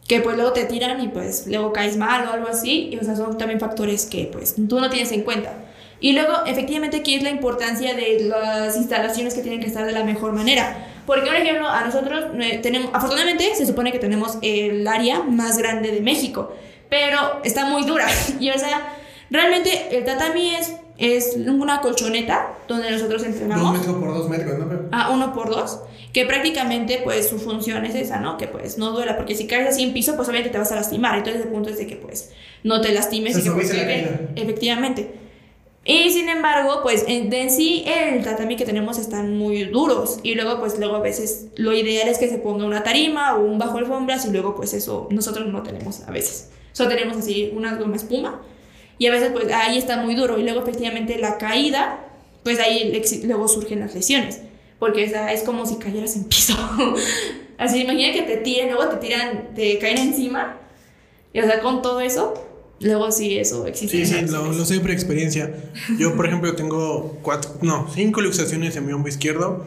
que 0.05 0.19
pues 0.19 0.35
luego 0.35 0.51
te 0.51 0.65
tiran 0.65 0.99
y 0.99 1.07
pues 1.07 1.47
luego 1.47 1.71
caes 1.71 1.95
mal 1.95 2.27
o 2.27 2.33
algo 2.33 2.49
así. 2.49 2.89
Y 2.91 2.97
o 2.97 3.05
sea, 3.05 3.15
son 3.15 3.37
también 3.37 3.57
factores 3.57 4.05
que 4.05 4.29
pues 4.29 4.55
tú 4.67 4.81
no 4.81 4.89
tienes 4.89 5.09
en 5.13 5.21
cuenta. 5.21 5.53
Y 6.01 6.11
luego, 6.11 6.45
efectivamente, 6.45 6.97
aquí 6.97 7.15
es 7.15 7.23
la 7.23 7.29
importancia 7.29 7.93
de 7.93 8.25
las 8.27 8.75
instalaciones 8.75 9.33
que 9.33 9.39
tienen 9.41 9.61
que 9.61 9.67
estar 9.67 9.85
de 9.85 9.93
la 9.93 10.03
mejor 10.03 10.33
manera. 10.33 10.89
Porque, 11.05 11.27
por 11.27 11.37
ejemplo, 11.37 11.69
a 11.69 11.85
nosotros 11.85 12.25
eh, 12.37 12.59
tenemos, 12.61 12.89
afortunadamente, 12.91 13.55
se 13.55 13.65
supone 13.65 13.93
que 13.93 13.99
tenemos 13.99 14.39
el 14.41 14.85
área 14.85 15.23
más 15.23 15.57
grande 15.57 15.89
de 15.89 16.01
México, 16.01 16.53
pero 16.89 17.39
está 17.45 17.63
muy 17.63 17.85
dura. 17.85 18.07
Y, 18.41 18.49
o 18.49 18.59
sea, 18.59 18.93
realmente 19.29 19.97
el 19.97 20.03
tatami 20.05 20.55
es, 20.55 20.73
es 20.97 21.35
una 21.47 21.81
colchoneta 21.81 22.55
donde 22.67 22.91
nosotros 22.91 23.21
Dos 23.23 23.31
entrenamos 23.31 23.77
metros 23.77 23.95
por 23.97 24.13
dos 24.13 24.29
metros, 24.29 24.57
¿no? 24.59 24.67
Pero- 24.67 24.89
a 24.91 25.11
uno 25.11 25.33
por 25.33 25.49
dos, 25.49 25.79
que 26.13 26.25
prácticamente 26.25 27.01
pues 27.03 27.27
su 27.29 27.37
función 27.39 27.85
es 27.85 27.95
esa, 27.95 28.19
¿no? 28.19 28.37
Que 28.37 28.47
pues 28.47 28.77
no 28.77 28.91
duela, 28.91 29.17
porque 29.17 29.35
si 29.35 29.47
caes 29.47 29.69
así 29.69 29.83
en 29.83 29.93
piso, 29.93 30.15
pues 30.15 30.27
obviamente 30.27 30.51
te 30.51 30.57
vas 30.57 30.71
a 30.71 30.75
lastimar, 30.75 31.17
entonces 31.17 31.43
el 31.43 31.49
punto 31.49 31.69
es 31.69 31.77
de 31.77 31.87
que 31.87 31.95
pues 31.95 32.31
no 32.63 32.81
te 32.81 32.91
lastimes 32.91 33.33
Se 33.35 33.41
y 33.41 33.43
que 33.43 33.51
pues, 33.51 33.69
caída. 33.71 34.19
efectivamente. 34.35 35.13
Y 35.89 36.09
sin 36.11 36.27
embargo, 36.27 36.81
pues 36.83 37.05
en, 37.07 37.29
de 37.29 37.43
en 37.43 37.49
sí 37.49 37.85
el 37.85 38.21
tatami 38.21 38.57
que 38.57 38.65
tenemos 38.65 38.97
están 38.97 39.37
muy 39.37 39.63
duros 39.65 40.19
y 40.21 40.35
luego 40.35 40.59
pues 40.59 40.77
luego 40.79 40.95
a 40.97 40.99
veces 40.99 41.45
lo 41.55 41.71
ideal 41.73 42.09
es 42.09 42.17
que 42.17 42.27
se 42.27 42.39
ponga 42.39 42.65
una 42.65 42.83
tarima 42.83 43.35
o 43.37 43.45
un 43.45 43.57
bajo 43.57 43.77
alfombras 43.77 44.25
y 44.25 44.31
luego 44.31 44.53
pues 44.53 44.73
eso 44.73 45.07
nosotros 45.11 45.47
no 45.47 45.63
tenemos 45.63 46.01
a 46.01 46.11
veces. 46.11 46.49
Solo 46.73 46.89
tenemos 46.89 47.15
así 47.17 47.53
una 47.55 47.75
goma 47.75 47.95
espuma 47.95 48.41
y 48.97 49.07
a 49.07 49.11
veces 49.11 49.31
pues 49.31 49.51
ahí 49.51 49.77
está 49.77 49.97
muy 49.97 50.15
duro 50.15 50.37
y 50.37 50.43
luego 50.43 50.61
efectivamente 50.61 51.17
la 51.17 51.37
caída, 51.37 51.99
pues 52.43 52.59
ahí 52.59 53.01
luego 53.23 53.47
surgen 53.47 53.79
las 53.79 53.93
lesiones, 53.93 54.41
porque 54.79 55.05
o 55.05 55.09
sea, 55.09 55.33
es 55.33 55.43
como 55.43 55.65
si 55.65 55.75
cayeras 55.75 56.15
en 56.15 56.25
piso. 56.25 56.55
así 57.57 57.81
imagina 57.81 58.13
que 58.13 58.23
te 58.23 58.37
tiren, 58.37 58.69
luego 58.71 58.89
te 58.89 58.97
tiran, 58.97 59.53
te 59.55 59.77
caen 59.79 59.97
encima 59.97 60.57
y 61.33 61.39
o 61.39 61.43
sea, 61.43 61.59
con 61.59 61.81
todo 61.81 62.01
eso, 62.01 62.33
luego 62.79 63.11
sí 63.11 63.37
eso 63.37 63.67
existe. 63.67 64.05
Sí, 64.05 64.05
sí, 64.05 64.25
lo, 64.31 64.51
lo 64.51 64.65
sé 64.65 64.79
por 64.79 64.91
experiencia. 64.91 65.53
Yo, 65.97 66.15
por 66.15 66.25
ejemplo, 66.25 66.55
tengo 66.55 67.17
cuatro, 67.21 67.51
no, 67.61 67.87
cinco 67.93 68.21
luxaciones 68.21 68.75
en 68.75 68.85
mi 68.85 68.93
hombro 68.93 69.09
izquierdo 69.09 69.65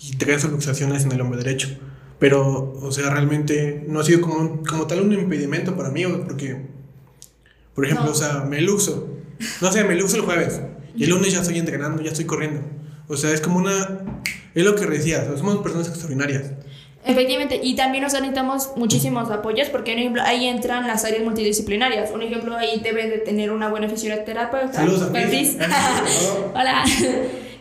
y 0.00 0.16
tres 0.16 0.44
luxaciones 0.44 1.04
en 1.04 1.12
el 1.12 1.20
hombro 1.20 1.38
derecho. 1.38 1.68
Pero, 2.18 2.74
o 2.80 2.92
sea, 2.92 3.10
realmente 3.10 3.84
no 3.88 4.00
ha 4.00 4.04
sido 4.04 4.22
como, 4.22 4.62
como 4.64 4.86
tal 4.86 5.02
un 5.02 5.12
impedimento 5.12 5.76
para 5.76 5.90
mí, 5.90 6.04
porque, 6.26 6.56
por 7.76 7.84
ejemplo, 7.84 8.06
No. 8.06 8.12
o 8.12 8.14
sea, 8.14 8.40
me 8.40 8.60
luxo. 8.60 9.06
No 9.60 9.70
sé, 9.70 9.84
me 9.84 9.94
luxo 9.94 10.16
el 10.16 10.22
jueves 10.22 10.60
y 10.96 11.04
el 11.04 11.10
lunes 11.10 11.32
ya 11.32 11.42
estoy 11.42 11.58
entrenando, 11.58 12.02
ya 12.02 12.10
estoy 12.10 12.24
corriendo. 12.24 12.62
O 13.06 13.16
sea, 13.16 13.30
es 13.32 13.40
como 13.40 13.58
una. 13.58 14.00
Es 14.54 14.64
lo 14.64 14.74
que 14.74 14.86
decías, 14.86 15.26
somos 15.36 15.58
personas 15.58 15.86
extraordinarias. 15.86 16.50
Efectivamente, 17.04 17.60
y 17.62 17.76
también 17.76 18.02
nos 18.02 18.14
necesitamos 18.14 18.70
muchísimos 18.74 19.30
apoyos 19.30 19.68
porque, 19.68 19.92
por 19.92 20.00
ejemplo, 20.00 20.22
ahí 20.24 20.46
entran 20.46 20.88
las 20.88 21.04
áreas 21.04 21.22
multidisciplinarias. 21.22 22.10
Un 22.10 22.22
ejemplo, 22.22 22.56
ahí 22.56 22.80
debe 22.82 23.08
de 23.08 23.18
tener 23.18 23.52
una 23.52 23.68
buena 23.68 23.88
fisioterapeuta. 23.88 24.72
Saludos. 24.72 25.10
Hola. 26.54 26.84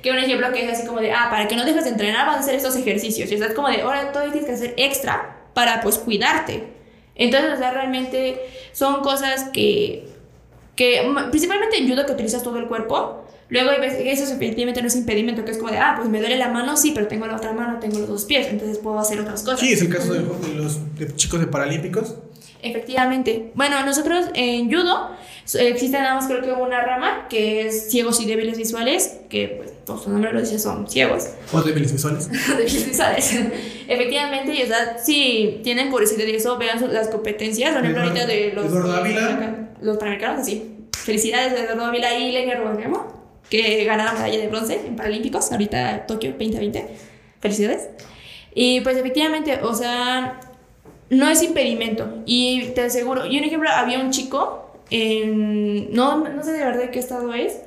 que 0.01 0.11
un 0.11 0.17
ejemplo 0.17 0.51
que 0.51 0.65
es 0.65 0.79
así 0.79 0.87
como 0.87 0.99
de, 0.99 1.11
ah, 1.11 1.27
para 1.29 1.47
que 1.47 1.55
no 1.55 1.63
dejes 1.65 1.83
de 1.83 1.91
entrenar 1.91 2.25
vas 2.25 2.37
a 2.37 2.39
hacer 2.39 2.55
estos 2.55 2.75
ejercicios. 2.75 3.29
Y 3.29 3.35
estás 3.35 3.53
como 3.53 3.67
de, 3.67 3.81
ahora 3.81 4.11
todavía 4.11 4.31
tienes 4.33 4.49
que 4.49 4.55
hacer 4.55 4.73
extra 4.77 5.45
para, 5.53 5.81
pues, 5.81 5.97
cuidarte. 5.99 6.74
Entonces, 7.15 7.53
o 7.53 7.57
sea, 7.57 7.71
realmente 7.71 8.39
son 8.73 9.01
cosas 9.01 9.49
que, 9.53 10.07
que 10.75 11.01
principalmente 11.31 11.77
en 11.77 11.89
judo 11.89 12.05
que 12.05 12.11
utilizas 12.11 12.43
todo 12.43 12.57
el 12.57 12.67
cuerpo. 12.67 13.25
Luego 13.47 13.69
hay 13.69 13.79
veces 13.79 14.01
eso 14.05 14.33
efectivamente 14.33 14.81
no 14.81 14.87
es 14.87 14.95
impedimento, 14.95 15.45
que 15.45 15.51
es 15.51 15.57
como 15.57 15.71
de, 15.71 15.77
ah, 15.77 15.93
pues 15.95 16.09
me 16.09 16.19
duele 16.19 16.37
la 16.37 16.49
mano, 16.49 16.75
sí, 16.75 16.91
pero 16.95 17.07
tengo 17.07 17.27
la 17.27 17.35
otra 17.35 17.53
mano, 17.53 17.79
tengo 17.79 17.99
los 17.99 18.07
dos 18.07 18.25
pies, 18.25 18.47
entonces 18.49 18.79
puedo 18.79 18.97
hacer 18.97 19.19
otras 19.19 19.43
cosas. 19.43 19.59
Sí, 19.59 19.71
es 19.71 19.81
el 19.81 19.89
caso 19.89 20.13
de, 20.13 20.21
los 20.55 20.97
de 20.97 21.15
chicos 21.15 21.39
de 21.39 21.47
Paralímpicos. 21.47 22.15
Efectivamente. 22.65 23.51
Bueno, 23.53 23.85
nosotros 23.85 24.25
en 24.33 24.71
judo 24.71 25.11
existe 25.53 25.99
nada 25.99 26.15
más 26.15 26.27
creo 26.27 26.41
que 26.41 26.51
una 26.51 26.81
rama 26.81 27.27
que 27.29 27.67
es 27.67 27.91
ciegos 27.91 28.19
y 28.19 28.25
débiles 28.25 28.57
visuales, 28.57 29.19
que 29.29 29.47
pues 29.49 29.71
por 29.85 29.99
su 30.01 30.09
nombre 30.09 30.33
lo 30.33 30.39
dice 30.39 30.57
son 30.57 30.87
ciegos, 30.89 31.27
O 31.53 31.61
débiles 31.61 31.91
visuales. 31.91 32.29
débiles 32.57 32.87
visuales. 32.87 33.35
Efectivamente, 33.87 34.55
y 34.55 34.63
o 34.63 34.67
sea, 34.67 34.97
si 34.97 35.59
tienen 35.63 35.91
curiosidad 35.91 36.25
de 36.25 36.35
eso, 36.35 36.57
vean 36.57 36.91
las 36.91 37.09
competencias, 37.09 37.73
por 37.73 37.83
ejemplo 37.83 38.03
ahorita 38.03 38.25
de 38.25 38.53
los 38.53 38.65
Eduardo 38.65 38.95
Ávila. 38.95 39.69
los 39.81 39.97
panamericanos, 39.97 40.41
así. 40.41 40.71
Felicidades 40.91 41.53
a 41.53 41.63
Eduardo 41.63 41.85
Ávila 41.85 42.17
y 42.17 42.31
Lenia 42.31 42.55
Rubén 42.55 42.79
que 43.49 43.83
ganaron 43.83 44.15
medalla 44.15 44.39
de 44.39 44.47
bronce 44.47 44.81
en 44.87 44.95
Paralímpicos, 44.95 45.51
ahorita 45.51 46.07
Tokio 46.07 46.31
2020. 46.31 46.87
Felicidades. 47.39 47.89
Y 48.55 48.81
pues 48.81 48.97
efectivamente, 48.97 49.59
o 49.61 49.73
sea, 49.75 50.39
no 51.17 51.29
es 51.29 51.41
impedimento. 51.43 52.21
Y 52.25 52.69
te 52.75 52.81
aseguro, 52.81 53.25
y 53.25 53.37
un 53.37 53.43
ejemplo, 53.43 53.69
había 53.69 53.99
un 53.99 54.11
chico, 54.11 54.71
en, 54.89 55.93
no, 55.93 56.17
no 56.17 56.43
sé 56.43 56.51
de 56.51 56.63
verdad 56.63 56.81
de 56.81 56.91
qué 56.91 56.99
estado 56.99 57.33
es, 57.33 57.59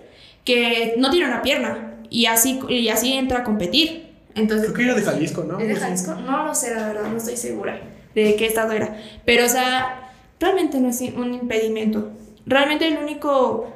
que 0.44 0.94
no 0.96 1.11
tiene 1.11 1.26
una 1.26 1.42
pierna 1.42 1.94
y 2.11 2.26
así, 2.26 2.61
y 2.68 2.88
así 2.88 3.12
entra 3.12 3.40
a 3.40 3.44
competir. 3.44 4.08
Entonces, 4.34 4.70
Creo 4.72 4.76
que 4.76 4.82
era 4.84 4.94
de 4.94 5.02
Jalisco, 5.02 5.44
¿no? 5.44 5.58
¿Es 5.58 5.68
de 5.68 5.76
Jalisco? 5.76 6.14
No 6.14 6.46
lo 6.46 6.54
sé, 6.54 6.74
la 6.74 6.87
verdad, 6.88 7.11
no 7.11 7.16
estoy 7.16 7.37
segura 7.37 7.80
de 8.14 8.37
qué 8.37 8.46
estado 8.46 8.72
era. 8.72 8.96
Pero, 9.24 9.44
o 9.44 9.48
sea, 9.48 10.12
realmente 10.38 10.78
no 10.78 10.88
es 10.88 11.00
un 11.00 11.34
impedimento. 11.34 12.11
Realmente 12.46 12.87
el 12.87 12.98
único... 12.98 13.72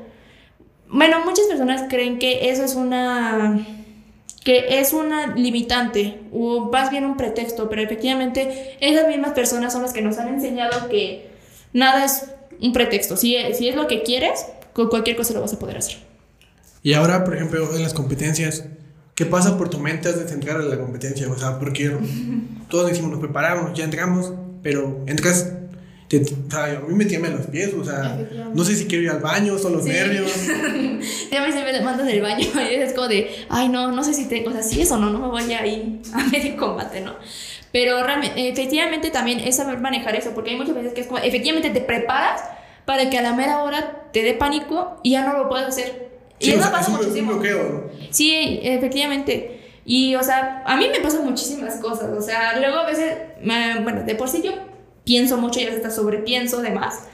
Bueno, 0.88 1.24
muchas 1.24 1.46
personas 1.46 1.86
creen 1.88 2.18
que 2.18 2.50
eso 2.50 2.64
es 2.64 2.74
una... 2.74 3.66
que 4.44 4.80
es 4.80 4.92
una 4.92 5.34
limitante 5.36 6.20
o 6.32 6.70
más 6.70 6.90
bien 6.90 7.04
un 7.04 7.16
pretexto, 7.16 7.68
pero 7.68 7.82
efectivamente 7.82 8.76
esas 8.80 9.08
mismas 9.08 9.32
personas 9.32 9.72
son 9.72 9.82
las 9.82 9.92
que 9.92 10.02
nos 10.02 10.18
han 10.18 10.28
enseñado 10.28 10.88
que 10.88 11.30
nada 11.72 12.04
es 12.04 12.26
un 12.60 12.72
pretexto. 12.72 13.16
Si, 13.16 13.36
si 13.54 13.68
es 13.68 13.76
lo 13.76 13.86
que 13.86 14.02
quieres, 14.02 14.46
con 14.72 14.88
cualquier 14.88 15.16
cosa 15.16 15.34
lo 15.34 15.40
vas 15.40 15.52
a 15.52 15.58
poder 15.58 15.76
hacer. 15.76 15.96
Y 16.82 16.94
ahora, 16.94 17.24
por 17.24 17.36
ejemplo, 17.36 17.76
en 17.76 17.82
las 17.82 17.94
competencias, 17.94 18.64
¿qué 19.14 19.24
pasa 19.26 19.56
por 19.56 19.70
tu 19.70 19.78
mente 19.78 20.08
antes 20.08 20.28
de 20.28 20.34
entrar 20.34 20.56
a 20.56 20.64
la 20.64 20.78
competencia? 20.78 21.30
O 21.30 21.38
sea, 21.38 21.58
porque 21.58 21.96
todos 22.68 22.88
decimos, 22.88 23.12
nos 23.12 23.20
preparamos, 23.20 23.76
ya 23.78 23.84
entramos, 23.84 24.32
pero 24.62 25.04
entras, 25.06 25.52
te, 26.20 26.34
o 26.34 26.50
sea, 26.50 26.64
a 26.64 26.80
mí 26.88 26.94
me 26.94 27.04
tiemblan 27.04 27.36
los 27.36 27.46
pies, 27.46 27.72
o 27.74 27.84
sea, 27.84 28.18
no 28.54 28.64
sé 28.64 28.74
si 28.76 28.86
quiero 28.86 29.04
ir 29.04 29.10
al 29.10 29.20
baño, 29.20 29.58
son 29.58 29.72
los 29.74 29.84
Sí. 29.84 29.90
nervios. 29.90 30.30
Ya 31.32 31.40
me 31.42 31.50
siempre 31.50 31.72
te 31.72 31.80
mandas 31.80 32.06
del 32.06 32.20
baño 32.22 32.46
y 32.70 32.74
es 32.74 32.92
como 32.92 33.08
de, 33.08 33.30
ay, 33.48 33.68
no, 33.68 33.90
no 33.90 34.04
sé 34.04 34.14
si 34.14 34.26
tengo, 34.26 34.50
o 34.50 34.52
sea, 34.52 34.62
si 34.62 34.80
es 34.82 34.90
o 34.92 34.98
no, 34.98 35.10
no 35.10 35.18
me 35.18 35.28
voy 35.28 35.52
a 35.52 35.66
ir 35.66 36.00
a 36.14 36.24
medio 36.30 36.56
combate, 36.56 37.00
¿no? 37.00 37.14
Pero 37.72 38.02
realmente, 38.04 38.48
efectivamente 38.50 39.10
también 39.10 39.40
es 39.40 39.56
saber 39.56 39.78
manejar 39.80 40.14
eso, 40.14 40.30
porque 40.34 40.50
hay 40.50 40.56
muchas 40.56 40.74
veces 40.74 40.92
que 40.92 41.00
es 41.00 41.06
como, 41.06 41.18
efectivamente 41.18 41.70
te 41.70 41.80
preparas 41.80 42.42
para 42.84 43.08
que 43.10 43.18
a 43.18 43.22
la 43.22 43.32
mera 43.32 43.62
hora 43.62 44.08
te 44.12 44.22
dé 44.22 44.34
pánico 44.34 44.98
y 45.02 45.12
ya 45.12 45.24
no 45.26 45.38
lo 45.38 45.48
puedes 45.48 45.66
hacer. 45.68 46.10
Y 46.38 46.44
Sí, 46.46 46.50
o 46.50 46.54
eso 46.54 46.62
sea, 46.64 46.72
pasa 46.72 46.90
es 46.92 46.98
muchísimo. 46.98 47.32
bloqueo. 47.34 47.90
Sí, 48.10 48.60
efectivamente. 48.62 49.60
Y, 49.84 50.14
o 50.16 50.22
sea, 50.22 50.62
a 50.66 50.76
mí 50.76 50.86
me 50.92 51.00
pasan 51.00 51.24
muchísimas 51.24 51.76
cosas. 51.76 52.10
O 52.16 52.20
sea, 52.20 52.58
luego 52.58 52.78
a 52.78 52.86
veces, 52.86 53.14
me- 53.42 53.80
bueno, 53.80 54.02
de 54.02 54.14
por 54.16 54.28
sí 54.28 54.42
yo 54.44 54.52
pienso 55.04 55.36
mucho 55.36 55.60
y 55.60 55.64
a 55.64 55.66
veces 55.66 55.84
hasta 55.84 55.94
sobrepienso 55.94 56.62
de 56.62 56.70
más. 56.70 57.06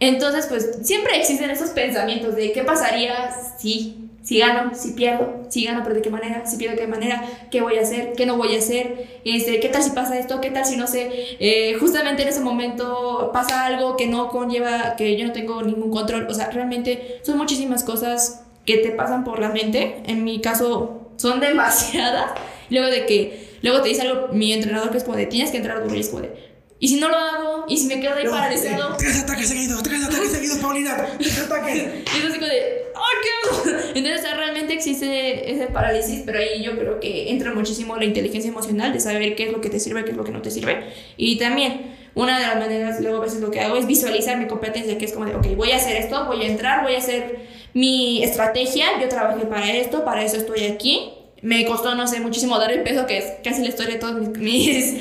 Entonces, 0.00 0.46
pues 0.46 0.78
siempre 0.82 1.16
existen 1.16 1.50
esos 1.50 1.70
pensamientos 1.70 2.36
de 2.36 2.52
qué 2.52 2.62
pasaría 2.62 3.32
si, 3.58 4.10
si 4.22 4.38
gano, 4.38 4.72
si 4.74 4.92
pierdo, 4.92 5.46
si 5.48 5.64
gano, 5.64 5.80
pero 5.82 5.96
de 5.96 6.02
qué 6.02 6.10
manera, 6.10 6.46
si 6.46 6.56
pierdo, 6.56 6.76
de 6.76 6.82
qué 6.82 6.86
manera, 6.86 7.24
qué 7.50 7.60
voy 7.62 7.78
a 7.78 7.82
hacer, 7.82 8.12
qué 8.16 8.24
no 8.24 8.36
voy 8.36 8.54
a 8.54 8.58
hacer, 8.58 9.20
este, 9.24 9.58
qué 9.58 9.68
tal 9.68 9.82
si 9.82 9.90
pasa 9.90 10.16
esto, 10.16 10.40
qué 10.40 10.50
tal 10.50 10.64
si 10.64 10.76
no 10.76 10.86
sé, 10.86 11.10
eh, 11.40 11.76
justamente 11.80 12.22
en 12.22 12.28
ese 12.28 12.40
momento 12.40 13.30
pasa 13.32 13.66
algo 13.66 13.96
que 13.96 14.06
no 14.06 14.28
conlleva, 14.28 14.94
que 14.96 15.16
yo 15.16 15.26
no 15.26 15.32
tengo 15.32 15.62
ningún 15.62 15.90
control. 15.90 16.28
O 16.30 16.34
sea, 16.34 16.50
realmente 16.50 17.20
son 17.22 17.36
muchísimas 17.36 17.82
cosas 17.82 18.44
que 18.64 18.76
te 18.78 18.90
pasan 18.90 19.24
por 19.24 19.40
la 19.40 19.48
mente. 19.48 20.02
En 20.06 20.22
mi 20.22 20.40
caso, 20.40 21.10
son 21.16 21.40
demasiadas. 21.40 22.32
Luego 22.70 22.86
de 22.86 23.04
que, 23.06 23.58
luego 23.62 23.82
te 23.82 23.88
dice 23.88 24.02
algo 24.02 24.28
mi 24.28 24.52
entrenador 24.52 24.90
que 24.90 24.98
es 24.98 25.04
como 25.04 25.16
de 25.16 25.26
tienes 25.26 25.50
que 25.50 25.56
entrar 25.56 25.82
duro 25.82 25.96
y 25.96 26.00
es 26.00 26.08
como 26.10 26.22
de, 26.22 26.47
y 26.80 26.88
si 26.88 26.96
no 27.00 27.08
lo 27.08 27.16
hago, 27.16 27.64
y 27.68 27.76
si 27.76 27.86
me 27.86 28.00
quedo 28.00 28.14
ahí 28.14 28.24
No, 28.24 28.30
paralizado. 28.30 28.92
eh, 28.92 28.96
tres 28.98 29.20
ataques 29.22 29.48
seguidos, 29.48 29.82
tres 29.82 30.04
ataques 30.04 30.30
seguidos, 30.30 30.58
Paulina, 30.58 30.96
tres 31.18 31.38
ataques. 31.46 31.76
Y 31.76 32.18
es 32.18 32.24
así 32.24 32.34
como 32.38 32.46
de, 32.46 32.82
¡ay, 32.94 33.16
qué 33.22 33.70
hago?". 33.70 33.78
Entonces, 33.94 34.36
realmente 34.36 34.74
existe 34.74 35.50
ese 35.52 35.66
parálisis, 35.66 36.22
pero 36.24 36.38
ahí 36.38 36.62
yo 36.62 36.78
creo 36.78 37.00
que 37.00 37.30
entra 37.30 37.52
muchísimo 37.52 37.96
la 37.96 38.04
inteligencia 38.04 38.48
emocional 38.50 38.92
de 38.92 39.00
saber 39.00 39.34
qué 39.34 39.46
es 39.46 39.52
lo 39.52 39.60
que 39.60 39.70
te 39.70 39.80
sirve, 39.80 40.04
qué 40.04 40.12
es 40.12 40.16
lo 40.16 40.24
que 40.24 40.30
no 40.32 40.40
te 40.42 40.50
sirve. 40.50 40.92
Y 41.16 41.36
también, 41.38 41.96
una 42.14 42.38
de 42.38 42.46
las 42.46 42.56
maneras, 42.56 43.00
luego 43.00 43.18
a 43.18 43.20
veces 43.20 43.40
lo 43.40 43.50
que 43.50 43.60
hago 43.60 43.76
es 43.76 43.86
visualizar 43.86 44.36
mi 44.38 44.46
competencia, 44.46 44.96
que 44.98 45.04
es 45.04 45.12
como 45.12 45.24
de, 45.26 45.34
ok, 45.34 45.46
voy 45.56 45.72
a 45.72 45.76
hacer 45.76 45.96
esto, 45.96 46.26
voy 46.26 46.42
a 46.42 46.46
entrar, 46.46 46.84
voy 46.84 46.94
a 46.94 46.98
hacer 46.98 47.40
mi 47.74 48.22
estrategia, 48.22 48.86
yo 49.00 49.08
trabajé 49.08 49.46
para 49.46 49.70
esto, 49.72 50.04
para 50.04 50.22
eso 50.24 50.36
estoy 50.36 50.64
aquí. 50.66 51.12
Me 51.42 51.64
costó, 51.66 51.94
no 51.94 52.06
sé, 52.08 52.20
muchísimo 52.20 52.58
dar 52.58 52.72
el 52.72 52.82
peso, 52.82 53.06
que 53.06 53.18
es 53.18 53.24
casi 53.44 53.62
la 53.62 53.68
historia 53.68 53.94
de 53.94 54.00
todas 54.00 54.16
mis, 54.16 54.28
mis, 54.38 54.94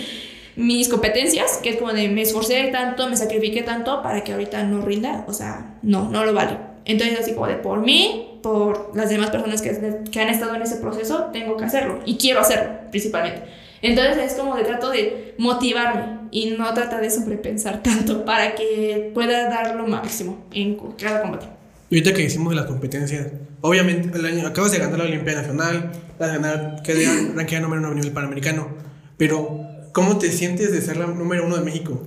mis 0.58 0.90
competencias, 0.90 1.60
que 1.64 1.70
es 1.70 1.78
como 1.78 1.94
de 1.94 2.10
me 2.10 2.24
esforcé 2.24 2.70
tanto, 2.72 3.08
me 3.10 3.16
sacrifiqué 3.16 3.62
tanto 3.62 4.02
para 4.02 4.24
que 4.24 4.34
ahorita 4.34 4.64
no 4.64 4.82
rinda, 4.82 5.24
o 5.28 5.34
sea, 5.34 5.78
no, 5.84 6.10
no 6.10 6.26
lo 6.26 6.34
vale. 6.34 6.58
Entonces, 6.84 7.20
así 7.20 7.34
como 7.34 7.48
de 7.48 7.56
por 7.56 7.82
mí, 7.82 8.40
por 8.42 8.92
las 8.96 9.10
demás 9.10 9.30
personas 9.30 9.62
que, 9.62 10.02
que 10.12 10.20
han 10.20 10.30
estado 10.30 10.56
en 10.56 10.62
ese 10.64 10.78
proceso, 10.78 11.30
tengo 11.32 11.58
que 11.58 11.66
hacerlo 11.66 12.00
y 12.06 12.18
quiero 12.18 12.40
hacerlo, 12.40 12.72
principalmente. 12.90 13.44
Entonces 13.82 14.32
es 14.32 14.34
como 14.34 14.56
de 14.56 14.64
trato 14.64 14.90
de 14.90 15.36
motivarme 15.38 16.18
y 16.32 16.52
no 16.52 16.74
trata 16.74 17.00
de 17.00 17.10
sobrepensar 17.10 17.84
tanto 17.84 18.26
para 18.26 18.56
que 18.56 19.12
pueda 19.14 19.50
dar 19.50 19.76
lo 19.76 19.88
máximo 19.88 20.46
en 20.52 20.78
cada 20.98 21.22
combate. 21.22 21.46
Y 21.90 21.98
ahorita 21.98 22.14
que 22.14 22.24
hicimos 22.24 22.54
las 22.54 22.66
competencias, 22.66 23.28
obviamente 23.62 24.18
el 24.18 24.26
año, 24.26 24.48
acabas 24.48 24.72
de 24.72 24.80
ganar 24.80 24.98
la 24.98 25.06
Olimpiada 25.06 25.42
Nacional, 25.42 25.92
vas 26.20 26.30
a 26.30 26.34
ganar, 26.34 26.82
quedé 26.84 27.06
ranqueada 27.36 27.64
número 27.64 27.82
uno 27.82 27.92
a 27.92 27.96
nivel 27.96 28.12
panamericano, 28.12 28.70
pero 29.18 29.77
¿cómo 29.98 30.20
te 30.20 30.32
sientes 30.32 30.72
de 30.72 30.80
ser 30.80 30.98
la 30.98 31.08
número 31.08 31.48
uno 31.48 31.58
de 31.58 31.64
México? 31.64 32.06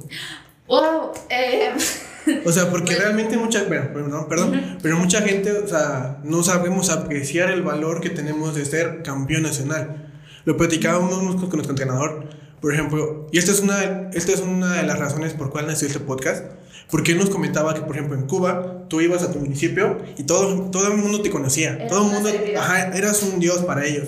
Oh, 0.68 1.12
eh, 1.28 1.72
O 2.44 2.52
sea, 2.52 2.70
porque 2.70 2.94
realmente 2.94 3.36
mucha, 3.36 3.64
bueno, 3.64 3.92
perdón, 3.92 4.28
perdón 4.28 4.78
pero 4.80 4.96
mucha 4.96 5.22
gente, 5.22 5.50
o 5.50 5.66
sea, 5.66 6.20
no 6.22 6.44
sabemos 6.44 6.88
apreciar 6.88 7.50
el 7.50 7.62
valor 7.62 8.00
que 8.00 8.08
tenemos 8.08 8.54
de 8.54 8.64
ser 8.64 9.02
campeón 9.02 9.42
nacional. 9.42 10.08
Lo 10.44 10.56
platicábamos 10.56 11.34
con 11.34 11.50
nuestro 11.50 11.70
entrenador, 11.70 12.28
por 12.60 12.72
ejemplo, 12.72 13.26
y 13.32 13.38
esta 13.38 13.50
es 13.50 13.58
una, 13.58 14.10
esta 14.12 14.30
es 14.34 14.40
una 14.40 14.74
de 14.74 14.84
las 14.84 15.00
razones 15.00 15.32
por 15.32 15.50
cuál 15.50 15.66
nació 15.66 15.88
este 15.88 15.98
podcast, 15.98 16.44
porque 16.92 17.10
él 17.10 17.18
nos 17.18 17.30
comentaba 17.30 17.74
que, 17.74 17.80
por 17.80 17.96
ejemplo, 17.96 18.16
en 18.16 18.28
Cuba, 18.28 18.86
tú 18.86 19.00
ibas 19.00 19.24
a 19.24 19.32
tu 19.32 19.40
municipio 19.40 19.98
y 20.16 20.22
todo, 20.22 20.70
todo 20.70 20.86
el 20.86 20.96
mundo 20.96 21.22
te 21.22 21.30
conocía, 21.30 21.88
todo 21.88 22.06
el 22.06 22.12
mundo, 22.12 22.30
ajá, 22.56 22.96
eras 22.96 23.20
un 23.24 23.40
dios 23.40 23.64
para 23.64 23.84
ellos. 23.84 24.06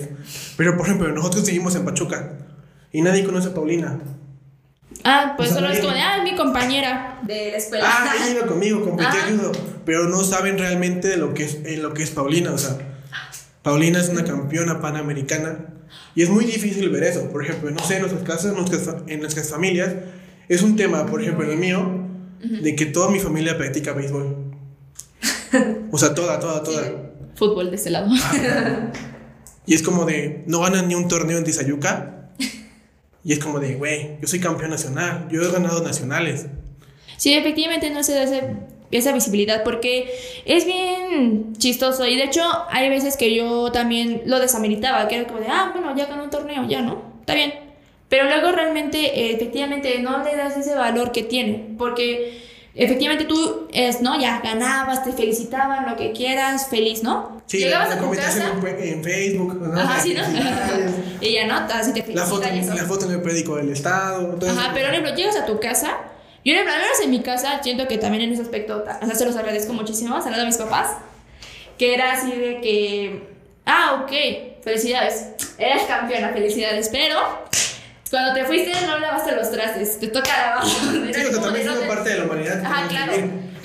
Pero, 0.55 0.77
por 0.77 0.85
ejemplo, 0.85 1.09
nosotros 1.09 1.43
seguimos 1.43 1.75
en 1.75 1.83
Pachuca 1.83 2.31
y 2.93 3.01
nadie 3.01 3.25
conoce 3.25 3.49
a 3.49 3.53
Paulina. 3.53 3.99
Ah, 5.03 5.33
pues 5.35 5.49
solo 5.49 5.67
es 5.69 5.79
como 5.79 5.93
de, 5.93 5.99
ah, 5.99 6.21
mi 6.23 6.35
compañera 6.35 7.19
de 7.23 7.51
la 7.51 7.57
escuela. 7.57 7.85
Ah, 7.85 8.13
ella 8.15 8.37
iba 8.37 8.45
conmigo, 8.45 8.81
competí 8.83 9.17
ayudo. 9.17 9.51
Pero 9.83 10.07
no 10.07 10.23
saben 10.23 10.57
realmente 10.57 11.09
de 11.09 11.17
lo 11.17 11.33
que 11.33 11.43
es, 11.43 11.57
en 11.65 11.81
lo 11.81 11.93
que 11.93 12.03
es 12.03 12.11
Paulina. 12.11 12.51
O 12.53 12.57
sea, 12.57 12.77
Paulina 13.63 13.99
es 13.99 14.09
una 14.09 14.23
campeona 14.23 14.79
panamericana. 14.79 15.73
Y 16.15 16.21
es 16.21 16.29
muy 16.29 16.45
difícil 16.45 16.89
ver 16.89 17.03
eso. 17.03 17.29
Por 17.31 17.43
ejemplo, 17.43 17.71
no 17.71 17.83
sé, 17.83 17.95
en 17.95 18.01
nuestras 18.01 18.23
casas, 18.23 18.51
en 18.51 18.57
nuestras, 18.57 18.95
en 19.07 19.19
nuestras 19.19 19.49
familias, 19.49 19.93
es 20.47 20.61
un 20.61 20.75
tema, 20.75 21.07
por 21.07 21.21
ejemplo, 21.21 21.43
en 21.45 21.51
el 21.51 21.57
mío, 21.57 22.07
de 22.39 22.75
que 22.75 22.85
toda 22.85 23.09
mi 23.09 23.19
familia 23.19 23.57
practica 23.57 23.93
béisbol. 23.93 24.53
O 25.91 25.97
sea, 25.97 26.13
toda, 26.13 26.39
toda, 26.39 26.63
toda. 26.63 26.83
Fútbol 27.35 27.71
de 27.71 27.75
ese 27.75 27.89
lado. 27.89 28.09
y 29.65 29.73
es 29.73 29.81
como 29.81 30.05
de, 30.05 30.43
no 30.45 30.61
ganan 30.61 30.87
ni 30.87 30.95
un 30.95 31.07
torneo 31.07 31.37
en 31.37 31.43
Tizayuca 31.43 32.22
y 33.23 33.33
es 33.33 33.39
como 33.39 33.59
de, 33.59 33.75
güey, 33.75 34.17
yo 34.21 34.27
soy 34.27 34.39
campeón 34.39 34.71
nacional, 34.71 35.27
yo 35.31 35.41
he 35.41 35.51
ganado 35.51 35.81
nacionales. 35.83 36.47
Sí, 37.17 37.33
efectivamente 37.33 37.89
no 37.89 38.03
se 38.03 38.13
da 38.13 38.25
esa 38.91 39.11
visibilidad 39.13 39.63
porque 39.63 40.13
es 40.45 40.65
bien 40.65 41.53
chistoso 41.57 42.05
y 42.05 42.15
de 42.15 42.25
hecho 42.25 42.41
hay 42.69 42.89
veces 42.89 43.15
que 43.15 43.33
yo 43.33 43.71
también 43.71 44.23
lo 44.25 44.39
desameritaba, 44.39 45.07
que 45.07 45.15
era 45.15 45.27
como 45.27 45.39
de, 45.39 45.47
ah, 45.47 45.71
bueno, 45.73 45.95
ya 45.95 46.05
ganó 46.07 46.23
un 46.23 46.29
torneo, 46.29 46.67
ya 46.67 46.81
no, 46.81 47.01
está 47.21 47.33
bien. 47.33 47.53
Pero 48.09 48.25
luego 48.25 48.51
realmente, 48.51 49.31
efectivamente, 49.31 49.99
no 49.99 50.23
le 50.23 50.35
das 50.35 50.55
ese 50.57 50.75
valor 50.75 51.11
que 51.11 51.23
tiene, 51.23 51.73
porque 51.77 52.37
efectivamente 52.75 53.25
tú, 53.25 53.67
es, 53.71 54.01
¿no? 54.01 54.19
Ya 54.19 54.39
ganabas, 54.41 55.03
te 55.03 55.13
felicitaban, 55.13 55.89
lo 55.89 55.95
que 55.95 56.11
quieras, 56.11 56.67
feliz, 56.69 57.03
¿no? 57.03 57.41
Sí, 57.45 57.59
Llegabas 57.59 57.89
la, 57.89 57.95
a 57.95 57.99
tu 57.99 58.11
casa. 58.11 58.51
En, 58.79 59.03
Facebook, 59.03 59.55
¿no? 59.61 59.79
Ajá, 59.79 60.01
sí, 60.01 60.13
¿no? 60.13 60.23
y 61.21 61.33
ya, 61.33 61.45
¿no? 61.45 61.55
Así 61.55 61.93
te 61.93 62.13
la 62.13 62.25
foto, 62.25 62.47
la 62.47 62.85
foto 62.85 63.05
en 63.05 63.11
el 63.11 63.21
periódico 63.21 63.55
del 63.57 63.69
Estado. 63.69 64.37
Ajá, 64.47 64.71
pero, 64.73 64.87
por 64.87 64.95
ejemplo, 64.95 65.15
llegas 65.15 65.35
a 65.37 65.45
tu 65.45 65.59
casa. 65.59 65.97
Yo, 66.45 66.53
en 66.53 66.65
menos 66.65 66.99
en 67.01 67.11
mi 67.11 67.21
casa, 67.21 67.61
siento 67.63 67.87
que 67.87 67.97
también 67.97 68.23
en 68.23 68.33
ese 68.33 68.41
aspecto, 68.41 68.83
o 68.83 69.05
sea, 69.05 69.15
se 69.15 69.25
los 69.25 69.35
agradezco 69.35 69.71
muchísimo, 69.71 70.21
saludo 70.21 70.41
a 70.41 70.45
mis 70.45 70.57
papás, 70.57 70.97
que 71.77 71.93
era 71.93 72.13
así 72.13 72.31
de 72.31 72.59
que, 72.59 73.29
ah, 73.65 74.03
ok, 74.03 74.61
felicidades, 74.61 75.29
eres 75.57 75.83
campeona, 75.83 76.29
felicidades, 76.33 76.89
pero 76.89 77.17
cuando 78.13 78.35
te 78.35 78.45
fuiste 78.45 78.71
no 78.85 78.99
lavaste 78.99 79.35
los 79.35 79.49
trastes, 79.49 79.99
te 79.99 80.05
toca 80.05 80.29
lavar. 80.29 80.67
Sí, 80.67 81.25
o 81.25 81.31
sea, 81.31 81.41
también 81.41 81.67
es 81.67 81.75
una 81.75 81.87
parte 81.87 82.09
de 82.11 82.19
la 82.19 82.25
humanidad. 82.25 82.63
Ajá, 82.63 82.87
claro. 82.87 83.13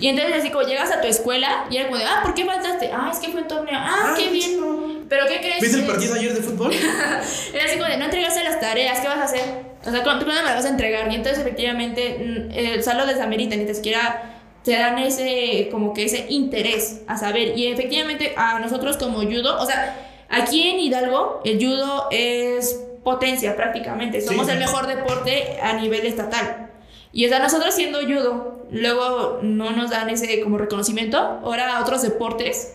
Y 0.01 0.09
entonces 0.09 0.37
así 0.39 0.49
como 0.49 0.67
llegas 0.67 0.91
a 0.91 1.03
tu 1.03 1.07
escuela 1.07 1.67
y 1.71 1.77
era 1.77 1.89
como 1.89 1.99
de, 1.99 2.05
ah, 2.07 2.21
¿por 2.23 2.33
qué 2.33 2.47
faltaste? 2.47 2.91
Ah, 2.91 3.11
es 3.13 3.19
que 3.19 3.31
fue 3.31 3.43
un 3.43 3.49
torneo. 3.49 3.79
Ah, 3.79 4.15
qué 4.17 4.31
bien. 4.31 5.05
¿Pero 5.07 5.27
qué 5.27 5.41
crees? 5.41 5.61
¿Viste 5.61 5.81
el 5.81 5.87
partido 5.87 6.15
ayer 6.15 6.33
de 6.33 6.41
fútbol? 6.41 6.73
era 7.53 7.65
así 7.67 7.77
como 7.77 7.91
de, 7.91 7.99
no 7.99 8.07
entregaste 8.07 8.43
las 8.43 8.59
tareas, 8.59 9.01
¿qué 9.01 9.09
vas 9.09 9.19
a 9.19 9.25
hacer? 9.25 9.45
O 9.85 9.91
sea, 9.91 10.03
¿cuándo 10.03 10.25
me 10.25 10.33
las 10.33 10.45
vas 10.45 10.65
a 10.65 10.71
entregar? 10.71 11.13
Y 11.13 11.17
entonces 11.17 11.41
efectivamente, 11.41 12.17
mm, 12.19 12.51
el 12.53 12.83
salón 12.83 13.07
de 13.07 13.13
desamerita, 13.17 13.55
ni 13.55 13.75
siquiera 13.75 14.41
te 14.65 14.73
dan 14.73 14.99
ese, 14.99 15.69
como 15.71 15.93
que 15.93 16.07
ese 16.07 16.25
interés 16.31 17.03
a 17.07 17.19
saber. 17.19 17.53
Y 17.55 17.67
efectivamente 17.67 18.33
a 18.35 18.59
nosotros 18.61 18.97
como 18.97 19.19
judo, 19.19 19.61
o 19.61 19.67
sea, 19.67 19.95
aquí 20.31 20.71
en 20.71 20.81
Hidalgo 20.81 21.43
el 21.45 21.59
judo 21.59 22.09
es 22.11 22.88
potencia 23.09 23.57
prácticamente. 23.57 24.21
Somos 24.21 24.47
el 24.51 24.59
mejor 24.59 24.87
deporte 24.87 25.59
a 25.63 25.73
nivel 25.73 26.05
estatal. 26.05 26.69
Y 27.11 27.25
es 27.25 27.33
a 27.33 27.39
nosotros 27.39 27.75
siendo 27.75 28.01
judo, 28.03 28.67
luego 28.71 29.41
no 29.43 29.71
nos 29.71 29.91
dan 29.91 30.11
ese 30.11 30.43
como 30.43 30.59
reconocimiento. 30.59 31.17
Ahora 31.17 31.81
otros 31.81 32.03
deportes, 32.03 32.75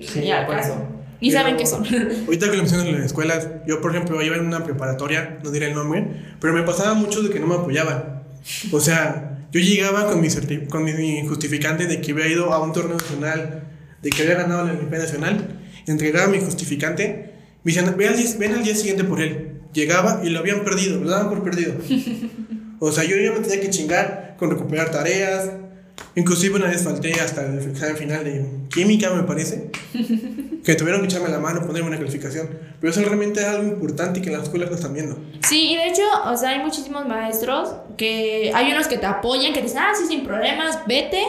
sí, 0.00 0.30
al 0.30 0.46
caso. 0.46 0.76
Ni 1.20 1.32
saben 1.32 1.56
qué 1.56 1.66
son. 1.66 1.84
Ahorita 2.26 2.46
que 2.46 2.56
lo 2.56 2.62
mencionas 2.62 2.86
en 2.86 2.94
las 2.94 3.06
escuelas, 3.06 3.48
yo 3.66 3.80
por 3.80 3.90
ejemplo 3.90 4.22
iba 4.22 4.36
en 4.36 4.46
una 4.46 4.62
preparatoria, 4.62 5.40
no 5.42 5.50
diré 5.50 5.66
el 5.66 5.74
nombre, 5.74 6.06
pero 6.40 6.52
me 6.52 6.62
pasaba 6.62 6.94
mucho 6.94 7.22
de 7.22 7.30
que 7.30 7.40
no 7.40 7.48
me 7.48 7.56
apoyaban. 7.56 8.22
O 8.70 8.78
sea, 8.78 9.40
yo 9.50 9.60
llegaba 9.60 10.06
con 10.06 10.20
mi, 10.20 10.28
con 10.68 10.84
mi 10.84 11.26
justificante 11.26 11.88
de 11.88 12.00
que 12.00 12.12
había 12.12 12.28
ido 12.28 12.52
a 12.52 12.62
un 12.62 12.72
torneo 12.72 12.98
nacional, 12.98 13.64
de 14.00 14.10
que 14.10 14.22
había 14.22 14.36
ganado 14.36 14.64
la 14.64 14.74
Olimpiada 14.74 15.06
Nacional, 15.06 15.60
entregaba 15.88 16.28
mi 16.28 16.38
justificante, 16.38 17.32
me 17.64 17.72
decían, 17.72 17.94
ven 17.96 18.08
al, 18.10 18.16
día, 18.16 18.30
ven 18.38 18.54
al 18.54 18.62
día 18.62 18.76
siguiente 18.76 19.02
por 19.02 19.20
él. 19.20 19.51
Llegaba 19.72 20.20
y 20.22 20.30
lo 20.30 20.40
habían 20.40 20.64
perdido, 20.64 21.00
lo 21.00 21.10
daban 21.10 21.28
por 21.28 21.42
perdido. 21.42 21.74
O 22.84 22.90
sea, 22.90 23.04
yo 23.04 23.16
ya 23.16 23.30
me 23.30 23.38
tenía 23.38 23.60
que 23.60 23.70
chingar 23.70 24.34
con 24.36 24.50
recuperar 24.50 24.90
tareas. 24.90 25.50
Inclusive 26.16 26.56
una 26.56 26.66
vez 26.66 26.82
falté 26.82 27.12
hasta 27.20 27.46
el 27.46 27.60
examen 27.60 27.96
final 27.96 28.24
de 28.24 28.44
química, 28.70 29.10
me 29.10 29.22
parece. 29.22 29.70
Que 30.64 30.76
tuvieron 30.76 31.00
que 31.00 31.06
echarme 31.06 31.28
la 31.28 31.40
mano, 31.40 31.66
ponerme 31.66 31.88
una 31.88 31.98
calificación. 31.98 32.48
Pero 32.80 32.92
eso 32.92 33.00
realmente 33.02 33.40
es 33.40 33.46
algo 33.46 33.64
importante 33.64 34.20
y 34.20 34.22
que 34.22 34.30
las 34.30 34.44
escuelas 34.44 34.68
lo 34.70 34.76
están 34.76 34.94
viendo. 34.94 35.18
Sí, 35.48 35.72
y 35.72 35.76
de 35.76 35.88
hecho, 35.88 36.02
o 36.24 36.36
sea, 36.36 36.50
hay 36.50 36.60
muchísimos 36.60 37.06
maestros 37.06 37.70
que 37.96 38.52
hay 38.54 38.72
unos 38.72 38.86
que 38.86 38.96
te 38.96 39.06
apoyan, 39.06 39.52
que 39.52 39.58
te 39.58 39.66
dicen, 39.66 39.78
ah, 39.78 39.92
sí, 39.96 40.06
sin 40.06 40.24
problemas, 40.24 40.78
vete. 40.86 41.20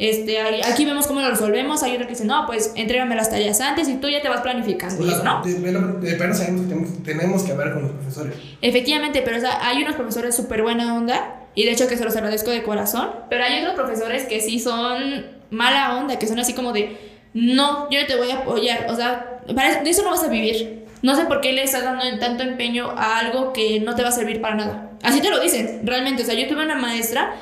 Este, 0.00 0.40
aquí 0.62 0.86
vemos 0.86 1.06
cómo 1.06 1.20
lo 1.20 1.28
resolvemos. 1.28 1.82
Hay 1.82 1.92
otro 1.92 2.06
que 2.06 2.14
dice, 2.14 2.24
no, 2.24 2.46
pues 2.46 2.72
entrégame 2.74 3.14
las 3.14 3.28
tareas 3.28 3.60
antes 3.60 3.86
y 3.86 3.96
tú 3.96 4.08
ya 4.08 4.22
te 4.22 4.30
vas 4.30 4.40
planificando, 4.40 5.04
¿no? 5.04 5.42
De, 5.42 5.52
de, 5.52 6.34
sabemos 6.34 6.66
que 6.66 7.02
tenemos, 7.04 7.42
que 7.42 7.52
hablar 7.52 7.74
con 7.74 7.82
los 7.82 7.92
profesores. 7.92 8.34
Efectivamente, 8.62 9.20
pero 9.20 9.46
hay 9.60 9.82
unos 9.82 9.96
profesores 9.96 10.34
súper 10.34 10.62
buena 10.62 10.94
onda 10.94 11.42
y 11.54 11.66
de 11.66 11.72
hecho 11.72 11.86
que 11.86 11.98
se 11.98 12.04
los 12.04 12.16
agradezco 12.16 12.50
de 12.50 12.62
corazón. 12.62 13.10
Pero 13.28 13.44
hay 13.44 13.60
otros 13.60 13.74
profesores 13.74 14.24
que 14.24 14.40
sí 14.40 14.58
son 14.58 15.26
mala 15.50 15.98
onda, 15.98 16.18
que 16.18 16.26
son 16.26 16.38
así 16.38 16.54
como 16.54 16.72
de, 16.72 16.96
no, 17.34 17.90
yo 17.90 18.00
no 18.00 18.06
te 18.06 18.16
voy 18.16 18.30
a 18.30 18.38
apoyar. 18.38 18.86
O 18.88 18.96
sea, 18.96 19.42
de 19.84 19.90
eso 19.90 20.02
no 20.02 20.12
vas 20.12 20.24
a 20.24 20.28
vivir. 20.28 20.86
No 21.02 21.14
sé 21.14 21.26
por 21.26 21.42
qué 21.42 21.52
le 21.52 21.62
estás 21.62 21.84
dando 21.84 22.04
tanto 22.18 22.42
empeño 22.42 22.88
a 22.96 23.18
algo 23.18 23.52
que 23.52 23.80
no 23.80 23.94
te 23.94 24.02
va 24.02 24.08
a 24.08 24.12
servir 24.12 24.40
para 24.40 24.54
nada. 24.54 24.92
Así 25.02 25.20
te 25.20 25.28
lo 25.28 25.40
dicen, 25.40 25.82
realmente. 25.84 26.22
O 26.22 26.24
sea, 26.24 26.34
yo 26.34 26.48
tuve 26.48 26.64
una 26.64 26.76
maestra 26.76 27.34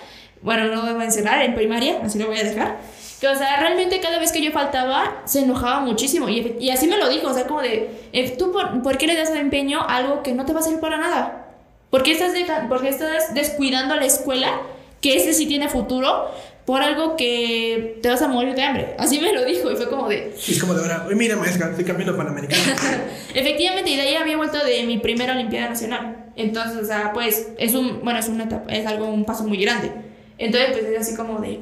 bueno, 0.42 0.66
no 0.66 0.82
voy 0.82 0.90
a 0.90 0.94
mencionar, 0.94 1.42
en 1.42 1.54
primaria, 1.54 2.00
así 2.02 2.18
lo 2.18 2.26
voy 2.26 2.38
a 2.38 2.44
dejar. 2.44 2.76
Que, 3.20 3.26
o 3.26 3.34
sea, 3.34 3.58
realmente 3.58 3.98
cada 4.00 4.18
vez 4.18 4.30
que 4.30 4.40
yo 4.40 4.52
faltaba, 4.52 5.22
se 5.24 5.40
enojaba 5.40 5.80
muchísimo. 5.80 6.28
Y, 6.28 6.56
y 6.60 6.70
así 6.70 6.86
me 6.86 6.98
lo 6.98 7.08
dijo, 7.08 7.28
o 7.28 7.34
sea, 7.34 7.46
como 7.46 7.62
de, 7.62 7.90
eh, 8.12 8.36
¿tú 8.38 8.52
por, 8.52 8.96
qué 8.96 9.06
le 9.06 9.16
das 9.16 9.30
empeño 9.30 9.80
a 9.80 9.96
algo 9.96 10.22
que 10.22 10.32
no 10.32 10.44
te 10.44 10.52
va 10.52 10.60
a 10.60 10.62
servir 10.62 10.80
para 10.80 10.98
nada? 10.98 11.46
¿Por 11.90 12.02
qué 12.02 12.12
estás, 12.12 12.32
por 12.68 12.80
qué 12.80 12.90
estás 12.90 13.34
descuidando 13.34 13.96
la 13.96 14.04
escuela, 14.04 14.60
que 15.00 15.16
ese 15.16 15.32
sí 15.32 15.46
tiene 15.46 15.68
futuro, 15.68 16.30
por 16.64 16.82
algo 16.82 17.16
que 17.16 17.98
te 18.02 18.08
vas 18.08 18.22
a 18.22 18.28
morir 18.28 18.54
de 18.54 18.62
hambre? 18.62 18.94
Así 18.98 19.18
me 19.20 19.32
lo 19.32 19.44
dijo 19.44 19.72
y 19.72 19.76
fue 19.76 19.88
como 19.88 20.08
de... 20.08 20.34
es 20.36 20.60
como 20.60 20.74
de 20.74 20.82
ahora, 20.82 21.06
mira, 21.16 21.34
maestra, 21.34 21.70
estoy 21.70 21.84
cambiando 21.84 22.16
panamericano. 22.16 22.62
Efectivamente, 23.34 23.90
y 23.90 23.96
de 23.96 24.02
ahí 24.02 24.14
había 24.14 24.36
vuelto 24.36 24.64
de 24.64 24.84
mi 24.84 24.98
primera 24.98 25.32
Olimpiada 25.32 25.70
Nacional. 25.70 26.26
Entonces, 26.36 26.76
o 26.76 26.86
sea, 26.86 27.12
pues, 27.12 27.48
es 27.58 27.74
un, 27.74 28.04
bueno, 28.04 28.20
es 28.20 28.28
una 28.28 28.44
etapa, 28.44 28.70
es 28.72 28.86
algo, 28.86 29.08
un 29.08 29.24
paso 29.24 29.42
muy 29.42 29.58
grande. 29.58 30.07
Entonces, 30.38 30.70
pues 30.72 30.84
es 30.84 31.00
así 31.00 31.16
como 31.16 31.40
de... 31.40 31.60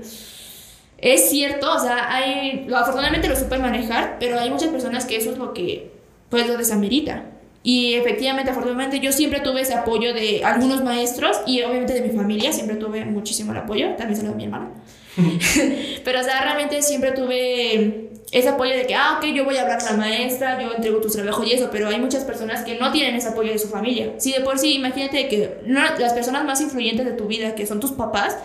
Es 0.99 1.29
cierto, 1.29 1.75
o 1.75 1.79
sea, 1.79 2.15
hay, 2.15 2.67
afortunadamente 2.75 3.29
lo 3.29 3.37
supe 3.37 3.59
manejar, 3.59 4.17
pero 4.19 4.39
hay 4.39 4.51
muchas 4.51 4.69
personas 4.69 5.05
que 5.05 5.17
eso 5.17 5.31
es 5.33 5.39
lo 5.39 5.53
que, 5.53 5.91
pues, 6.31 6.47
lo 6.47 6.57
desamerita. 6.57 7.25
Y 7.63 7.95
efectivamente, 7.95 8.51
afortunadamente, 8.51 9.01
yo 9.01 9.13
siempre 9.13 9.41
tuve 9.41 9.63
ese 9.63 9.75
apoyo 9.75 10.15
de 10.15 10.45
algunos 10.45 10.85
maestros 10.85 11.37
y 11.47 11.63
obviamente 11.63 11.93
de 11.95 12.01
mi 12.03 12.17
familia, 12.17 12.53
siempre 12.53 12.77
tuve 12.77 13.05
muchísimo 13.05 13.53
el 13.53 13.59
apoyo, 13.59 13.95
también 13.97 14.17
se 14.17 14.23
lo 14.23 14.31
de 14.31 14.37
mi 14.37 14.45
hermano. 14.45 14.71
Pero, 16.05 16.21
o 16.21 16.23
sea, 16.23 16.43
realmente 16.43 16.81
siempre 16.83 17.11
tuve 17.13 18.11
ese 18.31 18.49
apoyo 18.49 18.75
de 18.75 18.87
que, 18.87 18.95
ah, 18.95 19.19
ok, 19.19 19.27
yo 19.35 19.45
voy 19.45 19.57
a 19.57 19.63
hablar 19.63 19.79
con 19.79 19.91
la 19.91 19.97
maestra, 19.97 20.61
yo 20.61 20.75
entrego 20.75 21.01
tu 21.01 21.09
trabajo 21.09 21.45
y 21.45 21.53
eso, 21.53 21.69
pero 21.71 21.89
hay 21.89 21.99
muchas 21.99 22.25
personas 22.25 22.65
que 22.65 22.77
no 22.77 22.91
tienen 22.91 23.15
ese 23.15 23.29
apoyo 23.29 23.53
de 23.53 23.59
su 23.59 23.69
familia. 23.69 24.15
Si 24.19 24.33
de 24.33 24.41
por 24.41 24.59
sí, 24.59 24.75
imagínate 24.75 25.29
que 25.29 25.59
las 25.67 26.13
personas 26.13 26.45
más 26.45 26.61
influyentes 26.61 27.07
de 27.07 27.13
tu 27.13 27.27
vida, 27.27 27.55
que 27.55 27.67
son 27.67 27.81
tus 27.81 27.93
papás, 27.93 28.37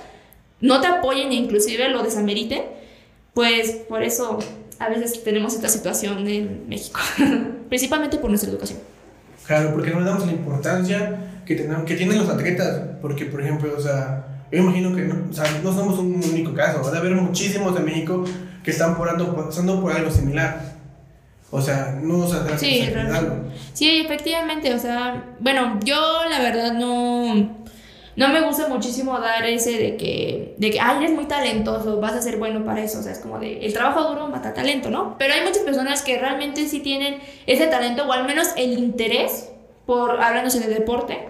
no 0.61 0.79
te 0.79 0.87
apoyen 0.87 1.31
e 1.31 1.35
inclusive 1.35 1.89
lo 1.89 2.03
desameriten, 2.03 2.63
pues 3.33 3.71
por 3.89 4.03
eso 4.03 4.39
a 4.79 4.89
veces 4.89 5.23
tenemos 5.23 5.53
esta 5.53 5.69
situación 5.69 6.27
en 6.27 6.67
México, 6.67 6.99
principalmente 7.69 8.17
por 8.17 8.29
nuestra 8.29 8.49
educación. 8.49 8.79
Claro, 9.45 9.71
porque 9.73 9.91
no 9.91 9.99
le 9.99 10.05
damos 10.05 10.25
la 10.25 10.31
importancia 10.31 11.43
que, 11.45 11.55
tenemos, 11.55 11.83
que 11.83 11.95
tienen 11.95 12.17
los 12.17 12.29
atletas, 12.29 12.81
porque 13.01 13.25
por 13.25 13.41
ejemplo, 13.41 13.73
o 13.77 13.81
sea, 13.81 14.45
yo 14.51 14.59
imagino 14.59 14.95
que 14.95 15.01
no, 15.01 15.27
o 15.29 15.33
sea, 15.33 15.45
no 15.63 15.73
somos 15.73 15.99
un 15.99 16.15
único 16.23 16.53
caso, 16.53 16.81
va 16.81 16.89
a 16.89 16.97
haber 16.97 17.15
muchísimos 17.15 17.75
de 17.75 17.81
México 17.81 18.23
que 18.63 18.71
están 18.71 18.95
por 18.95 19.35
pasando 19.35 19.81
por 19.81 19.91
algo 19.91 20.11
similar. 20.11 20.71
O 21.53 21.61
sea, 21.61 21.99
no 22.01 22.25
se 22.27 22.41
sea, 22.47 22.57
sí, 22.57 22.89
sí, 23.73 24.01
efectivamente, 24.05 24.73
o 24.73 24.79
sea, 24.79 25.35
bueno, 25.41 25.79
yo 25.83 26.21
la 26.29 26.39
verdad 26.39 26.73
no 26.73 27.60
no 28.15 28.29
me 28.29 28.41
gusta 28.41 28.67
muchísimo 28.67 29.19
dar 29.19 29.45
ese 29.45 29.71
de 29.71 29.97
que, 29.97 30.55
de 30.57 30.71
que, 30.71 30.79
ay, 30.79 30.97
eres 30.97 31.11
muy 31.11 31.25
talentoso, 31.25 31.99
vas 31.99 32.13
a 32.13 32.21
ser 32.21 32.37
bueno 32.37 32.65
para 32.65 32.83
eso. 32.83 32.99
O 32.99 33.01
sea, 33.01 33.11
es 33.11 33.19
como 33.19 33.39
de, 33.39 33.65
el 33.65 33.73
trabajo 33.73 34.03
duro 34.09 34.27
mata 34.27 34.53
talento, 34.53 34.89
¿no? 34.89 35.15
Pero 35.17 35.33
hay 35.33 35.41
muchas 35.41 35.63
personas 35.63 36.01
que 36.01 36.19
realmente 36.19 36.67
sí 36.67 36.79
tienen 36.79 37.19
ese 37.47 37.67
talento 37.67 38.05
o 38.05 38.11
al 38.11 38.25
menos 38.25 38.49
el 38.57 38.77
interés 38.77 39.49
por, 39.85 40.21
hablándose 40.21 40.59
de 40.59 40.73
deporte, 40.73 41.29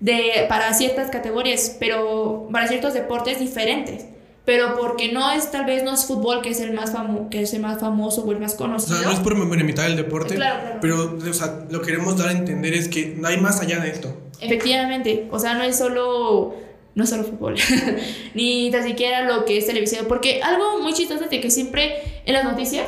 de, 0.00 0.46
para 0.48 0.72
ciertas 0.74 1.10
categorías, 1.10 1.76
pero 1.78 2.48
para 2.50 2.66
ciertos 2.66 2.94
deportes 2.94 3.38
diferentes 3.38 4.06
pero 4.44 4.76
porque 4.76 5.12
no 5.12 5.30
es 5.30 5.50
tal 5.50 5.66
vez 5.66 5.84
no 5.84 5.94
es 5.94 6.04
fútbol 6.04 6.42
que 6.42 6.50
es 6.50 6.60
el 6.60 6.72
más 6.72 6.92
famoso 6.92 7.28
que 7.30 7.42
es 7.42 7.54
el 7.54 7.62
más 7.62 7.80
famoso 7.80 8.24
o 8.24 8.32
el 8.32 8.40
más 8.40 8.54
conocido. 8.54 8.96
O 8.96 9.00
sea, 9.00 9.08
no 9.08 9.14
es 9.14 9.20
por 9.20 9.36
mitad 9.36 9.84
del 9.84 9.96
deporte, 9.96 10.38
pero 10.80 11.16
o 11.16 11.32
sea, 11.32 11.64
lo 11.70 11.80
queremos 11.80 12.16
dar 12.18 12.28
a 12.28 12.32
entender 12.32 12.74
es 12.74 12.88
que 12.88 13.14
no 13.16 13.28
hay 13.28 13.40
más 13.40 13.60
allá 13.60 13.78
de 13.78 13.90
esto. 13.90 14.16
Efectivamente, 14.42 15.28
o 15.30 15.38
sea, 15.38 15.54
no 15.54 15.62
es 15.62 15.76
solo 15.76 16.54
no 16.94 17.06
solo 17.06 17.24
fútbol, 17.24 17.54
ni 18.34 18.70
tan 18.70 18.84
siquiera 18.84 19.22
lo 19.22 19.46
que 19.46 19.56
es 19.56 19.66
televisión, 19.66 20.04
porque 20.08 20.42
algo 20.42 20.78
muy 20.80 20.92
chistoso 20.92 21.24
es 21.24 21.30
de 21.30 21.40
que 21.40 21.50
siempre 21.50 22.02
en 22.26 22.34
las 22.34 22.44
noticias 22.44 22.86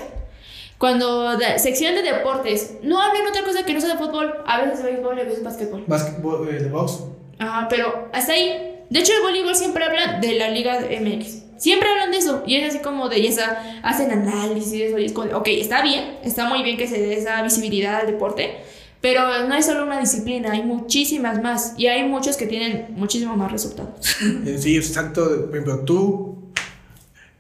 cuando 0.79 1.39
sección 1.57 1.95
de 1.95 2.03
deportes 2.03 2.75
no 2.83 3.01
hablan 3.01 3.27
otra 3.27 3.43
cosa 3.43 3.65
que 3.65 3.73
no 3.73 3.81
sea 3.81 3.95
de 3.95 3.99
fútbol, 3.99 4.35
a 4.47 4.61
veces 4.61 4.83
de 4.83 4.91
béisbol 4.93 5.17
y 5.17 5.21
a 5.23 5.25
veces 5.25 5.43
básquetbol. 5.43 5.85
Básquetbol 5.87 6.49
eh, 6.49 6.63
de 6.63 6.69
box. 6.69 7.05
Ajá, 7.39 7.69
pero 7.71 8.09
hasta 8.13 8.33
ahí. 8.33 8.83
De 8.91 9.01
hecho, 9.01 9.13
el 9.15 9.23
voleibol 9.23 9.55
siempre 9.55 9.83
habla 9.83 10.19
de 10.21 10.35
la 10.35 10.51
Liga 10.51 10.81
MX. 10.81 11.45
Siempre 11.57 11.89
hablan 11.89 12.11
de 12.11 12.19
eso. 12.19 12.43
Y 12.47 12.57
es 12.57 12.69
así 12.69 12.83
como 12.83 13.09
de, 13.09 13.27
esa, 13.27 13.81
hacen 13.83 14.11
análisis 14.11 14.95
de. 14.95 15.01
Y 15.01 15.07
es 15.07 15.13
como, 15.13 15.35
ok, 15.37 15.47
está 15.49 15.83
bien, 15.83 16.19
está 16.23 16.49
muy 16.49 16.63
bien 16.63 16.77
que 16.77 16.87
se 16.87 17.01
dé 17.01 17.15
esa 17.15 17.43
visibilidad 17.43 18.01
al 18.01 18.07
deporte. 18.07 18.59
Pero 19.05 19.47
no 19.47 19.55
es 19.55 19.67
solo 19.67 19.85
una 19.85 20.01
disciplina, 20.01 20.53
hay 20.53 20.63
muchísimas 20.63 21.43
más. 21.43 21.75
Y 21.77 21.89
hay 21.89 22.09
muchos 22.09 22.39
que 22.39 22.47
tienen 22.47 22.87
muchísimo 22.97 23.37
más 23.37 23.53
resultados. 23.53 23.91
Sí, 24.59 24.79
exacto. 24.79 25.43
Por 25.43 25.51
ejemplo, 25.51 25.81
tú, 25.81 26.39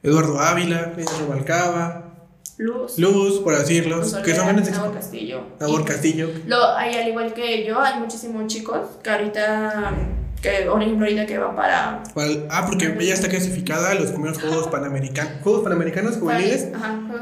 Eduardo 0.02 0.38
Ávila, 0.38 0.92
Pedro 0.94 1.26
Balcaba. 1.26 2.12
Luz. 2.58 2.98
Luz, 2.98 3.38
por 3.40 3.56
decirlo. 3.56 4.02
que 4.22 4.34
son 4.34 4.46
grandes 4.46 4.72
Nabor 4.72 4.92
Castillo. 4.92 5.40
Nabor 5.58 5.86
Castillo. 5.86 6.30
Lo, 6.46 6.76
hay, 6.76 6.96
al 6.96 7.08
igual 7.08 7.32
que 7.32 7.64
yo, 7.64 7.80
hay 7.80 7.98
muchísimos 7.98 8.46
chicos 8.46 8.80
que 9.02 9.08
ahorita 9.08 9.94
que 10.42 10.66
por 10.70 10.82
ejemplo 10.82 11.06
ahorita 11.06 11.24
que 11.24 11.38
va 11.38 11.56
para... 11.56 12.02
ah, 12.50 12.66
porque 12.66 12.94
ella 13.00 13.14
está 13.14 13.30
clasificada 13.30 13.92
a 13.92 13.94
los 13.94 14.10
primeros 14.10 14.38
Juegos 14.38 14.68
Panamericanos, 14.68 15.32
Juegos 15.42 15.62
Panamericanos 15.62 16.18
juveniles 16.18 16.68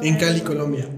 en 0.03 0.17
Cali, 0.17 0.41
Colombia. 0.41 0.89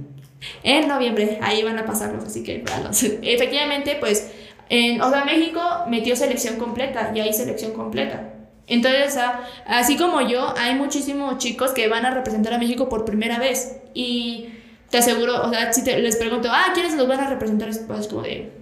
En 0.63 0.89
noviembre, 0.89 1.39
ahí 1.43 1.63
van 1.63 1.79
a 1.79 1.85
pasarlos, 1.85 2.25
así 2.25 2.43
que 2.43 2.65
efectivamente, 3.23 3.97
pues, 4.01 4.31
en, 4.69 5.01
o 5.01 5.11
sea, 5.11 5.25
México 5.25 5.61
metió 5.89 6.17
selección 6.17 6.57
completa 6.57 7.13
y 7.15 7.21
hay 7.21 7.33
selección 7.33 7.73
completa. 7.73 8.31
Entonces, 8.67 9.19
así 9.67 9.97
como 9.97 10.23
yo, 10.23 10.55
hay 10.57 10.75
muchísimos 10.75 11.39
chicos 11.39 11.73
que 11.73 11.87
van 11.89 12.07
a 12.07 12.11
representar 12.13 12.55
a 12.55 12.59
México 12.59 12.89
por 12.89 13.05
primera 13.05 13.39
vez. 13.39 13.77
Y 13.93 14.49
te 14.91 14.99
aseguro, 14.99 15.43
o 15.43 15.51
sea, 15.51 15.73
si 15.73 15.83
les 15.85 16.17
pregunto, 16.17 16.49
ah, 16.51 16.71
¿quiénes 16.73 16.95
los 16.95 17.07
van 17.07 17.21
a 17.21 17.29
representar? 17.29 17.69
Pues 17.87 18.09
como 18.09 18.23
de, 18.23 18.53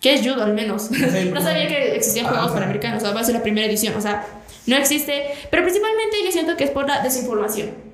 ¿Qué 0.00 0.14
es 0.14 0.20
judo 0.20 0.44
al 0.44 0.54
menos? 0.54 0.90
no 1.32 1.40
sabía 1.40 1.66
que 1.66 1.96
existían 1.96 2.26
juegos 2.26 2.52
panamericanos, 2.52 3.02
o 3.02 3.06
sea, 3.06 3.14
va 3.14 3.20
a 3.20 3.24
ser 3.24 3.34
la 3.34 3.42
primera 3.42 3.66
edición, 3.66 3.94
o 3.96 4.00
sea, 4.00 4.24
no 4.66 4.76
existe, 4.76 5.24
pero 5.50 5.62
principalmente 5.62 6.16
yo 6.24 6.30
siento 6.30 6.56
que 6.56 6.64
es 6.64 6.70
por 6.70 6.86
la 6.86 7.00
desinformación. 7.00 7.87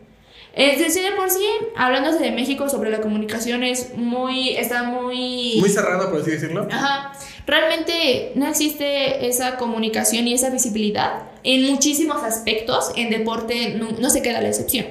Es 0.56 0.78
decir, 0.78 1.02
de 1.02 1.12
por 1.12 1.30
sí, 1.30 1.44
hablándose 1.76 2.20
de 2.20 2.30
México 2.30 2.68
sobre 2.68 2.90
la 2.90 3.00
comunicación 3.00 3.64
es 3.64 3.94
muy, 3.96 4.50
está 4.50 4.84
muy... 4.84 5.56
Muy 5.58 5.68
cerrada, 5.68 6.10
por 6.10 6.20
así 6.20 6.30
decirlo. 6.30 6.68
Ajá. 6.70 7.12
Realmente 7.46 8.32
no 8.36 8.46
existe 8.46 9.26
esa 9.26 9.56
comunicación 9.56 10.28
y 10.28 10.34
esa 10.34 10.50
visibilidad 10.50 11.24
en 11.42 11.70
muchísimos 11.70 12.22
aspectos. 12.22 12.92
En 12.94 13.10
deporte 13.10 13.74
no, 13.74 13.90
no 13.98 14.10
se 14.10 14.22
queda 14.22 14.40
la 14.40 14.48
excepción. 14.48 14.86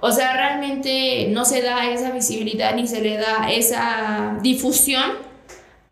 O 0.00 0.12
sea, 0.12 0.34
realmente 0.34 1.28
no 1.30 1.44
se 1.44 1.62
da 1.62 1.90
esa 1.90 2.10
visibilidad 2.10 2.74
ni 2.74 2.86
se 2.86 3.00
le 3.00 3.16
da 3.16 3.50
esa 3.50 4.38
difusión 4.42 5.02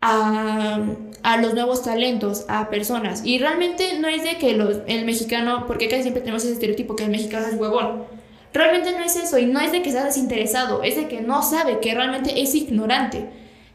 a, 0.01 0.79
a, 1.23 1.37
los 1.37 1.53
nuevos 1.53 1.83
talentos, 1.83 2.45
a 2.47 2.69
personas. 2.69 3.21
Y 3.25 3.39
realmente 3.39 3.99
no 3.99 4.07
es 4.07 4.23
de 4.23 4.37
que 4.37 4.53
los, 4.53 4.77
el 4.87 5.05
mexicano, 5.05 5.65
porque 5.65 5.89
casi 5.89 6.03
siempre 6.03 6.21
tenemos 6.21 6.43
ese 6.43 6.53
estereotipo 6.53 6.95
que 6.95 7.05
el 7.05 7.09
mexicano 7.09 7.47
es 7.47 7.55
huevón. 7.55 8.16
Realmente 8.53 8.91
no 8.91 9.03
es 9.03 9.15
eso 9.15 9.37
y 9.37 9.45
no 9.45 9.59
es 9.59 9.71
de 9.71 9.81
que 9.81 9.91
sea 9.91 10.03
desinteresado, 10.03 10.83
es 10.83 10.95
de 10.95 11.07
que 11.07 11.21
no 11.21 11.43
sabe, 11.43 11.79
que 11.79 11.93
realmente 11.93 12.41
es 12.41 12.55
ignorante. 12.55 13.25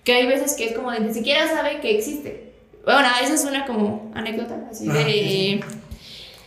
Que 0.04 0.14
hay 0.14 0.26
veces 0.26 0.54
que 0.54 0.66
es 0.66 0.72
como 0.72 0.90
de 0.90 1.00
ni 1.00 1.14
siquiera 1.14 1.48
sabe 1.48 1.80
que 1.80 1.96
existe. 1.96 2.52
Bueno, 2.84 3.08
esa 3.22 3.34
es 3.34 3.44
una 3.44 3.64
como 3.66 4.10
anécdota 4.14 4.58
así 4.70 4.88
de, 4.88 5.62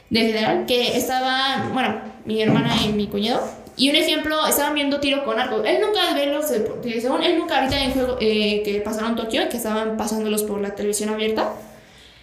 de 0.10 0.20
general, 0.20 0.66
que 0.66 0.98
estaba, 0.98 1.70
bueno, 1.72 2.02
mi 2.26 2.42
hermana 2.42 2.76
y 2.86 2.92
mi 2.92 3.08
cuñado 3.08 3.42
y 3.78 3.90
un 3.90 3.96
ejemplo, 3.96 4.46
estaban 4.48 4.74
viendo 4.74 5.00
tiro 5.00 5.26
con 5.26 5.38
arco. 5.38 5.64
Él 5.64 5.80
nunca 5.82 6.14
ve 6.14 6.28
los 6.28 6.46
según 6.46 7.24
él 7.24 7.38
nunca 7.38 7.58
ahorita 7.58 7.84
en 7.84 7.92
juego 7.92 8.18
eh, 8.22 8.62
que 8.64 8.80
pasaron 8.80 9.16
Tokio, 9.16 9.50
que 9.50 9.58
estaban 9.58 9.98
pasándolos 9.98 10.44
por 10.44 10.62
la 10.62 10.76
televisión 10.76 11.10
abierta. 11.10 11.52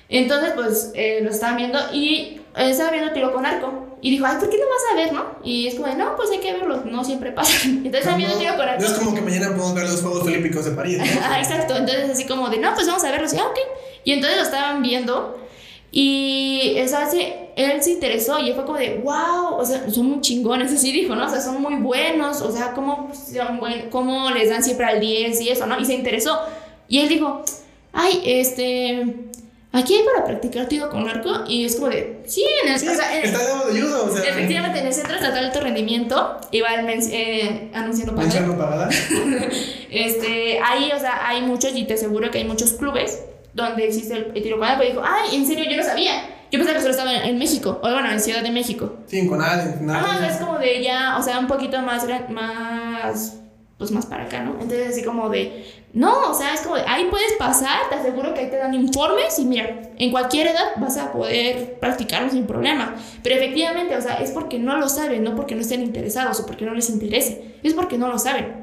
Entonces, 0.09 0.53
pues, 0.55 0.93
eh, 0.95 1.21
lo 1.23 1.31
estaban 1.31 1.57
viendo 1.57 1.79
y 1.93 2.41
él 2.57 2.71
estaba 2.71 2.91
viendo 2.91 3.13
tiro 3.13 3.33
con 3.33 3.45
arco. 3.45 3.92
Y 4.03 4.11
dijo, 4.11 4.27
ay, 4.27 4.37
¿por 4.39 4.51
qué 4.51 4.59
no 4.59 4.65
vas 4.65 4.93
a 4.93 4.97
ver, 4.97 5.13
no? 5.13 5.25
Y 5.45 5.69
es 5.69 5.77
como, 5.77 5.87
de, 5.87 5.95
no, 5.95 6.17
pues 6.17 6.31
hay 6.31 6.41
que 6.41 6.53
verlo, 6.53 6.83
no 6.85 7.05
siempre 7.05 7.33
pasa. 7.33 7.53
Entonces 7.65 8.17
viendo 8.17 8.37
tiro 8.37 8.57
con 8.57 8.69
arco. 8.69 8.83
No 8.83 8.89
es 8.89 8.95
como 8.95 9.15
que 9.15 9.21
mañana 9.23 9.49
podemos 9.49 9.75
ver 9.75 9.85
los 9.85 10.03
Juegos 10.03 10.23
Olímpicos 10.25 10.65
de 10.65 10.73
París. 10.73 10.99
ah, 11.23 11.39
exacto. 11.41 11.77
Entonces, 11.77 12.11
así 12.11 12.27
como 12.27 12.51
de, 12.51 12.59
no, 12.59 12.75
pues 12.75 12.87
vamos 12.87 13.05
a 13.05 13.11
verlos. 13.11 13.33
Y, 13.33 13.39
ah, 13.39 13.47
ok. 13.49 13.59
Y 14.05 14.13
entonces 14.13 14.39
lo 14.39 14.45
estaban 14.45 14.83
viendo. 14.83 15.39
Y 15.93 16.75
eso 16.77 16.99
hace 16.99 17.43
él 17.57 17.83
se 17.83 17.93
interesó 17.93 18.39
y 18.39 18.53
fue 18.53 18.65
como 18.65 18.79
de, 18.79 19.01
wow, 19.05 19.57
o 19.57 19.65
sea, 19.65 19.89
son 19.91 20.07
muy 20.07 20.21
chingones, 20.21 20.73
así 20.73 20.93
dijo, 20.93 21.15
¿no? 21.15 21.27
O 21.27 21.29
sea, 21.29 21.41
son 21.41 21.61
muy 21.61 21.77
buenos, 21.77 22.41
o 22.41 22.51
sea, 22.51 22.73
¿cómo, 22.73 23.11
cómo 23.91 24.31
les 24.31 24.49
dan 24.51 24.65
siempre 24.65 24.87
al 24.87 25.01
10 25.01 25.41
y 25.41 25.49
eso, 25.51 25.67
¿no? 25.67 25.79
Y 25.79 25.85
se 25.85 25.95
interesó. 25.95 26.39
Y 26.89 27.01
él 27.01 27.09
dijo, 27.09 27.43
ay, 27.93 28.23
este, 28.25 29.31
aquí 29.73 29.95
hay 29.95 30.05
para 30.05 30.25
practicar 30.25 30.67
tiro 30.67 30.91
con 30.91 31.09
arco 31.09 31.45
y 31.49 31.65
es 31.65 31.77
como 31.77 31.89
de, 31.89 32.23
sí, 32.27 32.45
en 32.63 32.73
el... 32.73 32.79
Sí, 32.79 32.89
o 32.89 32.95
sea, 32.95 33.21
está 33.21 33.39
de 33.39 33.73
ayuda, 33.73 34.03
o 34.03 34.15
sea. 34.15 34.31
Efectivamente, 34.31 34.81
en 34.81 34.87
el 34.87 34.93
Centro 34.93 35.15
Estatal 35.15 35.41
de 35.41 35.47
Alto 35.47 35.61
Rendimiento, 35.61 36.41
iba 36.51 36.69
eh, 36.75 37.71
anunciando 37.75 38.15
pagada. 38.15 38.89
Este, 39.91 40.59
ahí, 40.65 40.91
o 40.97 40.99
sea, 40.99 41.29
hay 41.29 41.43
muchos 41.43 41.73
y 41.75 41.85
te 41.85 41.95
aseguro 41.95 42.31
que 42.31 42.39
hay 42.39 42.45
muchos 42.45 42.73
clubes 42.73 43.25
donde 43.53 43.87
existe 43.87 44.15
el, 44.15 44.33
tiro 44.33 44.59
con 44.59 44.67
arco 44.67 44.85
y 44.85 44.89
dijo, 44.89 45.03
ay, 45.05 45.37
en 45.37 45.47
serio, 45.47 45.67
yo 45.71 45.77
no 45.77 45.83
sabía. 45.83 46.13
Yo 46.51 46.59
pensaba 46.59 46.75
que 46.75 46.81
solo 46.81 46.91
estaba 46.93 47.15
en, 47.15 47.39
México, 47.39 47.79
o 47.83 47.91
bueno, 47.91 48.11
en 48.11 48.21
Ciudad 48.21 48.43
de 48.43 48.51
México. 48.51 48.97
Sí, 49.07 49.19
en 49.19 49.29
Conal, 49.29 49.77
en 49.81 49.91
Ajá, 49.91 50.27
es 50.29 50.37
como 50.37 50.59
de 50.59 50.83
ya, 50.83 51.17
o 51.19 51.23
sea, 51.23 51.39
un 51.39 51.47
poquito 51.47 51.81
más, 51.81 52.07
más, 52.29 53.39
pues 53.83 53.91
más 53.91 54.07
para 54.07 54.25
acá, 54.27 54.45
¿no? 54.45 54.53
Entonces 54.53 54.91
así 54.91 55.03
como 55.03 55.29
de, 55.29 55.65
no, 55.93 56.31
o 56.31 56.35
sea, 56.35 56.55
es 56.55 56.61
como 56.61 56.77
de, 56.77 56.85
ahí 56.87 57.09
puedes 57.11 57.33
pasar, 57.33 57.89
te 57.91 57.97
aseguro 57.97 58.33
que 58.33 58.41
ahí 58.41 58.49
te 58.49 58.57
dan 58.57 58.75
informes 58.75 59.37
y 59.41 59.45
mira, 59.45 59.91
en 59.99 60.13
cualquier 60.13 60.47
edad 60.47 60.77
vas 60.77 60.97
a 60.99 61.11
poder 61.11 61.81
practicarlo 61.81 62.31
sin 62.31 62.47
problema. 62.47 62.95
Pero 63.25 63.35
efectivamente, 63.35 63.97
o 63.97 64.01
sea, 64.01 64.15
es 64.23 64.31
porque 64.31 64.61
no 64.61 64.77
lo 64.77 64.89
saben, 64.89 65.25
no 65.25 65.35
porque 65.35 65.57
no 65.57 65.63
estén 65.63 65.83
interesados 65.83 66.39
o 66.39 66.47
porque 66.47 66.65
no 66.65 66.75
les 66.75 66.91
interese, 66.91 67.57
es 67.65 67.75
porque 67.75 67.99
no 67.99 68.07
lo 68.07 68.21
saben. 68.21 68.63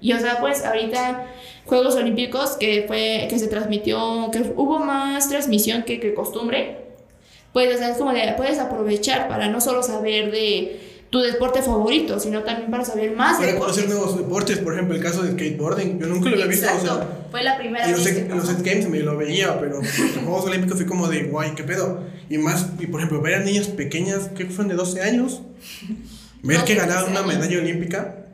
Y 0.00 0.12
o 0.12 0.20
sea, 0.20 0.38
pues 0.38 0.64
ahorita 0.64 1.26
Juegos 1.66 1.96
Olímpicos 1.96 2.52
que 2.52 2.84
fue 2.86 3.26
que 3.28 3.40
se 3.40 3.48
transmitió, 3.48 4.30
que 4.30 4.52
hubo 4.54 4.78
más 4.78 5.28
transmisión 5.28 5.82
que, 5.82 5.98
que 5.98 6.14
costumbre, 6.14 6.78
pues, 7.52 7.74
o 7.74 7.78
sea, 7.78 7.90
es 7.90 7.98
como 7.98 8.12
de, 8.12 8.34
puedes 8.36 8.60
aprovechar 8.60 9.26
para 9.26 9.48
no 9.48 9.60
solo 9.60 9.82
saber 9.82 10.30
de, 10.30 10.89
tu 11.10 11.18
deporte 11.18 11.60
favorito, 11.60 12.20
sino 12.20 12.44
también 12.44 12.70
para 12.70 12.84
saber 12.84 13.14
más 13.16 13.38
Para 13.38 13.58
conocer 13.58 13.88
nuevos 13.88 14.16
deportes, 14.16 14.58
por 14.58 14.74
ejemplo, 14.74 14.94
el 14.94 15.02
caso 15.02 15.22
del 15.22 15.32
skateboarding. 15.32 15.98
Yo 15.98 16.06
nunca 16.06 16.28
lo 16.28 16.36
había 16.36 16.46
visto, 16.46 16.66
o 16.66 16.70
Exacto. 16.70 16.94
sea, 16.98 17.26
Fue 17.32 17.42
la 17.42 17.58
primera 17.58 17.84
en 17.84 17.92
los, 17.92 18.04
vez 18.04 18.16
en 18.16 18.28
los. 18.28 18.48
X 18.48 18.62
Games 18.62 18.88
me 18.88 19.00
lo 19.00 19.16
veía, 19.16 19.58
pero 19.58 19.80
en 19.80 19.82
los 19.82 20.24
Juegos 20.24 20.44
Olímpicos 20.46 20.76
fue 20.76 20.86
como 20.86 21.08
de, 21.08 21.24
guay, 21.24 21.54
¿qué 21.56 21.64
pedo? 21.64 22.04
Y 22.28 22.38
más, 22.38 22.68
y 22.78 22.86
por 22.86 23.00
ejemplo, 23.00 23.20
ver 23.20 23.34
a 23.34 23.40
niñas 23.40 23.66
pequeñas, 23.66 24.28
que 24.28 24.46
fueron 24.46 24.68
de 24.68 24.76
12 24.76 25.02
años, 25.02 25.42
ver 26.44 26.64
que 26.64 26.74
12 26.74 26.86
ganaron 26.86 27.10
una 27.10 27.22
medalla 27.22 27.58
olímpica. 27.58 28.26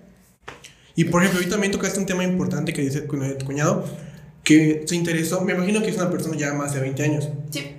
Y 0.95 1.05
por 1.05 1.22
ejemplo, 1.22 1.43
hoy 1.43 1.51
también 1.51 1.72
tocaste 1.72 1.99
un 1.99 2.07
tema 2.07 2.24
importante 2.24 2.74
que 2.74 2.83
dice 2.83 3.01
tu 3.01 3.45
cuñado, 3.47 3.85
que 4.45 4.85
se 4.87 4.97
interesó, 4.97 5.41
me 5.41 5.55
imagino 5.55 5.83
que 5.83 5.89
es 5.89 5.97
una 5.97 6.11
persona 6.11 6.37
ya 6.37 6.53
más 6.53 6.74
de 6.74 6.81
20 6.81 7.03
años. 7.03 7.29
Sí. 7.51 7.72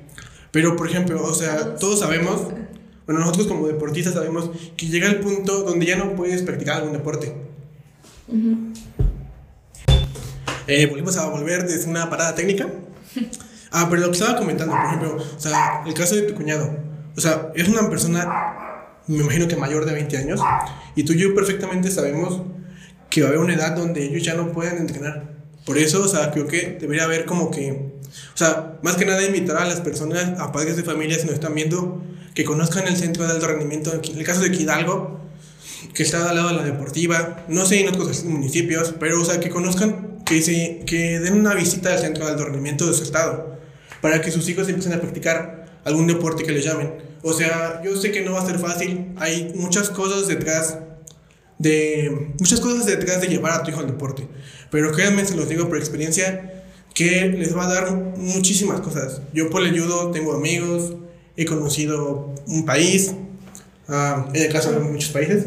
Pero, 0.51 0.75
por 0.75 0.87
ejemplo, 0.87 1.23
o 1.23 1.33
sea, 1.33 1.75
todos 1.75 1.99
sabemos, 1.99 2.47
bueno, 3.07 3.21
nosotros 3.21 3.47
como 3.47 3.67
deportistas 3.67 4.13
sabemos 4.13 4.51
que 4.75 4.87
llega 4.87 5.07
el 5.07 5.21
punto 5.21 5.63
donde 5.63 5.85
ya 5.85 5.95
no 5.95 6.13
puedes 6.15 6.43
practicar 6.43 6.75
algún 6.75 6.91
deporte. 6.91 7.33
Eh, 10.67 10.85
volvimos 10.87 11.15
a 11.17 11.29
volver 11.29 11.65
desde 11.65 11.89
una 11.89 12.09
parada 12.09 12.35
técnica. 12.35 12.67
Ah, 13.71 13.87
pero 13.89 14.01
lo 14.01 14.11
que 14.11 14.17
estaba 14.17 14.37
comentando, 14.37 14.75
por 14.75 14.85
ejemplo, 14.85 15.17
o 15.17 15.39
sea, 15.39 15.83
el 15.85 15.93
caso 15.93 16.15
de 16.15 16.23
tu 16.23 16.35
cuñado. 16.35 16.77
O 17.15 17.21
sea, 17.21 17.51
es 17.55 17.67
una 17.67 17.89
persona, 17.89 18.27
me 19.07 19.23
imagino 19.23 19.47
que 19.47 19.55
mayor 19.55 19.85
de 19.85 19.93
20 19.93 20.17
años, 20.17 20.41
y 20.95 21.03
tú 21.03 21.13
y 21.13 21.17
yo 21.17 21.35
perfectamente 21.35 21.89
sabemos 21.91 22.41
que 23.09 23.21
va 23.21 23.27
a 23.27 23.29
haber 23.29 23.41
una 23.41 23.53
edad 23.53 23.75
donde 23.75 24.03
ellos 24.03 24.23
ya 24.23 24.35
no 24.35 24.51
pueden 24.51 24.77
entrenar. 24.77 25.37
Por 25.65 25.77
eso, 25.77 26.03
o 26.03 26.07
sea, 26.07 26.31
creo 26.31 26.47
que 26.47 26.77
debería 26.79 27.03
haber 27.03 27.25
como 27.25 27.51
que, 27.51 27.71
o 27.71 28.37
sea, 28.37 28.77
más 28.83 28.95
que 28.95 29.05
nada 29.05 29.23
invitar 29.25 29.57
a 29.57 29.65
las 29.65 29.81
personas, 29.81 30.39
a 30.39 30.51
padres 30.51 30.77
de 30.77 30.83
familia, 30.83 31.17
si 31.17 31.25
nos 31.25 31.33
están 31.33 31.53
viendo, 31.55 32.01
que 32.37 32.45
conozcan 32.45 32.87
el 32.87 32.95
centro 32.95 33.25
de 33.25 33.31
alto 33.31 33.47
rendimiento, 33.47 33.91
en 33.91 34.15
el 34.15 34.23
caso 34.23 34.41
de 34.41 34.55
Hidalgo, 34.55 35.19
que 35.95 36.03
está 36.03 36.29
al 36.29 36.35
lado 36.35 36.49
de 36.49 36.53
la 36.53 36.63
deportiva, 36.63 37.43
no 37.47 37.65
sé 37.65 37.81
en 37.81 37.87
otros 37.87 38.25
municipios, 38.25 38.93
pero 38.99 39.19
o 39.19 39.25
sea, 39.25 39.39
que 39.39 39.49
conozcan, 39.49 40.19
que, 40.23 40.43
se, 40.43 40.83
que 40.85 41.19
den 41.19 41.33
una 41.33 41.55
visita 41.55 41.91
al 41.91 41.97
centro 41.97 42.25
de 42.25 42.33
alto 42.33 42.45
rendimiento 42.45 42.85
de 42.85 42.93
su 42.93 43.01
estado, 43.01 43.57
para 44.01 44.21
que 44.21 44.29
sus 44.29 44.47
hijos 44.49 44.69
empiecen 44.69 44.93
a 44.93 45.01
practicar 45.01 45.79
algún 45.83 46.05
deporte 46.05 46.43
que 46.43 46.51
les 46.51 46.63
llamen. 46.63 46.93
O 47.23 47.33
sea, 47.33 47.81
yo 47.83 47.99
sé 47.99 48.11
que 48.11 48.21
no 48.21 48.33
va 48.33 48.43
a 48.43 48.45
ser 48.45 48.59
fácil, 48.59 49.13
hay 49.17 49.51
muchas 49.55 49.89
cosas 49.89 50.27
detrás 50.27 50.77
de 51.57 52.35
muchas 52.39 52.59
cosas 52.59 52.85
detrás 52.85 53.19
de 53.19 53.29
llevar 53.29 53.53
a 53.53 53.63
tu 53.63 53.71
hijo 53.71 53.79
al 53.79 53.87
deporte, 53.87 54.27
pero 54.69 54.91
créanme, 54.91 55.25
se 55.25 55.35
los 55.35 55.49
digo 55.49 55.67
por 55.67 55.79
experiencia, 55.79 56.65
que 56.93 57.29
les 57.29 57.57
va 57.57 57.63
a 57.63 57.73
dar 57.73 57.91
muchísimas 57.95 58.81
cosas. 58.81 59.21
Yo 59.33 59.49
por 59.49 59.63
el 59.63 59.71
judo 59.79 60.11
tengo 60.11 60.35
amigos, 60.35 60.93
he 61.37 61.45
conocido 61.45 62.33
un 62.47 62.65
país, 62.65 63.13
ah, 63.87 64.25
en 64.33 64.41
el 64.43 64.51
caso 64.51 64.71
de 64.73 64.79
muchos 64.79 65.09
países, 65.11 65.45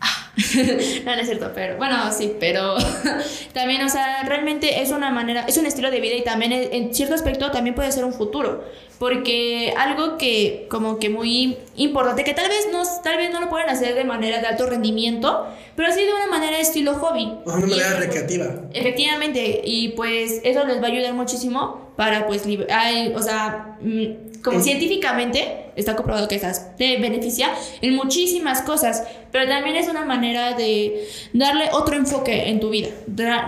no, 1.04 1.14
no 1.16 1.20
es 1.20 1.26
cierto, 1.26 1.50
pero 1.54 1.76
bueno, 1.76 1.96
sí, 2.12 2.32
pero 2.40 2.76
también, 3.52 3.82
o 3.82 3.88
sea, 3.88 4.22
realmente 4.24 4.80
es 4.80 4.90
una 4.90 5.10
manera, 5.10 5.42
es 5.48 5.56
un 5.58 5.66
estilo 5.66 5.90
de 5.90 6.00
vida 6.00 6.14
y 6.14 6.22
también 6.24 6.52
es- 6.52 6.68
en 6.72 6.94
cierto 6.94 7.14
aspecto 7.14 7.50
también 7.50 7.74
puede 7.74 7.90
ser 7.92 8.04
un 8.04 8.12
futuro, 8.14 8.64
porque 8.98 9.74
algo 9.76 10.16
que 10.18 10.66
como 10.70 10.98
que 10.98 11.10
muy 11.10 11.58
importante, 11.76 12.22
que 12.24 12.32
tal 12.32 12.48
vez 12.48 12.68
no, 12.72 12.82
tal 13.02 13.16
vez 13.18 13.30
no 13.32 13.40
lo 13.40 13.48
pueden 13.50 13.68
hacer 13.68 13.94
de 13.94 14.04
manera 14.04 14.40
de 14.40 14.46
alto 14.46 14.66
rendimiento, 14.66 15.46
pero 15.76 15.92
sí 15.92 16.00
de 16.04 16.12
una 16.14 16.26
manera 16.28 16.58
estilo 16.58 16.94
hobby. 16.94 17.24
de 17.44 17.52
una 17.52 17.66
Y 17.66 17.70
manera 17.70 17.88
es- 17.88 17.98
recreativa. 17.98 18.46
Efectivamente, 18.72 19.60
y 19.64 19.88
pues 19.90 20.40
eso 20.44 20.64
les 20.64 20.80
va 20.82 20.86
a 20.86 20.90
ayudar 20.90 21.12
muchísimo 21.14 21.89
para 22.00 22.26
pues, 22.26 22.46
lib- 22.46 22.66
ay, 22.70 23.12
o 23.14 23.20
sea, 23.22 23.76
mm, 23.82 24.40
como 24.42 24.58
científicamente 24.62 25.66
está 25.76 25.94
comprobado 25.96 26.28
que 26.28 26.34
estas 26.36 26.74
te 26.78 26.96
beneficia 26.98 27.48
en 27.82 27.94
muchísimas 27.94 28.62
cosas, 28.62 29.02
pero 29.30 29.46
también 29.46 29.76
es 29.76 29.86
una 29.86 30.06
manera 30.06 30.54
de 30.56 31.06
darle 31.34 31.64
otro 31.72 31.94
enfoque 31.96 32.48
en 32.48 32.58
tu 32.58 32.70
vida, 32.70 32.88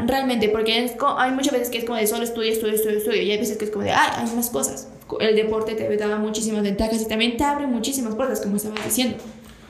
realmente, 0.07 0.51
porque 0.51 0.85
es 0.85 0.93
co- 0.93 1.19
hay 1.19 1.31
muchas 1.31 1.55
veces 1.55 1.71
que 1.71 1.79
es 1.79 1.85
como 1.85 1.97
de 1.99 2.07
solo 2.07 2.25
estudio, 2.25 2.53
estudio, 2.53 2.75
estudio, 2.75 2.99
estudio, 2.99 3.23
y 3.23 3.31
hay 3.31 3.39
veces 3.39 3.57
que 3.57 3.65
es 3.65 3.71
como 3.71 3.85
de, 3.87 3.93
ay, 3.93 4.11
hay 4.19 4.37
más 4.37 4.51
cosas. 4.51 4.89
El 5.19 5.35
deporte 5.35 5.75
te 5.75 5.97
da 5.97 6.19
muchísimas 6.19 6.63
ventajas 6.63 7.01
y 7.01 7.09
también 7.09 7.39
te 7.39 7.45
abre 7.45 7.67
muchísimas 7.67 8.15
puertas, 8.15 8.43
como 8.43 8.57
estaba 8.57 8.75
diciendo. 8.85 9.17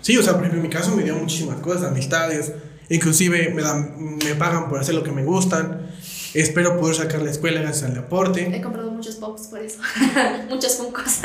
Sí, 0.01 0.16
o 0.18 0.22
sea, 0.24 0.33
por 0.33 0.43
ejemplo, 0.43 0.59
en 0.61 0.66
mi 0.68 0.74
caso 0.74 0.91
me 0.97 1.05
dio 1.05 1.14
muchísimas 1.14 1.61
cosas, 1.61 1.85
amistades, 1.85 2.53
inclusive 2.91 3.51
me, 3.55 3.62
dan, 3.62 4.16
me 4.24 4.35
pagan 4.35 4.68
por 4.68 4.80
hacer 4.80 4.97
lo 4.97 5.05
que 5.05 5.12
me 5.12 5.22
gustan, 5.22 5.91
espero 6.35 6.78
poder 6.78 6.97
sacar 6.97 7.22
la 7.22 7.30
escuela 7.30 7.61
gracias 7.61 7.91
al 7.91 7.95
deporte. 7.95 8.51
He 8.55 8.61
comprado 8.61 8.91
muchos 8.91 9.16
pops 9.16 9.49
por 9.49 9.61
eso, 9.61 9.80
muchos 10.49 10.76
funcos. 10.76 11.20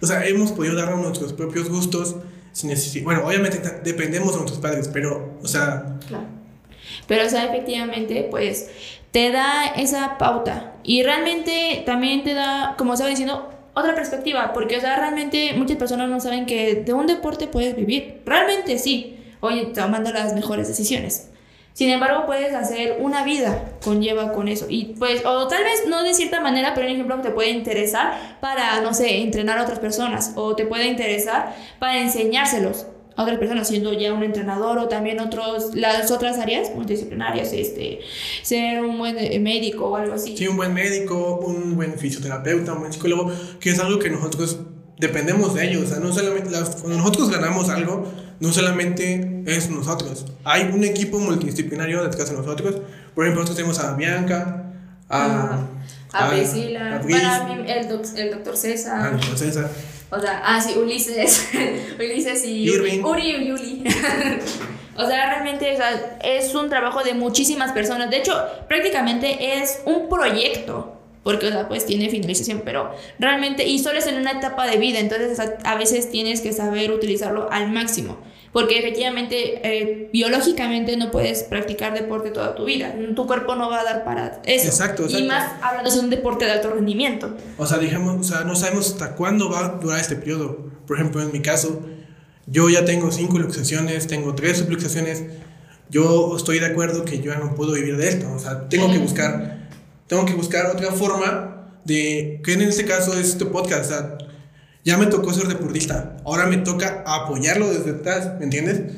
O 0.00 0.06
sea, 0.06 0.26
hemos 0.26 0.52
podido 0.52 0.74
darnos 0.74 1.00
nuestros 1.00 1.32
propios 1.32 1.68
gustos 1.68 2.16
sin 2.52 2.70
necesidad. 2.70 3.04
Bueno, 3.04 3.26
obviamente 3.26 3.60
dependemos 3.82 4.32
de 4.32 4.38
nuestros 4.38 4.60
padres, 4.60 4.88
pero, 4.92 5.38
o 5.42 5.46
sea, 5.48 5.98
Claro. 6.06 6.36
Pero, 7.06 7.26
o 7.26 7.28
sea, 7.28 7.44
efectivamente, 7.44 8.26
pues 8.30 8.68
te 9.10 9.30
da 9.30 9.66
esa 9.66 10.18
pauta. 10.18 10.74
Y 10.82 11.02
realmente 11.02 11.82
también 11.86 12.24
te 12.24 12.34
da, 12.34 12.74
como 12.76 12.94
estaba 12.94 13.10
diciendo, 13.10 13.50
otra 13.74 13.94
perspectiva. 13.94 14.52
Porque, 14.52 14.76
o 14.76 14.80
sea, 14.80 14.96
realmente 14.96 15.54
muchas 15.56 15.76
personas 15.76 16.08
no 16.08 16.20
saben 16.20 16.46
que 16.46 16.76
de 16.76 16.92
un 16.92 17.06
deporte 17.06 17.46
puedes 17.46 17.76
vivir. 17.76 18.22
Realmente 18.24 18.78
sí. 18.78 19.18
Oye, 19.40 19.66
tomando 19.66 20.10
las 20.12 20.34
mejores 20.34 20.68
decisiones. 20.68 21.28
Sin 21.76 21.90
embargo, 21.90 22.24
puedes 22.24 22.54
hacer 22.54 22.96
una 23.00 23.22
vida 23.22 23.72
conlleva 23.84 24.32
con 24.32 24.48
eso. 24.48 24.64
Y 24.66 24.94
pues, 24.98 25.26
o 25.26 25.46
tal 25.46 25.62
vez 25.62 25.82
no 25.86 26.04
de 26.04 26.14
cierta 26.14 26.40
manera, 26.40 26.72
pero 26.74 26.86
un 26.86 26.94
ejemplo 26.94 27.20
te 27.20 27.28
puede 27.28 27.50
interesar 27.50 28.38
para, 28.40 28.80
no 28.80 28.94
sé, 28.94 29.18
entrenar 29.18 29.58
a 29.58 29.62
otras 29.64 29.78
personas. 29.78 30.32
O 30.36 30.56
te 30.56 30.64
puede 30.64 30.86
interesar 30.86 31.54
para 31.78 32.00
enseñárselos 32.00 32.86
a 33.14 33.24
otras 33.24 33.38
personas, 33.38 33.68
siendo 33.68 33.92
ya 33.92 34.14
un 34.14 34.22
entrenador 34.22 34.78
o 34.78 34.88
también 34.88 35.20
otros, 35.20 35.74
las 35.74 36.10
otras 36.10 36.38
áreas 36.38 36.74
multidisciplinarias, 36.74 37.52
este, 37.52 38.00
ser 38.42 38.82
un 38.82 38.96
buen 38.96 39.18
eh, 39.18 39.38
médico 39.38 39.90
o 39.90 39.96
algo 39.96 40.14
así. 40.14 40.34
sí, 40.34 40.48
un 40.48 40.56
buen 40.56 40.72
médico, 40.72 41.40
un 41.40 41.76
buen 41.76 41.98
fisioterapeuta, 41.98 42.72
un 42.72 42.80
buen 42.80 42.92
psicólogo, 42.94 43.30
que 43.60 43.68
es 43.68 43.78
algo 43.80 43.98
que 43.98 44.08
nosotros 44.08 44.60
dependemos 44.98 45.54
de 45.54 45.68
ellos. 45.68 45.84
O 45.84 45.86
sea, 45.88 45.98
no 45.98 46.12
solamente, 46.12 46.50
las- 46.50 46.76
cuando 46.76 46.98
nosotros 46.98 47.30
ganamos 47.30 47.68
algo, 47.68 48.06
no 48.40 48.52
solamente 48.52 49.42
es 49.46 49.70
nosotros. 49.70 50.26
Hay 50.44 50.70
un 50.72 50.84
equipo 50.84 51.18
multidisciplinario 51.18 52.02
detrás 52.02 52.30
de 52.30 52.36
nosotros. 52.36 52.76
Por 53.14 53.24
ejemplo, 53.24 53.42
nosotros 53.42 53.56
tenemos 53.56 53.78
a 53.78 53.94
Bianca, 53.96 54.64
a, 55.08 55.66
a 56.12 56.26
a- 56.26 56.30
Priscila, 56.30 56.96
a 56.96 57.00
Pris, 57.00 57.16
para 57.16 57.44
mí 57.44 57.64
el, 57.70 57.88
doc- 57.88 58.16
el 58.16 58.30
doctor 58.30 58.56
César, 58.56 59.14
a 59.14 59.36
César. 59.36 59.70
o 60.10 60.20
sea, 60.20 60.42
ah, 60.44 60.60
sí, 60.60 60.74
Ulises, 60.78 61.48
Ulises 61.98 62.44
y 62.44 62.68
Irving. 62.70 63.02
Uri 63.04 63.30
y 63.36 63.48
Yuli. 63.48 63.84
o 64.96 65.06
sea, 65.06 65.30
realmente 65.30 65.72
o 65.72 65.76
sea, 65.76 66.18
es 66.22 66.54
un 66.54 66.68
trabajo 66.68 67.02
de 67.04 67.14
muchísimas 67.14 67.72
personas. 67.72 68.10
De 68.10 68.18
hecho, 68.18 68.34
prácticamente 68.68 69.58
es 69.60 69.80
un 69.84 70.08
proyecto. 70.08 70.95
Porque, 71.26 71.48
o 71.48 71.50
sea, 71.50 71.66
pues 71.66 71.84
tiene 71.84 72.08
finalización, 72.08 72.62
pero 72.64 72.94
realmente, 73.18 73.66
y 73.66 73.80
solo 73.80 73.98
es 73.98 74.06
en 74.06 74.14
una 74.14 74.30
etapa 74.30 74.64
de 74.64 74.76
vida, 74.76 75.00
entonces 75.00 75.36
a 75.64 75.74
veces 75.74 76.08
tienes 76.08 76.40
que 76.40 76.52
saber 76.52 76.92
utilizarlo 76.92 77.50
al 77.50 77.72
máximo. 77.72 78.16
Porque 78.52 78.78
efectivamente, 78.78 79.60
eh, 79.64 80.08
biológicamente 80.12 80.96
no 80.96 81.10
puedes 81.10 81.42
practicar 81.42 81.94
deporte 81.94 82.30
toda 82.30 82.54
tu 82.54 82.64
vida. 82.64 82.94
Tu 83.16 83.26
cuerpo 83.26 83.56
no 83.56 83.68
va 83.68 83.80
a 83.80 83.84
dar 83.84 84.04
para 84.04 84.40
eso. 84.44 84.66
Exacto, 84.66 85.02
Y 85.02 85.16
exacto. 85.16 85.26
más 85.26 85.52
hablando 85.60 85.90
de 85.90 85.98
un 85.98 86.10
deporte 86.10 86.44
de 86.44 86.52
alto 86.52 86.70
rendimiento. 86.70 87.36
O 87.58 87.66
sea, 87.66 87.78
digamos, 87.78 88.20
o 88.20 88.22
sea, 88.22 88.44
no 88.44 88.54
sabemos 88.54 88.92
hasta 88.92 89.16
cuándo 89.16 89.50
va 89.50 89.66
a 89.66 89.68
durar 89.80 89.98
este 89.98 90.14
periodo. 90.14 90.70
Por 90.86 90.96
ejemplo, 90.96 91.20
en 91.22 91.32
mi 91.32 91.42
caso, 91.42 91.82
yo 92.46 92.70
ya 92.70 92.84
tengo 92.84 93.10
cinco 93.10 93.40
luxaciones, 93.40 94.06
tengo 94.06 94.36
tres 94.36 94.58
subluxaciones. 94.58 95.24
Yo 95.90 96.36
estoy 96.36 96.60
de 96.60 96.66
acuerdo 96.66 97.04
que 97.04 97.18
yo 97.18 97.32
ya 97.32 97.38
no 97.40 97.56
puedo 97.56 97.72
vivir 97.72 97.96
de 97.96 98.10
esto. 98.10 98.32
O 98.32 98.38
sea, 98.38 98.68
tengo 98.68 98.88
que 98.92 98.98
buscar, 98.98 99.55
tengo 100.06 100.24
que 100.24 100.34
buscar 100.34 100.66
otra 100.66 100.92
forma 100.92 101.80
de, 101.84 102.40
que 102.44 102.52
en 102.54 102.62
este 102.62 102.84
caso 102.84 103.12
es 103.14 103.28
este 103.28 103.46
podcast. 103.46 103.84
O 103.84 103.88
sea, 103.88 104.18
ya 104.84 104.96
me 104.98 105.06
tocó 105.06 105.32
ser 105.32 105.48
deportista. 105.48 106.16
Ahora 106.24 106.46
me 106.46 106.58
toca 106.58 107.02
apoyarlo 107.06 107.68
desde 107.68 107.90
atrás, 107.90 108.38
¿me 108.38 108.44
entiendes? 108.44 108.92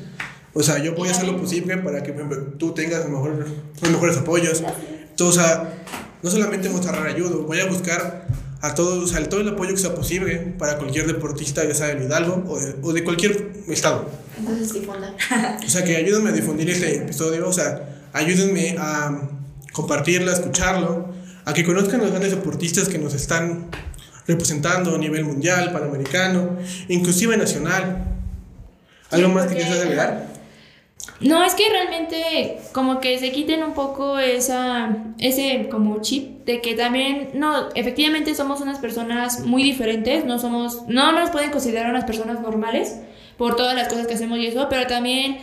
O 0.53 0.63
sea, 0.63 0.83
yo 0.83 0.95
voy 0.95 1.09
a 1.09 1.11
hacer 1.11 1.27
lo 1.27 1.37
posible 1.37 1.77
para 1.77 2.03
que, 2.03 2.13
tú 2.57 2.73
tengas 2.73 3.05
el 3.05 3.11
mejor, 3.11 3.47
los 3.81 3.91
mejores 3.91 4.17
apoyos. 4.17 4.63
Entonces, 5.09 5.41
o 5.41 5.45
sea, 5.45 5.83
no 6.21 6.29
solamente 6.29 6.69
mostrar 6.69 7.05
ayuda, 7.07 7.37
voy 7.37 7.59
a 7.59 7.65
buscar 7.65 8.27
a 8.61 8.75
todos, 8.75 9.03
o 9.03 9.07
sea, 9.07 9.27
todo 9.29 9.41
el 9.41 9.49
apoyo 9.49 9.71
que 9.71 9.79
sea 9.79 9.95
posible 9.95 10.53
para 10.57 10.77
cualquier 10.77 11.07
deportista, 11.07 11.63
ya 11.65 11.73
sea 11.73 11.87
de 11.87 12.05
Hidalgo 12.05 12.43
o 12.47 12.59
de, 12.59 12.75
o 12.81 12.93
de 12.93 13.03
cualquier 13.03 13.51
estado. 13.67 14.09
Entonces, 14.37 14.73
difundan. 14.73 15.15
O 15.65 15.69
sea, 15.69 15.83
que 15.83 15.95
ayúdenme 15.95 16.29
a 16.29 16.33
difundir 16.33 16.69
este 16.69 16.97
episodio, 16.97 17.47
o 17.47 17.53
sea, 17.53 18.09
ayúdenme 18.13 18.75
a 18.77 19.38
compartirlo, 19.71 20.31
a 20.31 20.33
escucharlo, 20.33 21.09
a 21.45 21.53
que 21.53 21.63
conozcan 21.63 22.01
los 22.01 22.09
grandes 22.09 22.31
deportistas 22.31 22.89
que 22.89 22.97
nos 22.97 23.13
están 23.13 23.69
representando 24.27 24.95
a 24.95 24.97
nivel 24.97 25.25
mundial, 25.25 25.71
panamericano, 25.71 26.57
inclusive 26.87 27.37
nacional. 27.37 28.05
¿Algo 29.11 29.27
Sí, 29.27 29.33
más 29.33 29.47
que 29.47 29.55
quieras 29.55 29.79
agregar? 29.79 30.27
No, 31.21 31.43
es 31.43 31.53
que 31.55 31.67
realmente 31.69 32.59
como 32.71 32.99
que 32.99 33.17
se 33.19 33.31
quiten 33.31 33.63
un 33.63 33.73
poco 33.73 34.19
esa, 34.19 34.95
ese 35.17 35.67
como 35.69 36.01
chip 36.01 36.45
de 36.45 36.61
que 36.61 36.75
también, 36.75 37.31
no, 37.33 37.69
efectivamente 37.75 38.35
somos 38.35 38.61
unas 38.61 38.79
personas 38.79 39.41
muy 39.41 39.63
diferentes, 39.63 40.25
no 40.25 40.39
somos, 40.39 40.83
no 40.87 41.11
nos 41.11 41.29
pueden 41.31 41.51
considerar 41.51 41.89
unas 41.89 42.05
personas 42.05 42.39
normales, 42.41 42.97
por 43.39 43.55
todas 43.55 43.73
las 43.73 43.87
cosas 43.87 44.05
que 44.05 44.15
hacemos 44.15 44.37
y 44.37 44.47
eso, 44.47 44.67
pero 44.69 44.85
también 44.85 45.37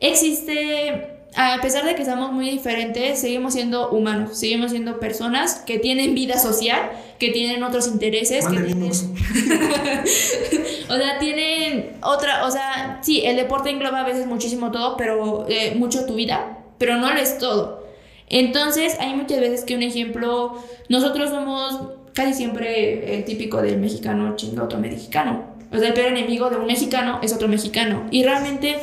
existe 0.00 1.11
a 1.34 1.58
pesar 1.62 1.84
de 1.84 1.94
que 1.94 2.04
somos 2.04 2.32
muy 2.32 2.50
diferentes, 2.50 3.20
seguimos 3.20 3.54
siendo 3.54 3.90
humanos, 3.90 4.38
seguimos 4.38 4.70
siendo 4.70 5.00
personas 5.00 5.56
que 5.66 5.78
tienen 5.78 6.14
vida 6.14 6.38
social, 6.38 6.90
que 7.18 7.30
tienen 7.30 7.62
otros 7.62 7.86
intereses. 7.86 8.46
Que 8.46 8.60
tienen... 8.60 8.90
o 10.88 10.96
sea, 10.96 11.18
tienen 11.18 11.92
otra, 12.02 12.46
o 12.46 12.50
sea, 12.50 13.00
sí, 13.02 13.22
el 13.24 13.36
deporte 13.36 13.70
engloba 13.70 14.00
a 14.00 14.04
veces 14.04 14.26
muchísimo 14.26 14.70
todo, 14.70 14.96
pero 14.96 15.46
eh, 15.48 15.74
mucho 15.74 16.04
tu 16.04 16.14
vida, 16.14 16.58
pero 16.76 16.96
no 16.96 17.12
lo 17.12 17.18
es 17.18 17.38
todo. 17.38 17.82
Entonces, 18.28 18.96
hay 19.00 19.14
muchas 19.14 19.40
veces 19.40 19.64
que 19.64 19.74
un 19.74 19.82
ejemplo, 19.82 20.62
nosotros 20.88 21.30
somos 21.30 21.80
casi 22.12 22.34
siempre 22.34 23.16
el 23.16 23.24
típico 23.24 23.62
del 23.62 23.78
mexicano 23.78 24.36
chingo 24.36 24.64
otro 24.64 24.78
mexicano. 24.78 25.52
O 25.72 25.78
sea, 25.78 25.88
el 25.88 25.94
peor 25.94 26.08
enemigo 26.08 26.50
de 26.50 26.56
un 26.56 26.66
mexicano 26.66 27.20
es 27.22 27.32
otro 27.32 27.48
mexicano. 27.48 28.06
Y 28.10 28.22
realmente 28.22 28.76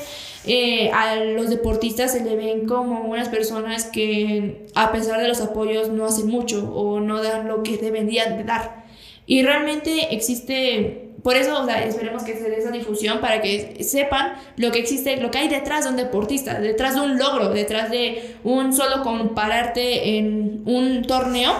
eh, 0.46 0.90
a 0.94 1.16
los 1.18 1.50
deportistas 1.50 2.14
se 2.14 2.24
le 2.24 2.36
ven 2.36 2.66
como 2.66 3.02
unas 3.02 3.28
personas 3.28 3.86
que 3.86 4.68
a 4.74 4.92
pesar 4.92 5.20
de 5.22 5.28
los 5.28 5.42
apoyos 5.42 5.90
no 5.90 6.06
hacen 6.06 6.28
mucho 6.28 6.72
o 6.74 7.00
no 7.00 7.22
dan 7.22 7.48
lo 7.48 7.62
que 7.62 7.78
deberían 7.78 8.38
de 8.38 8.44
dar. 8.46 8.86
Y 9.26 9.44
realmente 9.44 10.16
existe, 10.16 11.12
por 11.24 11.36
eso 11.36 11.62
o 11.62 11.66
sea, 11.66 11.84
esperemos 11.84 12.24
que 12.24 12.36
se 12.36 12.50
dé 12.50 12.58
esa 12.58 12.72
difusión 12.72 13.20
para 13.20 13.42
que 13.42 13.84
sepan 13.84 14.34
lo 14.56 14.72
que 14.72 14.80
existe, 14.80 15.18
lo 15.18 15.30
que 15.30 15.40
hay 15.40 15.50
detrás 15.50 15.84
de 15.84 15.92
un 15.92 15.98
deportista, 15.98 16.60
detrás 16.60 16.96
de 16.96 17.02
un 17.02 17.18
logro, 17.18 17.50
detrás 17.50 17.92
de 17.92 18.36
un 18.44 18.74
solo 18.74 19.04
compararte 19.04 20.18
en 20.18 20.64
un 20.66 21.04
torneo, 21.04 21.54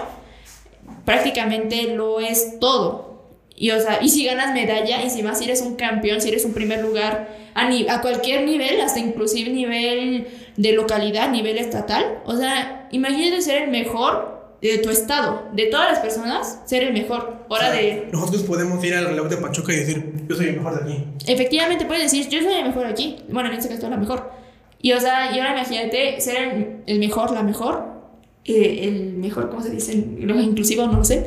prácticamente 1.04 1.94
lo 1.94 2.18
es 2.18 2.58
todo. 2.58 3.10
Y, 3.54 3.72
o 3.72 3.80
sea, 3.80 3.98
y 4.02 4.08
si 4.08 4.24
ganas 4.24 4.54
medalla, 4.54 5.04
y 5.04 5.10
si 5.10 5.22
más 5.22 5.38
si 5.38 5.44
eres 5.44 5.60
un 5.60 5.76
campeón, 5.76 6.22
si 6.22 6.30
eres 6.30 6.46
un 6.46 6.54
primer 6.54 6.80
lugar, 6.80 7.28
a, 7.54 7.68
a 7.94 8.00
cualquier 8.00 8.44
nivel, 8.44 8.80
hasta 8.80 8.98
inclusive 8.98 9.50
nivel 9.50 10.26
de 10.56 10.72
localidad, 10.72 11.30
nivel 11.30 11.58
estatal. 11.58 12.20
O 12.24 12.36
sea, 12.36 12.88
imagínate 12.92 13.42
ser 13.42 13.62
el 13.62 13.70
mejor 13.70 14.40
de 14.60 14.78
tu 14.78 14.90
estado, 14.90 15.48
de 15.52 15.66
todas 15.66 15.90
las 15.90 16.00
personas, 16.00 16.60
ser 16.66 16.82
el 16.84 16.92
mejor. 16.92 17.44
Hora 17.48 17.70
de... 17.70 18.08
Nosotros 18.12 18.42
podemos 18.42 18.84
ir 18.84 18.94
al 18.94 19.06
reloj 19.06 19.28
de 19.28 19.36
Pachuca 19.38 19.72
y 19.72 19.76
decir, 19.76 20.26
yo 20.28 20.36
soy 20.36 20.48
el 20.48 20.56
mejor 20.56 20.84
de 20.84 20.92
aquí. 20.92 21.04
Efectivamente, 21.26 21.86
puedes 21.86 22.04
decir, 22.04 22.28
yo 22.28 22.42
soy 22.42 22.54
el 22.54 22.64
mejor 22.64 22.86
aquí. 22.86 23.16
Bueno, 23.30 23.48
en 23.48 23.56
este 23.56 23.68
caso, 23.68 23.88
la 23.88 23.96
mejor. 23.96 24.30
Y 24.82 24.92
o 24.92 25.00
sea, 25.00 25.34
y 25.34 25.38
ahora 25.38 25.52
imagínate 25.52 26.20
ser 26.20 26.82
el, 26.86 26.98
mejor, 26.98 27.32
la 27.32 27.42
mejor, 27.42 27.84
eh, 28.44 28.80
el 28.82 29.14
mejor, 29.14 29.50
¿cómo 29.50 29.62
se 29.62 29.70
dice? 29.70 30.04
Lo 30.18 30.38
inclusivo, 30.40 30.86
no 30.86 30.98
lo 30.98 31.04
sé 31.04 31.26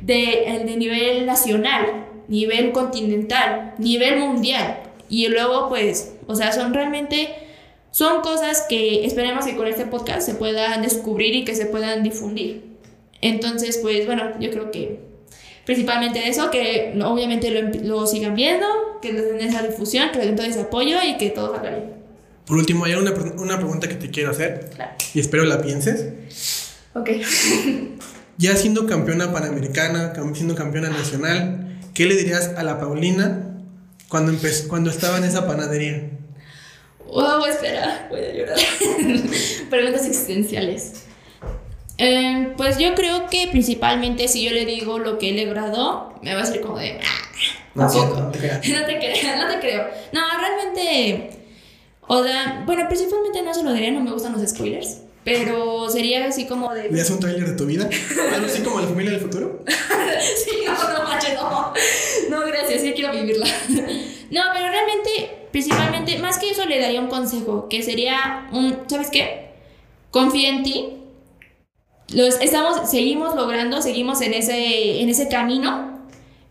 de, 0.00 0.64
de 0.64 0.76
nivel 0.76 1.26
nacional, 1.26 2.06
nivel 2.28 2.72
continental, 2.72 3.74
nivel 3.78 4.18
mundial. 4.18 4.82
Y 5.08 5.28
luego, 5.28 5.68
pues, 5.68 6.14
o 6.26 6.34
sea, 6.34 6.52
son 6.52 6.74
realmente, 6.74 7.34
son 7.90 8.22
cosas 8.22 8.64
que 8.68 9.04
esperemos 9.06 9.44
que 9.44 9.56
con 9.56 9.66
este 9.66 9.86
podcast 9.86 10.26
se 10.26 10.34
puedan 10.34 10.82
descubrir 10.82 11.34
y 11.34 11.44
que 11.44 11.54
se 11.54 11.66
puedan 11.66 12.02
difundir. 12.02 12.64
Entonces, 13.20 13.78
pues, 13.78 14.06
bueno, 14.06 14.38
yo 14.40 14.50
creo 14.50 14.70
que 14.70 15.00
principalmente 15.64 16.28
eso, 16.28 16.50
que 16.50 16.98
obviamente 17.04 17.50
lo, 17.50 17.68
lo 17.82 18.06
sigan 18.06 18.34
viendo, 18.34 18.66
que 19.02 19.12
les 19.12 19.24
den 19.24 19.40
esa 19.40 19.62
difusión, 19.62 20.10
que 20.12 20.18
les 20.18 20.26
den 20.28 20.36
todo 20.36 20.46
ese 20.46 20.60
apoyo 20.60 20.96
y 21.04 21.16
que 21.16 21.30
todo 21.30 21.54
salga 21.54 21.70
bien. 21.70 21.96
Por 22.46 22.58
último, 22.58 22.84
hay 22.84 22.94
una, 22.94 23.12
una 23.38 23.56
pregunta 23.56 23.88
que 23.88 23.96
te 23.96 24.10
quiero 24.10 24.30
hacer. 24.30 24.70
Y 25.14 25.20
espero 25.20 25.44
la 25.44 25.60
pienses. 25.60 26.74
Ok. 26.94 27.10
Ya 28.38 28.54
siendo 28.54 28.86
campeona 28.86 29.32
panamericana, 29.32 30.12
siendo 30.34 30.54
campeona 30.54 30.90
nacional, 30.90 31.78
¿qué 31.94 32.04
le 32.04 32.16
dirías 32.16 32.52
a 32.58 32.62
la 32.64 32.78
Paulina 32.78 33.55
cuando, 34.08 34.32
empezó, 34.32 34.68
cuando 34.68 34.90
estaba 34.90 35.18
en 35.18 35.24
esa 35.24 35.46
panadería? 35.46 36.10
Wow, 37.06 37.44
espera, 37.46 38.08
voy 38.10 38.20
a 38.20 38.32
llorar. 38.32 38.58
Preguntas 39.70 40.06
existenciales. 40.06 41.04
Eh, 41.98 42.52
pues 42.56 42.78
yo 42.78 42.94
creo 42.94 43.28
que 43.28 43.48
principalmente 43.50 44.28
si 44.28 44.44
yo 44.44 44.50
le 44.50 44.66
digo 44.66 44.98
lo 44.98 45.18
que 45.18 45.30
he 45.30 45.44
logrado, 45.44 46.14
me 46.22 46.34
va 46.34 46.42
a 46.42 46.46
ser 46.46 46.60
como 46.60 46.78
de... 46.78 47.00
Ah, 47.00 47.26
no, 47.74 47.84
no, 47.84 48.30
te 48.30 48.38
creo, 48.38 48.54
no 48.80 48.86
te 48.86 48.98
creo, 48.98 49.36
no 49.36 49.48
te 49.48 49.60
creo. 49.60 49.88
No, 50.12 50.20
realmente... 50.38 51.30
O 52.08 52.22
sea, 52.22 52.62
bueno, 52.66 52.86
principalmente 52.86 53.42
no 53.42 53.52
se 53.52 53.64
lo 53.64 53.72
diría, 53.72 53.90
no 53.90 54.00
me 54.00 54.12
gustan 54.12 54.32
los 54.32 54.48
spoilers. 54.48 55.02
Pero 55.26 55.90
sería 55.90 56.24
así 56.24 56.46
como 56.46 56.72
de. 56.72 56.88
¿Me 56.88 57.02
un 57.02 57.18
trailer 57.18 57.48
de 57.48 57.56
tu 57.56 57.66
vida? 57.66 57.90
¿Algo 58.32 58.46
así 58.46 58.62
como 58.62 58.78
la 58.80 58.86
familia 58.86 59.10
del 59.10 59.20
futuro? 59.20 59.64
sí, 59.66 60.58
no, 60.64 60.72
no, 60.72 61.02
macho, 61.02 61.26
no. 61.34 61.72
No, 62.30 62.46
gracias, 62.46 62.80
sí 62.80 62.92
quiero 62.94 63.12
vivirla. 63.12 63.44
no, 63.68 64.42
pero 64.54 64.68
realmente, 64.68 65.48
principalmente, 65.50 66.18
más 66.18 66.38
que 66.38 66.50
eso, 66.50 66.64
le 66.64 66.78
daría 66.78 67.00
un 67.00 67.08
consejo, 67.08 67.68
que 67.68 67.82
sería 67.82 68.48
un. 68.52 68.84
¿Sabes 68.86 69.10
qué? 69.10 69.48
Confía 70.12 70.50
en 70.50 70.62
ti. 70.62 70.92
Los 72.14 72.40
estamos, 72.40 72.88
seguimos 72.88 73.34
logrando, 73.34 73.82
seguimos 73.82 74.20
en 74.20 74.32
ese, 74.32 75.00
en 75.00 75.08
ese 75.08 75.26
camino, 75.26 76.02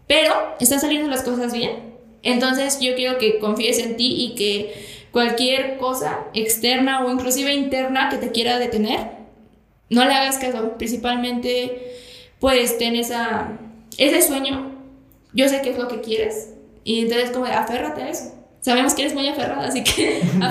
pero 0.06 0.34
están 0.60 0.82
saliendo 0.82 1.08
las 1.08 1.24
cosas 1.24 1.54
bien. 1.54 1.96
Entonces, 2.24 2.82
yo 2.82 2.94
quiero 2.96 3.20
que 3.20 3.40
confíes 3.40 3.80
en 3.80 3.96
ti 3.96 4.16
y 4.18 4.36
que 4.36 4.95
cualquier 5.16 5.78
cosa 5.78 6.26
externa 6.34 7.06
o 7.06 7.10
inclusive 7.10 7.54
interna 7.54 8.10
que 8.10 8.18
te 8.18 8.34
quiera 8.34 8.60
detener, 8.60 9.12
no 9.90 10.04
le 10.04 10.14
hagas 10.14 10.38
caso. 10.40 10.74
Principalmente, 10.78 12.02
pues 12.42 12.78
ten 12.78 12.98
esa, 12.98 13.58
ese 13.98 14.22
sueño. 14.22 14.74
Yo 15.32 15.48
sé 15.48 15.62
qué 15.62 15.70
es 15.70 15.78
lo 15.78 15.88
que 15.88 16.02
quieres. 16.02 16.50
Y 16.84 17.00
entonces, 17.00 17.32
como, 17.32 17.46
aférrate 17.46 18.04
a 18.04 18.10
eso. 18.10 18.34
Sabemos 18.60 18.94
que 18.94 19.04
eres 19.04 19.14
muy 19.14 19.26
aferrada, 19.30 19.66
así 19.66 19.86
que 19.86 20.22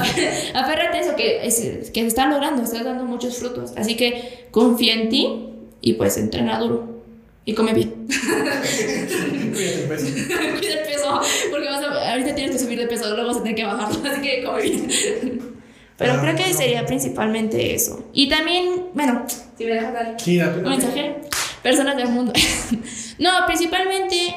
aférrate 0.54 0.96
a 0.96 1.00
eso 1.00 1.14
que, 1.14 1.40
que 1.42 2.00
se 2.00 2.06
está 2.06 2.26
logrando, 2.26 2.62
estás 2.62 2.84
dando 2.84 3.04
muchos 3.04 3.36
frutos. 3.36 3.74
Así 3.76 3.98
que 3.98 4.46
confía 4.50 4.94
en 4.94 5.10
ti 5.10 5.46
y 5.82 5.92
pues 5.92 6.16
entrena 6.16 6.58
duro 6.58 6.93
y 7.44 7.54
come 7.54 7.74
bien. 7.74 8.06
Cuida 8.06 9.70
el 9.70 9.88
peso. 9.88 10.06
Cuida 10.58 10.74
el 10.74 10.86
peso, 10.86 11.20
porque 11.50 11.68
vas 11.68 11.84
a, 11.84 12.12
ahorita 12.12 12.34
tienes 12.34 12.56
que 12.56 12.58
subir 12.64 12.78
de 12.78 12.86
peso, 12.86 13.08
luego 13.14 13.28
vas 13.28 13.36
a 13.36 13.42
tener 13.42 13.56
que 13.56 13.64
bajarlo, 13.64 14.10
así 14.10 14.20
que 14.22 14.44
come 14.44 14.62
bien. 14.62 15.54
Pero 15.96 16.14
ah, 16.14 16.20
creo 16.20 16.34
que 16.34 16.52
sería 16.52 16.84
principalmente 16.86 17.74
eso. 17.74 18.04
Y 18.12 18.28
también, 18.28 18.86
bueno, 18.94 19.26
si 19.56 19.64
me 19.64 19.74
dejas 19.74 19.92
dar 19.92 20.16
un 20.56 20.62
mensaje, 20.62 21.16
personas 21.62 21.96
del 21.96 22.08
mundo. 22.08 22.32
no, 23.18 23.30
principalmente, 23.46 24.34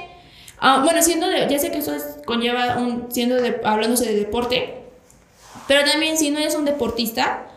uh, 0.62 0.84
bueno, 0.84 1.02
siendo 1.02 1.28
de, 1.28 1.48
ya 1.50 1.58
sé 1.58 1.72
que 1.72 1.80
eso 1.80 1.94
conlleva 2.26 2.78
un, 2.78 3.08
siendo 3.12 3.36
de, 3.36 3.60
hablándose 3.64 4.06
de 4.06 4.16
deporte, 4.16 4.76
pero 5.68 5.84
también 5.84 6.18
si 6.18 6.30
no 6.30 6.38
eres 6.38 6.56
un 6.56 6.66
deportista, 6.66 7.48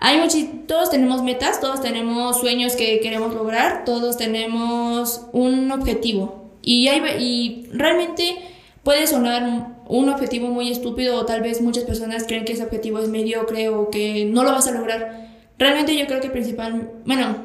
hay 0.00 0.64
todos 0.66 0.90
tenemos 0.90 1.22
metas, 1.22 1.60
todos 1.60 1.82
tenemos 1.82 2.40
sueños 2.40 2.74
que 2.74 3.00
queremos 3.00 3.34
lograr, 3.34 3.84
todos 3.84 4.16
tenemos 4.16 5.26
un 5.32 5.70
objetivo. 5.70 6.50
Y, 6.62 6.88
hay, 6.88 7.02
y 7.22 7.68
realmente 7.72 8.36
puede 8.82 9.06
sonar 9.06 9.76
un 9.88 10.08
objetivo 10.08 10.48
muy 10.48 10.70
estúpido 10.70 11.16
o 11.16 11.26
tal 11.26 11.42
vez 11.42 11.60
muchas 11.60 11.84
personas 11.84 12.24
creen 12.24 12.46
que 12.46 12.54
ese 12.54 12.62
objetivo 12.64 12.98
es 12.98 13.08
mediocre 13.08 13.68
o 13.68 13.90
que 13.90 14.24
no 14.24 14.42
lo 14.42 14.52
vas 14.52 14.66
a 14.68 14.72
lograr. 14.72 15.28
Realmente 15.58 15.94
yo 15.94 16.06
creo 16.06 16.20
que 16.20 16.30
principal, 16.30 16.90
bueno, 17.04 17.36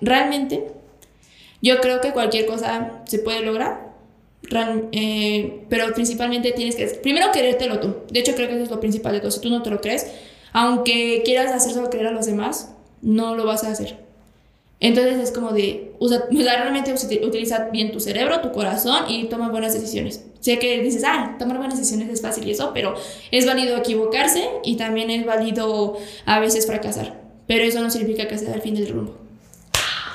realmente 0.00 0.68
yo 1.62 1.80
creo 1.80 2.00
que 2.00 2.12
cualquier 2.12 2.46
cosa 2.46 3.02
se 3.06 3.18
puede 3.18 3.40
lograr, 3.40 3.92
eh, 4.92 5.64
pero 5.68 5.92
principalmente 5.94 6.52
tienes 6.52 6.76
que, 6.76 6.86
primero 6.86 7.32
querértelo 7.32 7.80
tú. 7.80 7.96
De 8.08 8.20
hecho 8.20 8.36
creo 8.36 8.46
que 8.46 8.54
eso 8.54 8.64
es 8.64 8.70
lo 8.70 8.78
principal 8.78 9.14
de 9.14 9.20
todo. 9.20 9.32
Si 9.32 9.40
tú 9.40 9.50
no 9.50 9.62
te 9.62 9.70
lo 9.70 9.80
crees, 9.80 10.06
aunque 10.56 11.20
quieras 11.22 11.52
hacerlo 11.52 11.90
creer 11.90 12.06
a 12.06 12.12
los 12.12 12.24
demás, 12.24 12.70
no 13.02 13.36
lo 13.36 13.44
vas 13.44 13.62
a 13.62 13.70
hacer. 13.70 13.98
Entonces 14.80 15.18
es 15.18 15.30
como 15.30 15.52
de, 15.52 15.92
usa, 15.98 16.24
realmente 16.30 16.94
utiliza 16.94 17.68
bien 17.68 17.92
tu 17.92 18.00
cerebro, 18.00 18.40
tu 18.40 18.52
corazón 18.52 19.04
y 19.06 19.26
toma 19.26 19.50
buenas 19.50 19.74
decisiones. 19.74 20.24
Sé 20.40 20.58
que 20.58 20.80
dices, 20.80 21.02
ah, 21.04 21.36
tomar 21.38 21.58
buenas 21.58 21.78
decisiones 21.78 22.08
es 22.08 22.22
fácil 22.22 22.48
y 22.48 22.52
eso, 22.52 22.70
pero 22.72 22.94
es 23.30 23.44
válido 23.44 23.76
equivocarse 23.76 24.48
y 24.64 24.76
también 24.76 25.10
es 25.10 25.26
válido 25.26 25.98
a 26.24 26.40
veces 26.40 26.66
fracasar. 26.66 27.20
Pero 27.46 27.62
eso 27.62 27.82
no 27.82 27.90
significa 27.90 28.26
que 28.26 28.38
sea 28.38 28.54
el 28.54 28.62
fin 28.62 28.74
del 28.74 28.88
rumbo. 28.88 29.14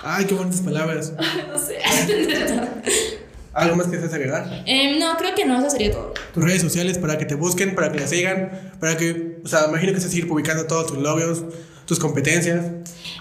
Ay, 0.04 0.26
qué 0.26 0.34
bonitas 0.34 0.62
palabras. 0.62 1.14
no 1.54 1.60
sé. 1.60 1.78
¿Algo 3.54 3.76
más 3.76 3.88
que 3.88 3.98
deseas 3.98 4.14
agregar? 4.14 4.64
Eh, 4.66 4.98
no, 4.98 5.18
creo 5.18 5.36
que 5.36 5.46
no, 5.46 5.60
eso 5.60 5.70
sería 5.70 5.92
todo. 5.92 6.14
Tus 6.34 6.44
redes 6.44 6.62
sociales 6.62 6.98
para 6.98 7.18
que 7.18 7.26
te 7.26 7.36
busquen, 7.36 7.76
para 7.76 7.92
que 7.92 8.00
la 8.00 8.08
sigan, 8.08 8.72
para 8.80 8.96
que, 8.96 9.40
o 9.44 9.48
sea, 9.48 9.66
imagino 9.68 9.94
que 9.94 10.00
seguir 10.00 10.28
publicando 10.28 10.66
todos 10.68 10.88
tus 10.88 10.98
logros, 10.98 11.44
tus 11.86 12.00
competencias. 12.00 12.66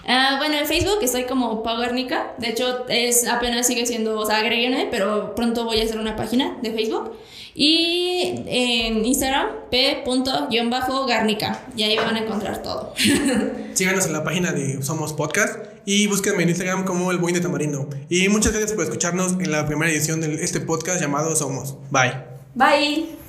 Uh, 0.05 0.37
bueno, 0.39 0.55
en 0.57 0.66
Facebook 0.66 0.99
estoy 1.03 1.24
como 1.24 1.64
Paugarnica. 1.64 2.35
De 2.39 2.51
hecho, 2.51 2.87
es 2.89 3.26
apenas 3.26 3.66
sigue 3.66 3.85
siendo, 3.87 4.18
o 4.18 4.26
sea, 4.26 4.39
agréguenme, 4.39 4.87
pero 4.91 5.35
pronto 5.35 5.64
voy 5.64 5.81
a 5.81 5.85
hacer 5.85 5.99
una 5.99 6.14
página 6.14 6.57
de 6.62 6.72
Facebook. 6.72 7.12
Y 7.53 8.45
en 8.47 9.05
Instagram, 9.05 9.49
p.garnica. 9.70 11.61
Y 11.76 11.83
ahí 11.83 11.97
van 11.97 12.14
a 12.14 12.20
encontrar 12.20 12.62
todo. 12.62 12.95
Síganos 13.74 14.07
en 14.07 14.12
la 14.12 14.22
página 14.22 14.53
de 14.53 14.81
Somos 14.83 15.12
Podcast 15.12 15.69
y 15.85 16.07
búsquenme 16.07 16.43
en 16.43 16.51
Instagram 16.51 16.85
como 16.85 17.11
El 17.11 17.18
Boing 17.18 17.35
de 17.35 17.41
Tamarindo. 17.41 17.89
Y 18.09 18.28
muchas 18.28 18.53
gracias 18.53 18.72
por 18.72 18.85
escucharnos 18.85 19.33
en 19.33 19.51
la 19.51 19.66
primera 19.66 19.91
edición 19.91 20.20
de 20.20 20.43
este 20.43 20.61
podcast 20.61 21.01
llamado 21.01 21.35
Somos. 21.37 21.76
Bye. 21.91 22.14
Bye. 22.55 23.19